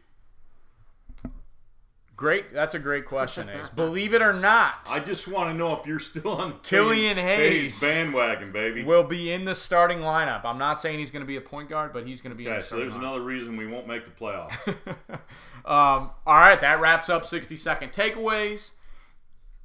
Great. 2.18 2.52
That's 2.52 2.74
a 2.74 2.80
great 2.80 3.06
question, 3.06 3.48
Ace. 3.48 3.70
believe 3.70 4.14
it 4.14 4.22
or 4.24 4.34
not, 4.34 4.90
I 4.92 5.00
just 5.00 5.28
want 5.28 5.52
to 5.52 5.58
know 5.58 5.74
if 5.80 5.86
you're 5.86 6.00
still 6.00 6.32
on 6.32 6.60
Killian 6.64 7.16
Hayes. 7.16 7.80
bandwagon, 7.80 8.52
baby. 8.52 8.84
will 8.84 9.04
be 9.04 9.32
in 9.32 9.46
the 9.46 9.56
starting 9.56 10.00
lineup. 10.00 10.44
I'm 10.44 10.58
not 10.58 10.82
saying 10.82 10.98
he's 11.00 11.12
gonna 11.12 11.26
be 11.26 11.38
a 11.38 11.42
point 11.42 11.70
guard, 11.70 11.94
but 11.94 12.06
he's 12.08 12.20
gonna 12.22 12.34
be 12.36 12.46
in 12.48 12.52
okay, 12.52 12.60
the 12.60 12.66
so 12.68 12.76
there's 12.78 12.94
lineup. 12.94 12.98
another 12.98 13.22
reason 13.22 13.56
we 13.56 13.68
won't 13.68 13.88
make 13.88 14.04
the 14.04 14.12
playoffs. 14.12 14.76
Um, 15.66 16.12
all 16.26 16.36
right, 16.38 16.62
that 16.62 16.80
wraps 16.80 17.10
up 17.10 17.26
60 17.26 17.58
second 17.58 17.92
takeaways 17.92 18.72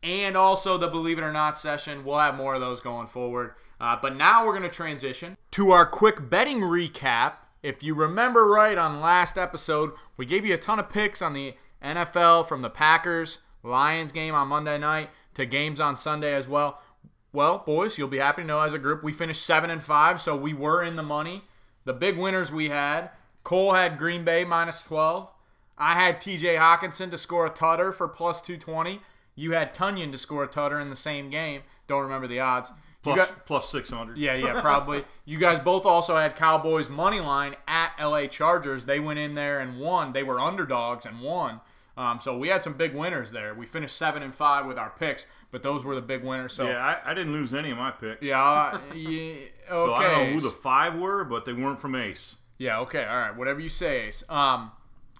and 0.02 0.36
also 0.36 0.76
the 0.76 0.88
believe 0.88 1.16
it 1.16 1.22
or 1.22 1.32
not 1.32 1.56
session. 1.56 2.04
We'll 2.04 2.18
have 2.18 2.34
more 2.34 2.54
of 2.56 2.60
those 2.60 2.80
going 2.80 3.06
forward. 3.06 3.54
Uh, 3.80 3.96
but 4.02 4.16
now 4.16 4.44
we're 4.44 4.52
going 4.52 4.68
to 4.68 4.68
transition 4.68 5.36
to 5.52 5.70
our 5.70 5.86
quick 5.86 6.28
betting 6.28 6.60
recap. 6.60 7.34
If 7.62 7.84
you 7.84 7.94
remember 7.94 8.46
right 8.48 8.76
on 8.76 9.00
last 9.00 9.38
episode, 9.38 9.92
we 10.16 10.26
gave 10.26 10.44
you 10.44 10.54
a 10.54 10.58
ton 10.58 10.80
of 10.80 10.90
picks 10.90 11.22
on 11.22 11.34
the 11.34 11.54
NFL 11.82 12.46
from 12.46 12.62
the 12.62 12.70
Packers 12.70 13.38
Lions 13.62 14.12
game 14.12 14.34
on 14.34 14.48
Monday 14.48 14.78
night 14.78 15.10
to 15.34 15.46
games 15.46 15.80
on 15.80 15.96
Sunday 15.96 16.34
as 16.34 16.48
well. 16.48 16.80
Well, 17.32 17.62
boys, 17.64 17.96
you'll 17.96 18.08
be 18.08 18.18
happy 18.18 18.42
to 18.42 18.48
know 18.48 18.60
as 18.60 18.74
a 18.74 18.78
group 18.78 19.02
we 19.02 19.12
finished 19.12 19.44
7 19.46 19.70
and 19.70 19.82
5, 19.82 20.20
so 20.20 20.36
we 20.36 20.52
were 20.52 20.82
in 20.82 20.96
the 20.96 21.02
money. 21.02 21.44
The 21.84 21.94
big 21.94 22.18
winners 22.18 22.52
we 22.52 22.68
had, 22.68 23.10
Cole 23.42 23.72
had 23.72 23.98
Green 23.98 24.24
Bay 24.24 24.44
minus 24.44 24.82
12. 24.82 25.28
I 25.78 25.94
had 25.94 26.20
TJ 26.20 26.58
Hockenson 26.58 27.10
to 27.10 27.18
score 27.18 27.46
a 27.46 27.50
tutter 27.50 27.90
for 27.90 28.06
plus 28.06 28.42
220. 28.42 29.00
You 29.34 29.52
had 29.52 29.74
Tonyan 29.74 30.12
to 30.12 30.18
score 30.18 30.44
a 30.44 30.48
tutter 30.48 30.78
in 30.78 30.90
the 30.90 30.96
same 30.96 31.30
game. 31.30 31.62
Don't 31.86 32.02
remember 32.02 32.26
the 32.28 32.40
odds. 32.40 32.70
Plus, 33.02 33.16
got- 33.16 33.46
plus 33.46 33.68
600. 33.70 34.16
yeah, 34.16 34.34
yeah, 34.34 34.60
probably. 34.60 35.04
you 35.24 35.38
guys 35.38 35.58
both 35.58 35.84
also 35.84 36.16
had 36.16 36.36
Cowboys 36.36 36.88
money 36.88 37.18
line 37.18 37.56
at 37.66 37.92
LA 38.00 38.26
Chargers. 38.26 38.84
They 38.84 39.00
went 39.00 39.18
in 39.18 39.34
there 39.34 39.58
and 39.58 39.80
won. 39.80 40.12
They 40.12 40.22
were 40.22 40.38
underdogs 40.38 41.04
and 41.06 41.20
won. 41.20 41.60
Um, 41.96 42.20
so 42.20 42.36
we 42.38 42.48
had 42.48 42.62
some 42.62 42.72
big 42.74 42.94
winners 42.94 43.32
there. 43.32 43.54
We 43.54 43.66
finished 43.66 43.96
seven 43.96 44.22
and 44.22 44.34
five 44.34 44.64
with 44.66 44.78
our 44.78 44.90
picks, 44.98 45.26
but 45.50 45.62
those 45.62 45.84
were 45.84 45.94
the 45.94 46.00
big 46.00 46.24
winners. 46.24 46.54
So 46.54 46.64
Yeah, 46.66 46.78
I, 47.04 47.10
I 47.10 47.14
didn't 47.14 47.32
lose 47.34 47.54
any 47.54 47.70
of 47.70 47.76
my 47.78 47.90
picks. 47.90 48.22
yeah, 48.22 48.42
uh, 48.42 48.78
yeah, 48.94 49.10
okay. 49.10 49.48
So 49.68 49.92
I 49.94 50.02
don't 50.10 50.26
know 50.28 50.32
who 50.34 50.40
the 50.40 50.50
five 50.50 50.94
were, 50.98 51.24
but 51.24 51.44
they 51.44 51.52
weren't 51.52 51.78
from 51.80 51.94
Ace. 51.94 52.36
Yeah, 52.58 52.78
okay, 52.80 53.04
all 53.04 53.16
right, 53.16 53.36
whatever 53.36 53.60
you 53.60 53.68
say, 53.68 54.06
Ace. 54.06 54.22
Um, 54.28 54.70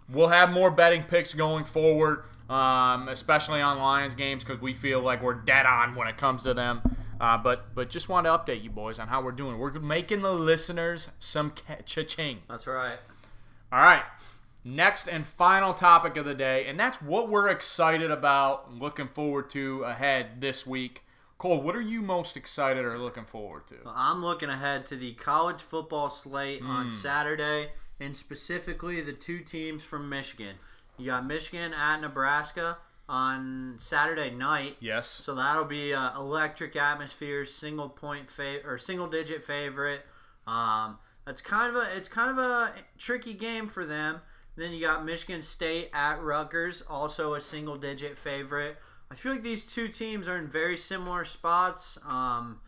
we'll 0.08 0.28
have 0.28 0.50
more 0.50 0.70
betting 0.70 1.02
picks 1.02 1.34
going 1.34 1.64
forward, 1.64 2.24
um, 2.48 3.08
especially 3.08 3.60
on 3.60 3.78
Lions 3.78 4.14
games 4.14 4.44
because 4.44 4.60
we 4.62 4.72
feel 4.74 5.00
like 5.00 5.22
we're 5.22 5.34
dead 5.34 5.66
on 5.66 5.94
when 5.94 6.08
it 6.08 6.16
comes 6.16 6.42
to 6.44 6.54
them. 6.54 6.80
Uh, 7.20 7.36
but 7.38 7.74
but 7.74 7.88
just 7.90 8.08
want 8.08 8.26
to 8.26 8.30
update 8.30 8.62
you 8.64 8.70
boys 8.70 8.98
on 8.98 9.08
how 9.08 9.22
we're 9.22 9.30
doing. 9.32 9.58
We're 9.58 9.72
making 9.78 10.22
the 10.22 10.32
listeners 10.32 11.10
some 11.20 11.50
ca- 11.52 11.82
cha-ching. 11.84 12.38
That's 12.48 12.66
right. 12.66 12.98
All 13.70 13.80
right. 13.80 14.02
Next 14.64 15.08
and 15.08 15.26
final 15.26 15.74
topic 15.74 16.16
of 16.16 16.24
the 16.24 16.34
day, 16.34 16.66
and 16.66 16.78
that's 16.78 17.02
what 17.02 17.28
we're 17.28 17.48
excited 17.48 18.10
about, 18.10 18.72
looking 18.72 19.08
forward 19.08 19.50
to 19.50 19.82
ahead 19.82 20.40
this 20.40 20.66
week. 20.66 21.04
Cole, 21.36 21.60
what 21.60 21.74
are 21.74 21.80
you 21.80 22.00
most 22.00 22.36
excited 22.36 22.84
or 22.84 22.96
looking 22.98 23.24
forward 23.24 23.66
to? 23.66 23.74
I'm 23.86 24.22
looking 24.24 24.48
ahead 24.48 24.86
to 24.86 24.96
the 24.96 25.14
college 25.14 25.60
football 25.60 26.08
slate 26.08 26.62
on 26.62 26.92
Saturday, 26.92 27.70
and 27.98 28.16
specifically 28.16 29.00
the 29.00 29.12
two 29.12 29.40
teams 29.40 29.82
from 29.82 30.08
Michigan. 30.08 30.54
You 30.96 31.06
got 31.06 31.26
Michigan 31.26 31.74
at 31.74 32.00
Nebraska 32.00 32.78
on 33.08 33.74
Saturday 33.78 34.30
night. 34.30 34.76
Yes. 34.78 35.08
So 35.08 35.34
that'll 35.34 35.64
be 35.64 35.92
uh, 35.92 36.16
electric 36.16 36.76
atmosphere, 36.76 37.44
single 37.44 37.88
point 37.88 38.28
fav- 38.28 38.64
or 38.64 38.78
single 38.78 39.08
digit 39.08 39.42
favorite. 39.44 40.02
Um, 40.46 40.98
that's 41.26 41.42
kind 41.42 41.74
of 41.74 41.82
a 41.82 41.96
it's 41.96 42.08
kind 42.08 42.30
of 42.30 42.38
a 42.38 42.72
tricky 42.98 43.34
game 43.34 43.66
for 43.68 43.84
them. 43.84 44.20
Then 44.56 44.72
you 44.72 44.80
got 44.80 45.04
Michigan 45.04 45.42
State 45.42 45.90
at 45.94 46.22
Rutgers, 46.22 46.82
also 46.88 47.34
a 47.34 47.40
single 47.40 47.76
digit 47.76 48.18
favorite. 48.18 48.76
I 49.10 49.14
feel 49.14 49.32
like 49.32 49.42
these 49.42 49.66
two 49.66 49.88
teams 49.88 50.28
are 50.28 50.36
in 50.36 50.48
very 50.48 50.76
similar 50.76 51.24
spots. 51.24 51.98
Um, 52.06 52.60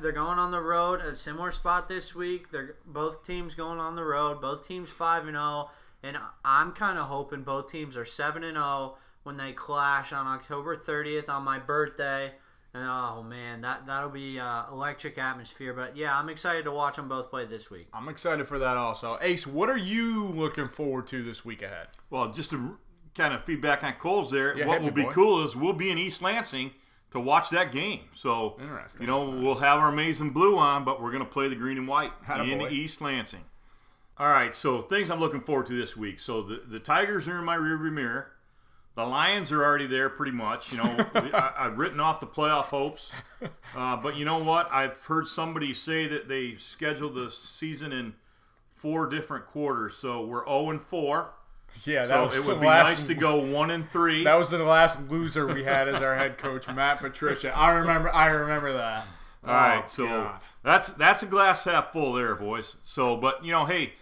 they're, 0.00 0.12
going 0.12 0.38
on 0.38 0.50
the 0.50 0.60
road, 0.60 1.00
a 1.00 1.16
similar 1.16 1.50
spot 1.50 1.88
this 1.88 2.14
week. 2.14 2.50
They're 2.50 2.76
both 2.86 3.26
teams 3.26 3.54
going 3.54 3.80
on 3.80 3.96
the 3.96 4.04
road. 4.04 4.40
Both 4.40 4.66
teams 4.66 4.88
five 4.88 5.26
and 5.26 5.34
zero, 5.34 5.70
and 6.02 6.16
I'm 6.44 6.72
kind 6.72 6.98
of 6.98 7.06
hoping 7.06 7.42
both 7.42 7.70
teams 7.70 7.96
are 7.96 8.04
seven 8.04 8.44
and 8.44 8.56
zero 8.56 8.96
when 9.24 9.36
they 9.36 9.52
clash 9.52 10.12
on 10.12 10.26
October 10.26 10.76
30th 10.76 11.28
on 11.28 11.42
my 11.42 11.58
birthday. 11.58 12.32
And, 12.74 12.82
oh 12.84 13.22
man, 13.22 13.60
that 13.60 13.86
that'll 13.86 14.10
be 14.10 14.38
uh, 14.40 14.64
electric 14.70 15.16
atmosphere. 15.16 15.72
But 15.72 15.96
yeah, 15.96 16.18
I'm 16.18 16.28
excited 16.28 16.64
to 16.64 16.72
watch 16.72 16.96
them 16.96 17.08
both 17.08 17.30
play 17.30 17.46
this 17.46 17.70
week. 17.70 17.86
I'm 17.94 18.08
excited 18.08 18.48
for 18.48 18.58
that 18.58 18.76
also. 18.76 19.16
Ace, 19.20 19.46
what 19.46 19.70
are 19.70 19.76
you 19.76 20.26
looking 20.26 20.68
forward 20.68 21.06
to 21.08 21.22
this 21.22 21.44
week 21.44 21.62
ahead? 21.62 21.88
Well, 22.10 22.32
just 22.32 22.50
to 22.50 22.76
kind 23.14 23.32
of 23.32 23.44
feedback 23.44 23.84
on 23.84 23.92
Cole's 23.94 24.30
there, 24.32 24.58
Yeah, 24.58 24.66
what 24.66 24.80
will 24.80 24.88
me, 24.88 24.94
be 24.94 25.02
boy. 25.04 25.12
cool 25.12 25.44
is 25.44 25.54
we'll 25.54 25.72
be 25.72 25.90
in 25.90 25.98
East 25.98 26.20
Lansing 26.20 26.72
to 27.12 27.20
watch 27.20 27.48
that 27.50 27.70
game. 27.70 28.00
So, 28.12 28.56
Interesting. 28.60 29.02
you 29.02 29.06
know, 29.06 29.30
we'll 29.30 29.54
have 29.54 29.78
our 29.78 29.88
amazing 29.88 30.30
blue 30.30 30.58
on, 30.58 30.84
but 30.84 31.00
we're 31.00 31.12
going 31.12 31.22
to 31.24 31.30
play 31.30 31.46
the 31.46 31.54
green 31.54 31.78
and 31.78 31.86
white 31.86 32.10
Atta 32.26 32.42
in 32.42 32.58
boy. 32.58 32.70
East 32.70 33.00
Lansing. 33.00 33.44
All 34.18 34.28
right, 34.28 34.52
so 34.52 34.82
things 34.82 35.10
I'm 35.12 35.20
looking 35.20 35.40
forward 35.42 35.66
to 35.66 35.76
this 35.76 35.96
week. 35.96 36.18
So 36.18 36.42
the, 36.42 36.62
the 36.66 36.80
Tigers 36.80 37.28
are 37.28 37.38
in 37.38 37.44
my 37.44 37.56
rearview 37.56 37.92
mirror. 37.92 38.32
The 38.96 39.04
Lions 39.04 39.50
are 39.50 39.64
already 39.64 39.86
there 39.88 40.08
pretty 40.08 40.32
much. 40.32 40.70
You 40.72 40.78
know, 40.78 41.06
I, 41.14 41.52
I've 41.58 41.78
written 41.78 41.98
off 42.00 42.20
the 42.20 42.26
playoff 42.26 42.66
hopes. 42.66 43.10
Uh, 43.74 43.96
but 43.96 44.16
you 44.16 44.24
know 44.24 44.38
what? 44.38 44.68
I've 44.72 44.96
heard 45.04 45.26
somebody 45.26 45.74
say 45.74 46.06
that 46.08 46.28
they 46.28 46.56
scheduled 46.56 47.14
the 47.16 47.30
season 47.30 47.92
in 47.92 48.14
four 48.72 49.06
different 49.08 49.46
quarters. 49.46 49.96
So 49.96 50.24
we're 50.24 50.44
0 50.46 50.70
and 50.70 50.80
4. 50.80 51.30
Yeah, 51.84 52.06
So 52.06 52.24
it 52.26 52.46
would 52.46 52.60
be 52.60 52.66
nice 52.66 53.02
to 53.02 53.14
go 53.14 53.34
1 53.36 53.70
and 53.72 53.90
3. 53.90 54.22
That 54.22 54.38
was 54.38 54.50
the 54.50 54.58
last 54.58 55.10
loser 55.10 55.44
we 55.52 55.64
had 55.64 55.88
as 55.88 56.00
our 56.00 56.14
head 56.14 56.38
coach, 56.38 56.68
Matt 56.68 57.00
Patricia. 57.00 57.50
I 57.56 57.70
remember. 57.72 58.10
I 58.14 58.26
remember 58.26 58.74
that. 58.74 59.08
All 59.44 59.52
right, 59.52 59.82
Oh, 59.84 59.88
so 59.88 60.06
God. 60.06 60.40
that's 60.62 60.88
that's 60.90 61.22
a 61.24 61.26
glass 61.26 61.64
half 61.64 61.92
full 61.92 62.12
there, 62.12 62.34
boys. 62.36 62.76
So, 62.84 63.16
but 63.16 63.44
you 63.44 63.50
know, 63.50 63.66
hey, 63.66 63.94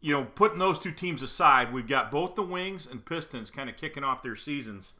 you 0.00 0.12
know, 0.12 0.24
putting 0.34 0.58
those 0.58 0.78
two 0.78 0.92
teams 0.92 1.22
aside, 1.22 1.72
we've 1.72 1.88
got 1.88 2.10
both 2.10 2.34
the 2.34 2.42
Wings 2.42 2.86
and 2.90 3.04
Pistons 3.04 3.50
kind 3.50 3.68
of 3.70 3.76
kicking 3.76 4.04
off 4.04 4.22
their 4.22 4.36
seasons. 4.36 4.92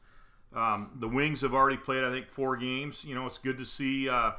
Um, 0.55 0.91
the 0.95 1.07
Wings 1.07 1.41
have 1.41 1.53
already 1.53 1.77
played, 1.77 2.03
I 2.03 2.09
think, 2.09 2.29
four 2.29 2.57
games. 2.57 3.03
You 3.05 3.15
know, 3.15 3.25
it's 3.27 3.37
good 3.37 3.57
to 3.59 3.65
see 3.65 4.09
uh, 4.09 4.31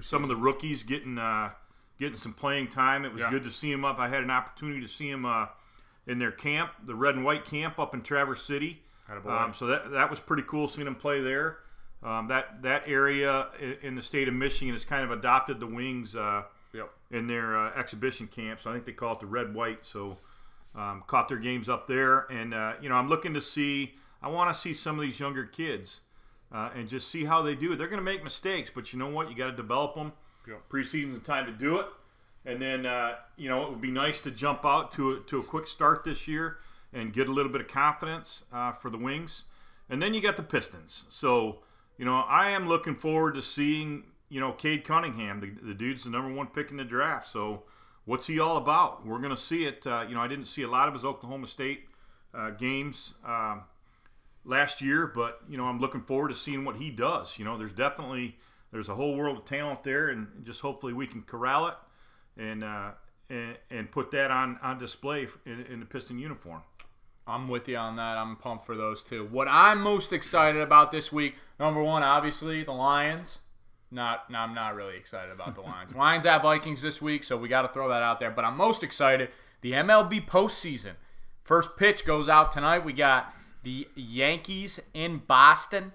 some 0.00 0.22
of 0.22 0.28
the 0.28 0.36
rookies 0.36 0.82
getting 0.82 1.18
uh, 1.18 1.50
getting 1.98 2.16
some 2.16 2.32
playing 2.32 2.68
time. 2.68 3.04
It 3.04 3.12
was 3.12 3.20
Yeah. 3.22 3.30
good 3.30 3.44
to 3.44 3.50
see 3.50 3.70
them 3.70 3.84
up. 3.84 3.98
I 3.98 4.08
had 4.08 4.22
an 4.22 4.30
opportunity 4.30 4.80
to 4.80 4.88
see 4.88 5.10
them 5.10 5.24
uh, 5.24 5.46
in 6.06 6.18
their 6.18 6.32
camp, 6.32 6.72
the 6.84 6.94
red 6.94 7.14
and 7.16 7.24
white 7.24 7.44
camp 7.44 7.78
up 7.78 7.94
in 7.94 8.02
Traverse 8.02 8.42
City. 8.42 8.82
Um, 9.44 9.52
so 9.54 9.66
that 9.66 9.90
that 9.92 10.10
was 10.10 10.20
pretty 10.20 10.42
cool 10.46 10.68
seeing 10.68 10.84
them 10.86 10.94
play 10.96 11.20
there. 11.20 11.58
Um, 12.02 12.28
that 12.28 12.62
that 12.62 12.84
area 12.86 13.48
in 13.82 13.94
the 13.94 14.02
state 14.02 14.28
of 14.28 14.34
Michigan 14.34 14.74
has 14.74 14.84
kind 14.84 15.04
of 15.04 15.10
adopted 15.10 15.60
the 15.60 15.66
Wings 15.66 16.14
uh. 16.14 16.42
In 17.14 17.28
their 17.28 17.56
uh, 17.56 17.72
exhibition 17.78 18.26
camp. 18.26 18.60
So 18.60 18.70
I 18.70 18.72
think 18.72 18.84
they 18.84 18.92
call 18.92 19.14
it 19.14 19.20
the 19.20 19.26
red 19.26 19.54
white. 19.54 19.84
So 19.84 20.18
um, 20.74 21.04
caught 21.06 21.28
their 21.28 21.38
games 21.38 21.68
up 21.68 21.86
there, 21.86 22.26
and 22.30 22.52
uh, 22.52 22.74
you 22.80 22.88
know 22.88 22.96
I'm 22.96 23.08
looking 23.08 23.32
to 23.34 23.40
see. 23.40 23.94
I 24.20 24.28
want 24.28 24.52
to 24.54 24.60
see 24.60 24.72
some 24.72 24.98
of 24.98 25.02
these 25.02 25.20
younger 25.20 25.44
kids 25.44 26.00
uh, 26.50 26.70
and 26.74 26.88
just 26.88 27.08
see 27.08 27.24
how 27.24 27.42
they 27.42 27.54
do. 27.54 27.76
They're 27.76 27.88
going 27.88 27.98
to 27.98 28.04
make 28.04 28.24
mistakes, 28.24 28.70
but 28.74 28.92
you 28.92 28.98
know 28.98 29.08
what? 29.08 29.28
You 29.30 29.36
got 29.36 29.50
to 29.50 29.56
develop 29.56 29.94
them. 29.94 30.12
Yep. 30.48 30.62
Preseason's 30.68 31.18
the 31.18 31.24
time 31.24 31.46
to 31.46 31.52
do 31.52 31.78
it. 31.78 31.86
And 32.46 32.60
then 32.60 32.84
uh, 32.84 33.16
you 33.36 33.48
know 33.48 33.64
it 33.64 33.70
would 33.70 33.80
be 33.80 33.90
nice 33.90 34.20
to 34.20 34.30
jump 34.30 34.64
out 34.64 34.90
to 34.92 35.12
a, 35.12 35.20
to 35.20 35.38
a 35.38 35.42
quick 35.42 35.66
start 35.66 36.04
this 36.04 36.26
year 36.26 36.58
and 36.92 37.12
get 37.12 37.28
a 37.28 37.32
little 37.32 37.50
bit 37.50 37.60
of 37.60 37.68
confidence 37.68 38.42
uh, 38.52 38.72
for 38.72 38.90
the 38.90 38.98
Wings. 38.98 39.44
And 39.88 40.02
then 40.02 40.14
you 40.14 40.20
got 40.20 40.36
the 40.36 40.42
Pistons. 40.42 41.04
So 41.08 41.60
you 41.96 42.04
know 42.04 42.24
I 42.28 42.50
am 42.50 42.68
looking 42.68 42.96
forward 42.96 43.36
to 43.36 43.42
seeing 43.42 44.04
you 44.34 44.40
know 44.40 44.52
Cade 44.52 44.84
Cunningham. 44.84 45.40
The, 45.40 45.68
the 45.68 45.74
dude's 45.74 46.04
the 46.04 46.10
number 46.10 46.32
one 46.32 46.48
pick 46.48 46.70
in 46.70 46.76
the 46.76 46.84
draft. 46.84 47.30
So 47.32 47.62
what's 48.04 48.26
he 48.26 48.40
all 48.40 48.56
about? 48.56 49.06
We're 49.06 49.18
going 49.18 49.34
to 49.34 49.40
see 49.40 49.64
it. 49.64 49.86
Uh, 49.86 50.04
you 50.08 50.14
know 50.14 50.20
I 50.20 50.26
didn't 50.26 50.46
see 50.46 50.62
a 50.62 50.68
lot 50.68 50.88
of 50.88 50.94
his 50.94 51.04
Oklahoma 51.04 51.46
State 51.46 51.84
uh, 52.34 52.50
games. 52.50 53.14
Um, 53.24 53.62
last 54.44 54.82
year, 54.82 55.06
but 55.06 55.40
you 55.48 55.56
know 55.56 55.66
I'm 55.66 55.78
looking 55.78 56.02
forward 56.02 56.28
to 56.28 56.34
seeing 56.34 56.64
what 56.64 56.76
he 56.76 56.90
does. 56.90 57.38
You 57.38 57.44
know, 57.44 57.56
there's 57.56 57.72
definitely 57.72 58.36
there's 58.72 58.88
a 58.88 58.94
whole 58.96 59.16
world 59.16 59.38
of 59.38 59.44
talent 59.44 59.84
there, 59.84 60.08
and 60.08 60.26
just 60.44 60.60
hopefully 60.60 60.92
we 60.92 61.06
can 61.06 61.22
corral 61.22 61.68
it 61.68 61.74
and 62.36 62.64
uh, 62.64 62.90
and, 63.30 63.56
and 63.70 63.90
put 63.90 64.10
that 64.10 64.32
on 64.32 64.58
on 64.62 64.78
display 64.78 65.28
in, 65.46 65.64
in 65.70 65.80
the 65.80 65.86
Piston 65.86 66.18
uniform. 66.18 66.62
I'm 67.26 67.48
with 67.48 67.68
you 67.68 67.76
on 67.76 67.96
that. 67.96 68.18
I'm 68.18 68.36
pumped 68.36 68.66
for 68.66 68.76
those 68.76 69.02
two. 69.02 69.24
What 69.24 69.48
I'm 69.48 69.80
most 69.80 70.12
excited 70.12 70.60
about 70.60 70.92
this 70.92 71.10
week, 71.10 71.36
number 71.58 71.82
one, 71.82 72.02
obviously 72.02 72.64
the 72.64 72.72
Lions. 72.72 73.38
Not, 73.94 74.28
no, 74.28 74.40
I'm 74.40 74.54
not 74.54 74.74
really 74.74 74.96
excited 74.96 75.30
about 75.30 75.54
the 75.54 75.60
Lions. 75.60 75.94
Lions 75.96 76.26
at 76.26 76.42
Vikings 76.42 76.82
this 76.82 77.00
week, 77.00 77.22
so 77.22 77.36
we 77.36 77.48
got 77.48 77.62
to 77.62 77.68
throw 77.68 77.88
that 77.88 78.02
out 78.02 78.18
there. 78.18 78.30
But 78.30 78.44
I'm 78.44 78.56
most 78.56 78.82
excited 78.82 79.30
the 79.60 79.72
MLB 79.72 80.26
postseason. 80.26 80.94
First 81.44 81.76
pitch 81.76 82.04
goes 82.04 82.28
out 82.28 82.50
tonight. 82.50 82.84
We 82.84 82.92
got 82.92 83.32
the 83.62 83.86
Yankees 83.94 84.80
in 84.92 85.18
Boston 85.18 85.92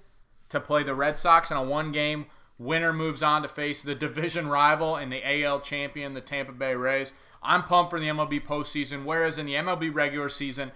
to 0.47 0.61
play 0.61 0.81
the 0.81 0.95
Red 0.95 1.17
Sox 1.17 1.51
in 1.51 1.57
a 1.57 1.63
one-game. 1.63 2.27
Winner 2.57 2.93
moves 2.93 3.21
on 3.21 3.41
to 3.41 3.47
face 3.47 3.81
the 3.81 3.95
division 3.95 4.47
rival 4.47 4.95
and 4.95 5.11
the 5.11 5.43
AL 5.43 5.59
champion, 5.59 6.13
the 6.13 6.21
Tampa 6.21 6.53
Bay 6.53 6.75
Rays. 6.75 7.11
I'm 7.43 7.63
pumped 7.63 7.89
for 7.89 7.99
the 7.99 8.07
MLB 8.07 8.45
postseason. 8.45 9.03
Whereas 9.03 9.37
in 9.37 9.45
the 9.45 9.55
MLB 9.55 9.93
regular 9.93 10.29
season, 10.29 10.71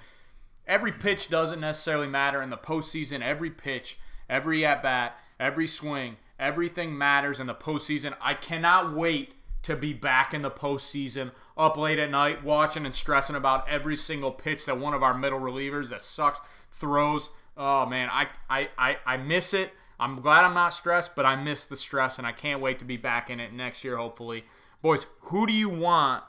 every 0.68 0.92
pitch 0.92 1.30
doesn't 1.30 1.62
necessarily 1.62 2.08
matter 2.08 2.42
in 2.42 2.50
the 2.50 2.58
postseason. 2.58 3.22
Every 3.22 3.50
pitch, 3.50 3.98
every 4.30 4.66
at 4.66 4.84
bat, 4.84 5.18
every 5.40 5.68
swing, 5.68 6.18
everything 6.40 6.98
matters 6.98 7.40
in 7.40 7.48
the 7.48 7.56
postseason. 7.56 8.16
I 8.22 8.34
cannot 8.34 8.96
wait 8.96 9.34
to 9.64 9.76
be 9.76 9.94
back 9.94 10.34
in 10.34 10.42
the 10.42 10.52
postseason, 10.52 11.32
up 11.58 11.78
late 11.78 12.00
at 12.00 12.12
night, 12.12 12.44
watching 12.44 12.86
and 12.86 12.94
stressing 12.94 13.36
about 13.36 13.68
every 13.70 13.96
single 13.96 14.32
pitch 14.32 14.66
that 14.66 14.78
one 14.78 14.94
of 14.94 15.02
our 15.02 15.14
middle 15.14 15.40
relievers 15.40 15.90
that 15.90 16.02
sucks 16.02 16.42
throws. 16.72 17.30
Oh 17.56 17.86
man, 17.86 18.10
I 18.12 18.28
I, 18.50 18.70
I, 18.78 18.98
I 19.06 19.18
miss 19.18 19.54
it. 19.54 19.72
I'm 20.00 20.20
glad 20.22 20.44
I'm 20.44 20.54
not 20.54 20.74
stressed, 20.74 21.16
but 21.16 21.26
I 21.26 21.42
miss 21.42 21.66
the 21.66 21.78
stress, 21.78 22.18
and 22.18 22.28
I 22.28 22.32
can't 22.32 22.60
wait 22.62 22.80
to 22.80 22.86
be 22.86 22.98
back 22.98 23.30
in 23.30 23.40
it 23.40 23.54
next 23.54 23.84
year, 23.84 23.96
hopefully. 23.96 24.44
Boys, 24.82 25.06
who 25.22 25.48
do 25.48 25.54
you 25.54 25.70
want 25.70 26.24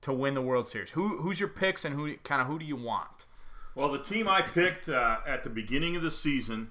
to 0.00 0.12
win 0.12 0.34
the 0.34 0.42
World 0.42 0.66
Series? 0.66 0.90
Who 0.90 1.18
who's 1.18 1.38
your 1.38 1.48
picks, 1.48 1.84
and 1.84 1.94
who 1.94 2.16
kind 2.18 2.42
of 2.42 2.48
who 2.48 2.58
do 2.58 2.64
you 2.64 2.76
want? 2.76 3.26
Well, 3.74 3.90
the 3.90 4.02
team 4.02 4.26
I 4.26 4.42
picked 4.42 4.88
uh, 4.88 5.18
at 5.24 5.44
the 5.44 5.50
beginning 5.50 5.94
of 5.94 6.02
the 6.02 6.10
season 6.10 6.70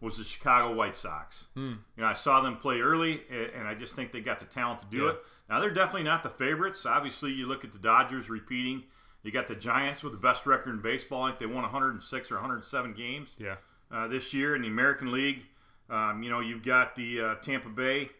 was 0.00 0.16
the 0.16 0.24
Chicago 0.24 0.74
White 0.74 0.94
Sox. 0.96 1.46
You 1.56 1.76
know, 1.96 2.04
I 2.06 2.12
saw 2.12 2.40
them 2.40 2.56
play 2.56 2.80
early, 2.80 3.22
and 3.54 3.66
I 3.66 3.74
just 3.74 3.96
think 3.96 4.12
they 4.12 4.20
got 4.20 4.38
the 4.38 4.44
talent 4.44 4.80
to 4.80 4.86
do 4.86 5.04
Yeah. 5.04 5.10
it. 5.10 5.24
Now 5.50 5.60
they're 5.60 5.70
definitely 5.70 6.04
not 6.04 6.22
the 6.22 6.30
favorites. 6.30 6.86
Obviously, 6.86 7.32
you 7.32 7.46
look 7.46 7.64
at 7.64 7.72
the 7.72 7.78
Dodgers 7.78 8.28
repeating. 8.30 8.84
You 9.24 9.32
got 9.32 9.48
the 9.48 9.56
Giants 9.56 10.02
with 10.04 10.12
the 10.12 10.18
best 10.18 10.46
record 10.46 10.70
in 10.74 10.80
baseball. 10.80 11.24
I 11.24 11.28
think 11.30 11.40
they 11.40 11.46
won 11.46 11.62
106 11.62 12.30
or 12.30 12.34
107 12.36 12.94
games. 12.94 13.30
Yeah. 13.38 13.56
uh, 13.90 14.06
this 14.06 14.32
year 14.34 14.54
in 14.54 14.62
the 14.62 14.68
American 14.68 15.10
League. 15.10 15.46
Um, 15.90 16.22
you 16.22 16.28
know, 16.30 16.40
you've 16.40 16.62
got 16.62 16.94
the 16.94 17.20
uh, 17.22 17.34
Tampa 17.36 17.70
Bay 17.70 18.10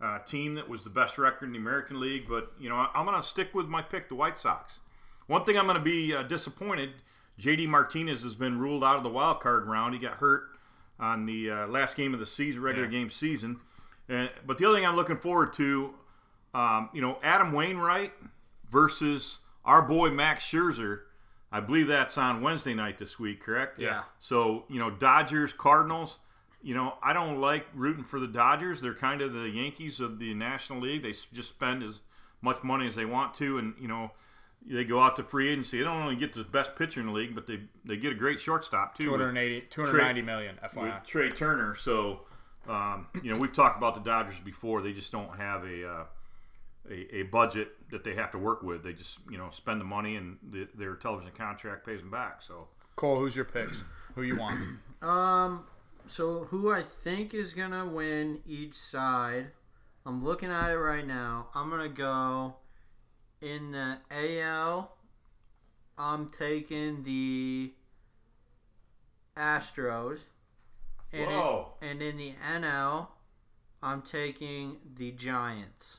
uh, 0.00 0.18
team 0.20 0.54
that 0.56 0.68
was 0.68 0.84
the 0.84 0.90
best 0.90 1.16
record 1.16 1.46
in 1.46 1.52
the 1.52 1.58
American 1.58 1.98
League, 1.98 2.26
but 2.28 2.52
you 2.60 2.68
know, 2.68 2.76
I'm 2.94 3.06
going 3.06 3.20
to 3.20 3.26
stick 3.26 3.54
with 3.54 3.66
my 3.66 3.80
pick, 3.80 4.08
the 4.10 4.14
White 4.14 4.38
Sox. 4.38 4.80
One 5.26 5.44
thing 5.46 5.56
I'm 5.56 5.64
going 5.64 5.78
to 5.78 5.82
be 5.82 6.14
uh, 6.14 6.22
disappointed: 6.24 6.90
JD 7.40 7.66
Martinez 7.68 8.22
has 8.22 8.34
been 8.34 8.58
ruled 8.58 8.84
out 8.84 8.96
of 8.98 9.02
the 9.02 9.08
wild 9.08 9.40
card 9.40 9.66
round. 9.66 9.94
He 9.94 10.00
got 10.00 10.14
hurt 10.18 10.50
on 11.00 11.26
the 11.26 11.50
uh, 11.50 11.66
last 11.66 11.96
game 11.96 12.14
of 12.14 12.20
the 12.20 12.26
season, 12.26 12.62
regular 12.62 12.86
Yeah. 12.86 12.98
game 12.98 13.10
season. 13.10 13.60
And, 14.08 14.30
but 14.46 14.58
the 14.58 14.66
other 14.66 14.76
thing 14.76 14.86
I'm 14.86 14.96
looking 14.96 15.16
forward 15.16 15.52
to, 15.54 15.94
um, 16.54 16.90
you 16.92 17.00
know, 17.00 17.18
Adam 17.22 17.52
Wainwright 17.52 18.12
versus 18.70 19.40
our 19.64 19.82
boy 19.82 20.10
Max 20.10 20.44
Scherzer. 20.44 21.00
I 21.50 21.60
believe 21.60 21.86
that's 21.86 22.18
on 22.18 22.42
Wednesday 22.42 22.74
night 22.74 22.98
this 22.98 23.18
week, 23.18 23.40
correct? 23.40 23.78
Yeah. 23.78 24.02
So, 24.20 24.64
you 24.68 24.78
know, 24.78 24.90
Dodgers, 24.90 25.52
Cardinals. 25.52 26.18
you 26.62 26.74
know, 26.74 26.94
I 27.02 27.12
don't 27.12 27.40
like 27.40 27.66
rooting 27.74 28.02
for 28.04 28.18
the 28.18 28.26
Dodgers. 28.26 28.80
They're 28.80 28.94
kind 28.94 29.20
of 29.22 29.32
the 29.34 29.48
Yankees 29.48 30.00
of 30.00 30.18
the 30.18 30.32
National 30.34 30.80
League. 30.80 31.02
They 31.02 31.12
just 31.32 31.48
spend 31.50 31.82
as 31.82 32.00
much 32.42 32.62
money 32.64 32.86
as 32.88 32.96
they 32.96 33.04
want 33.04 33.34
to, 33.34 33.58
and 33.58 33.74
you 33.80 33.86
know, 33.88 34.10
they 34.66 34.84
go 34.84 35.00
out 35.00 35.16
to 35.16 35.22
free 35.24 35.48
agency. 35.50 35.78
They 35.78 35.84
don't 35.84 36.00
only 36.02 36.16
get 36.16 36.32
the 36.32 36.44
best 36.44 36.74
pitcher 36.76 37.00
in 37.00 37.06
the 37.06 37.12
league, 37.12 37.34
but 37.34 37.46
they 37.46 37.60
they 37.84 37.96
get 37.96 38.12
a 38.12 38.14
great 38.16 38.40
shortstop 38.40 38.96
too. 38.96 39.10
with- 39.10 39.20
280, 39.20 39.66
290 39.70 40.22
million, 40.22 40.58
FYI. 40.62 40.82
with 40.98 41.04
Trea 41.06 41.30
Turner. 41.30 41.74
So, 41.74 42.20
um, 42.68 43.06
you 43.22 43.32
know, 43.32 43.38
we've 43.38 43.52
talked 43.52 43.76
about 43.78 43.94
the 43.94 44.00
Dodgers 44.00 44.40
before. 44.40 44.80
They 44.82 44.92
just 44.92 45.12
don't 45.12 45.36
have 45.36 45.64
a, 45.64 45.86
uh, 45.88 46.04
a 46.90 47.16
a 47.18 47.22
budget 47.24 47.68
that 47.90 48.04
they 48.04 48.14
have 48.14 48.30
to 48.32 48.38
work 48.38 48.62
with. 48.62 48.82
They 48.82 48.92
just 48.94 49.18
you 49.30 49.38
know 49.38 49.48
spend 49.50 49.80
the 49.80 49.84
money 49.84 50.16
and 50.16 50.38
the, 50.50 50.68
their 50.74 50.94
television 50.96 51.32
contract 51.36 51.84
pays 51.86 52.00
them 52.00 52.10
back. 52.10 52.42
So, 52.42 52.68
Cole, 52.96 53.18
who's 53.18 53.36
your 53.36 53.44
picks? 53.44 53.84
Who 54.14 54.22
you 54.22 54.36
want? 54.36 54.60
Um, 55.02 55.64
so 56.06 56.44
who 56.44 56.72
I 56.72 56.82
think 56.82 57.34
is 57.34 57.52
gonna 57.52 57.84
win 57.84 58.40
each 58.46 58.74
side? 58.74 59.48
I'm 60.06 60.24
looking 60.24 60.50
at 60.50 60.70
it 60.70 60.78
right 60.78 61.06
now. 61.06 61.48
I'm 61.54 61.68
gonna 61.68 61.90
go 61.90 62.54
in 63.44 63.72
the 63.72 63.98
AL. 64.10 64.96
I'm 65.98 66.30
taking 66.30 67.04
the 67.04 67.72
Astros. 69.36 70.20
And 71.12 71.22
in- 71.22 71.28
Whoa. 71.28 71.74
and 71.80 72.02
in 72.02 72.16
the 72.16 72.34
NL, 72.42 73.08
I'm 73.82 74.02
taking 74.02 74.78
the 74.96 75.12
Giants. 75.12 75.98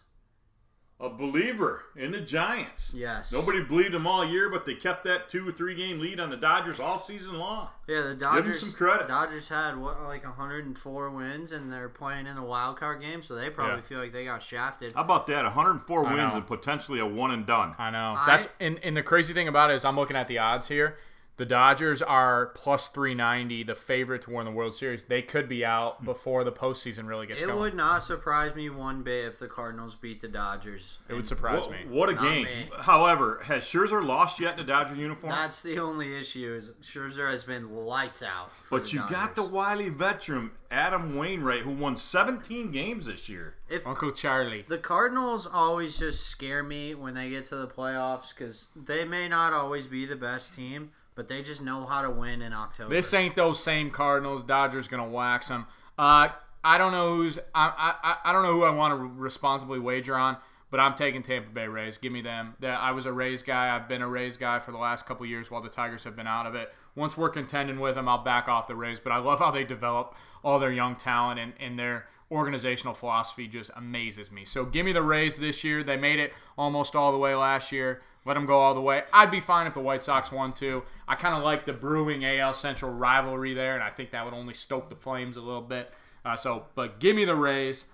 A 0.98 1.10
believer 1.10 1.84
in 1.98 2.12
the 2.12 2.22
Giants. 2.22 2.94
Yes. 2.96 3.30
Nobody 3.32 3.62
believed 3.62 3.94
them 3.94 4.08
all 4.08 4.26
year, 4.26 4.50
but 4.50 4.66
they 4.66 4.76
kept 4.76 5.04
that 5.04 5.28
two 5.28 5.48
or 5.48 5.52
three 5.52 5.76
game 5.76 6.00
lead 6.00 6.22
on 6.22 6.30
the 6.30 6.38
Dodgers 6.38 6.80
all 6.80 6.98
season 7.00 7.38
long. 7.38 7.68
Yeah, 7.86 8.02
the 8.02 8.10
'em 8.12 8.18
Dodgers. 8.18 8.44
Give 8.44 8.46
them 8.46 8.70
some 8.70 8.72
credit. 8.72 9.08
Dodgers 9.10 9.50
had 9.50 9.78
what 9.78 10.02
like 10.04 10.24
104 10.24 11.10
wins, 11.10 11.52
and 11.52 11.72
they're 11.72 11.90
playing 11.90 12.28
in 12.28 12.36
the 12.36 12.42
wild 12.42 12.78
card 12.80 13.02
game, 13.02 13.22
so 13.22 13.36
they 13.36 13.50
probably 13.50 13.76
Yeah. 13.78 13.82
feel 13.82 14.00
like 14.00 14.14
they 14.14 14.24
got 14.24 14.42
shafted. 14.42 14.94
How 14.94 15.02
about 15.02 15.28
that? 15.28 15.44
104 15.44 16.06
I 16.06 16.14
wins 16.14 16.32
know. 16.32 16.38
and 16.38 16.48
potentially 16.48 17.00
a 17.00 17.06
one 17.06 17.32
and 17.32 17.46
done. 17.46 17.76
I 17.78 17.90
know. 17.92 18.16
I- 18.18 18.26
That's 18.26 18.48
and, 18.62 18.80
and 18.82 18.96
the 18.96 19.04
crazy 19.04 19.34
thing 19.34 19.50
about 19.50 19.72
it 19.72 19.74
is 19.76 19.84
I'm 19.84 19.98
looking 19.98 20.16
at 20.16 20.28
the 20.30 20.40
odds 20.40 20.70
here. 20.70 20.98
The 21.38 21.46
Dodgers 21.46 22.02
are 22.02 22.46
plus 22.56 22.88
390, 22.88 23.64
the 23.64 23.76
favorite 23.76 24.22
to 24.22 24.30
win 24.32 24.46
the 24.46 24.52
World 24.52 24.74
Series. 24.74 25.04
They 25.04 25.22
could 25.22 25.50
be 25.50 25.66
out 25.66 26.06
before 26.06 26.46
the 26.46 26.52
postseason 26.52 27.10
really 27.10 27.28
gets 27.28 27.42
It 27.42 27.48
going. 27.48 27.60
would 27.60 27.76
not 27.76 28.04
surprise 28.04 28.56
me 28.56 28.70
one 28.70 29.02
bit 29.04 29.26
if 29.26 29.40
the 29.40 29.48
Cardinals 29.50 29.96
beat 29.96 30.22
the 30.22 30.30
Dodgers. 30.30 30.98
it 31.10 31.14
would 31.14 31.28
surprise 31.28 31.64
What, 31.64 31.72
me. 31.72 31.78
what 31.90 32.10
a 32.10 32.14
Not 32.14 32.24
game! 32.24 32.46
me. 32.46 32.70
However, 32.80 33.42
has 33.44 33.64
Scherzer 33.66 34.02
lost 34.06 34.40
yet 34.40 34.54
in 34.54 34.62
a 34.62 34.64
Dodger 34.64 34.96
uniform? 34.96 35.34
That's 35.34 35.62
the 35.62 35.78
only 35.80 36.18
issue. 36.18 36.54
Is 36.64 36.70
Scherzer 36.88 37.30
has 37.30 37.44
been 37.44 37.76
lights 37.86 38.24
out. 38.24 38.52
for 38.64 38.80
But 38.80 38.86
the 38.88 38.92
you 38.94 39.00
got 39.10 39.36
the 39.36 39.42
Dodgers. 39.42 39.52
wily 39.54 39.90
veteran 39.90 40.52
Adam 40.72 41.18
Wainwright, 41.18 41.64
who 41.64 41.72
won 41.72 41.98
17 41.98 42.72
games 42.72 43.08
this 43.08 43.28
year. 43.28 43.56
If 43.68 43.86
Uncle 43.86 44.14
Charlie. 44.14 44.64
the 44.70 44.78
Cardinals 44.78 45.48
always 45.52 45.98
just 46.00 46.28
scare 46.28 46.64
me 46.64 46.96
when 46.96 47.14
they 47.14 47.30
get 47.30 47.44
to 47.48 47.58
the 47.58 47.68
playoffs 47.68 48.30
because 48.30 48.68
they 48.74 49.04
may 49.04 49.28
not 49.28 49.52
always 49.52 49.86
be 49.88 50.06
the 50.06 50.16
best 50.16 50.56
team, 50.56 50.92
but 51.16 51.28
they 51.28 51.42
just 51.42 51.62
know 51.62 51.86
how 51.86 52.02
to 52.02 52.10
win 52.10 52.42
in 52.42 52.54
October. 52.54 52.94
This 52.94 53.14
ain't 53.14 53.36
those 53.36 53.64
same 53.64 53.90
Cardinals. 53.90 54.44
Dodgers 54.44 54.88
gonna 54.88 55.08
wax 55.08 55.48
them. 55.48 55.66
Uh, 55.98 56.30
I 56.64 56.78
don't 56.78 56.92
know 56.92 57.16
who's. 57.16 57.40
I, 57.54 57.96
I 58.04 58.30
I 58.30 58.34
don't 58.34 58.44
know 58.44 58.54
who 58.54 58.64
I 58.64 58.70
want 58.72 58.92
to 58.92 58.98
responsibly 58.98 59.80
wager 59.80 60.16
on, 60.16 60.38
but 60.72 60.80
I'm 60.80 60.96
taking 60.96 61.24
Tampa 61.24 61.50
Bay 61.50 61.68
Rays. 61.68 61.98
Give 61.98 62.12
me 62.12 62.22
them. 62.22 62.56
That 62.60 62.80
I 62.80 62.92
was 62.92 63.06
a 63.06 63.14
Rays 63.14 63.44
guy. 63.44 63.76
I've 63.76 63.88
been 63.88 64.02
a 64.02 64.08
Rays 64.08 64.36
guy 64.38 64.60
for 64.60 64.72
the 64.72 64.78
last 64.78 65.06
couple 65.06 65.26
years 65.26 65.50
while 65.50 65.62
the 65.62 65.70
Tigers 65.70 66.04
have 66.04 66.16
been 66.16 66.28
out 66.28 66.46
of 66.46 66.56
it. 66.56 66.74
Once 66.96 67.18
we're 67.18 67.30
contending 67.30 67.80
with 67.80 67.96
them, 67.96 68.08
I'll 68.08 68.24
back 68.24 68.48
off 68.48 68.68
the 68.68 68.76
Rays. 68.76 69.00
But 69.00 69.12
I 69.12 69.18
love 69.18 69.40
how 69.40 69.52
they 69.52 69.64
develop 69.64 70.16
all 70.44 70.60
their 70.60 70.72
young 70.72 70.96
talent 70.96 71.40
and, 71.40 71.54
and 71.60 71.78
their 71.78 72.08
organizational 72.32 72.94
philosophy 72.94 73.48
just 73.48 73.70
amazes 73.76 74.32
me. 74.32 74.46
So 74.46 74.66
give 74.66 74.86
me 74.86 74.92
the 74.92 75.04
Rays 75.04 75.38
this 75.38 75.64
year. 75.64 75.84
They 75.84 75.98
made 75.98 76.20
it 76.20 76.34
almost 76.58 76.96
all 76.96 77.12
the 77.12 77.18
way 77.18 77.36
last 77.36 77.72
year. 77.72 78.02
Let 78.26 78.34
them 78.34 78.48
go 78.48 78.60
all 78.60 78.74
the 78.74 78.82
way. 78.82 79.04
I'd 79.14 79.30
be 79.30 79.40
fine 79.40 79.68
if 79.68 79.76
the 79.76 79.80
White 79.80 80.04
Sox 80.04 80.32
won 80.32 80.52
too. 80.52 80.84
I 81.08 81.16
kind 81.16 81.36
of 81.36 81.44
like 81.44 81.66
the 81.66 81.74
brewing 81.74 82.26
AL 82.26 82.56
Central 82.56 82.92
rivalry 82.92 83.54
there, 83.54 83.76
and 83.76 83.84
I 83.84 83.92
think 83.92 84.12
that 84.12 84.26
would 84.26 84.34
only 84.34 84.56
stoke 84.56 84.90
the 84.90 84.96
flames 84.96 85.38
a 85.38 85.42
little 85.42 85.62
bit. 85.62 85.92
Uh, 86.26 86.36
so, 86.36 86.66
but 86.74 87.00
give 87.00 87.16
me 87.16 87.24
the 87.24 87.36
Rays. 87.36 87.86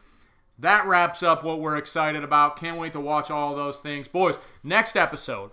That 0.57 0.85
wraps 0.85 1.21
up 1.21 1.43
what 1.43 1.59
we're 1.59 1.77
excited 1.77 2.23
about. 2.23 2.55
Can't 2.55 2.77
wait 2.77 2.93
to 2.93 2.99
watch 2.99 3.29
all 3.29 3.55
those 3.55 3.81
things. 3.81 4.07
Boys, 4.07 4.37
next 4.63 4.95
episode, 4.95 5.51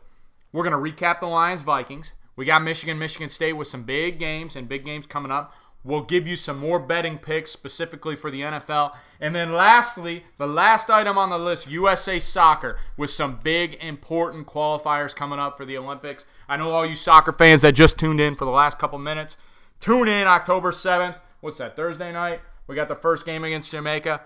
we're 0.53 0.63
to 0.69 0.77
recap 0.77 1.19
the 1.21 1.27
Lions 1.27 1.63
Vikings. 1.63 2.13
We 2.37 2.45
got 2.45 2.63
Michigan, 2.63 2.99
Michigan 2.99 3.29
State 3.29 3.55
with 3.55 3.67
some 3.67 3.83
big 3.83 4.21
games 4.21 4.55
and 4.55 4.69
big 4.69 4.85
games 4.85 5.07
coming 5.07 5.33
up. 5.33 5.53
We'll 5.85 6.03
give 6.03 6.27
you 6.27 6.37
some 6.37 6.59
more 6.59 6.79
betting 6.79 7.19
picks 7.19 7.51
specifically 7.51 8.17
for 8.17 8.31
the 8.31 8.41
NFL. 8.41 8.97
And 9.21 9.35
then 9.35 9.53
lastly, 9.53 10.25
the 10.37 10.47
last 10.47 10.91
item 10.91 11.17
on 11.17 11.31
the 11.31 11.39
list, 11.39 11.69
USA 11.69 12.19
Soccer 12.19 12.79
with 12.97 13.11
some 13.11 13.39
big 13.43 13.77
important 13.81 14.47
qualifiers 14.47 15.15
coming 15.15 15.39
up 15.39 15.57
for 15.57 15.65
the 15.65 15.79
Olympics. 15.79 16.27
I 16.49 16.57
know 16.57 16.73
all 16.73 16.87
you 16.87 16.95
soccer 16.95 17.33
fans 17.33 17.63
that 17.63 17.73
just 17.73 17.99
tuned 17.99 18.21
in 18.21 18.35
for 18.35 18.45
the 18.45 18.51
last 18.51 18.79
couple 18.79 18.99
minutes. 18.99 19.37
Tune 19.81 20.09
in 20.09 20.27
October 20.27 20.73
7th. 20.73 21.21
What's 21.41 21.59
that, 21.59 21.77
Thursday 21.77 22.13
night? 22.13 22.41
We 22.67 22.75
got 22.75 22.89
the 22.89 22.97
first 22.97 23.25
game 23.25 23.45
against 23.45 23.71
Jamaica. 23.71 24.23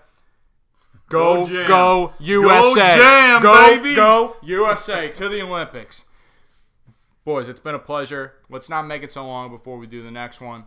Go, 1.09 1.47
Go 1.47 1.67
go. 1.67 2.15
USA. 2.21 2.75
Go 2.75 3.03
Jam, 3.03 3.43
go, 3.43 3.69
baby. 3.69 3.95
Go 3.95 4.37
USA 4.43 5.11
to 5.11 5.29
the 5.29 5.43
Olympics. 5.43 6.05
Boys, 7.25 7.49
it's 7.49 7.61
been 7.61 7.75
a 7.75 7.79
pleasure. 7.79 8.33
Let's 8.49 8.69
not 8.69 8.83
make 8.87 9.03
it 9.03 9.13
so 9.13 9.27
long 9.27 9.51
before 9.51 9.79
we 9.79 9.87
do 9.87 10.03
the 10.03 10.11
next 10.11 10.41
one. 10.41 10.65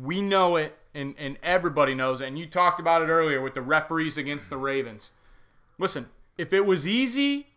We 0.00 0.20
know 0.20 0.56
it, 0.56 0.76
and, 0.94 1.14
and 1.18 1.38
everybody 1.42 1.94
knows 1.94 2.20
it. 2.20 2.26
And 2.26 2.38
you 2.38 2.46
talked 2.46 2.80
about 2.80 3.02
it 3.02 3.06
earlier 3.06 3.40
with 3.40 3.54
the 3.54 3.62
referees 3.62 4.18
against 4.18 4.50
the 4.50 4.56
Ravens. 4.56 5.10
Listen, 5.78 6.08
if 6.36 6.52
it 6.52 6.66
was 6.66 6.86
easy, 6.86 7.48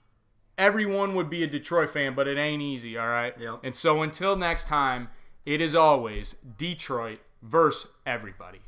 everyone 0.58 1.16
would 1.16 1.30
be 1.30 1.44
a 1.44 1.48
Detroit 1.48 1.90
fan, 1.90 2.14
but 2.16 2.28
it 2.28 2.38
ain't 2.38 2.62
easy, 2.62 2.98
all 2.98 3.08
right? 3.08 3.34
Yep. 3.40 3.60
And 3.64 3.76
so 3.76 4.02
until 4.02 4.36
next 4.36 4.68
time, 4.68 5.10
it 5.46 5.62
is 5.62 5.76
always 5.76 6.36
Detroit 6.58 7.20
versus 7.42 7.92
everybody. 8.06 8.60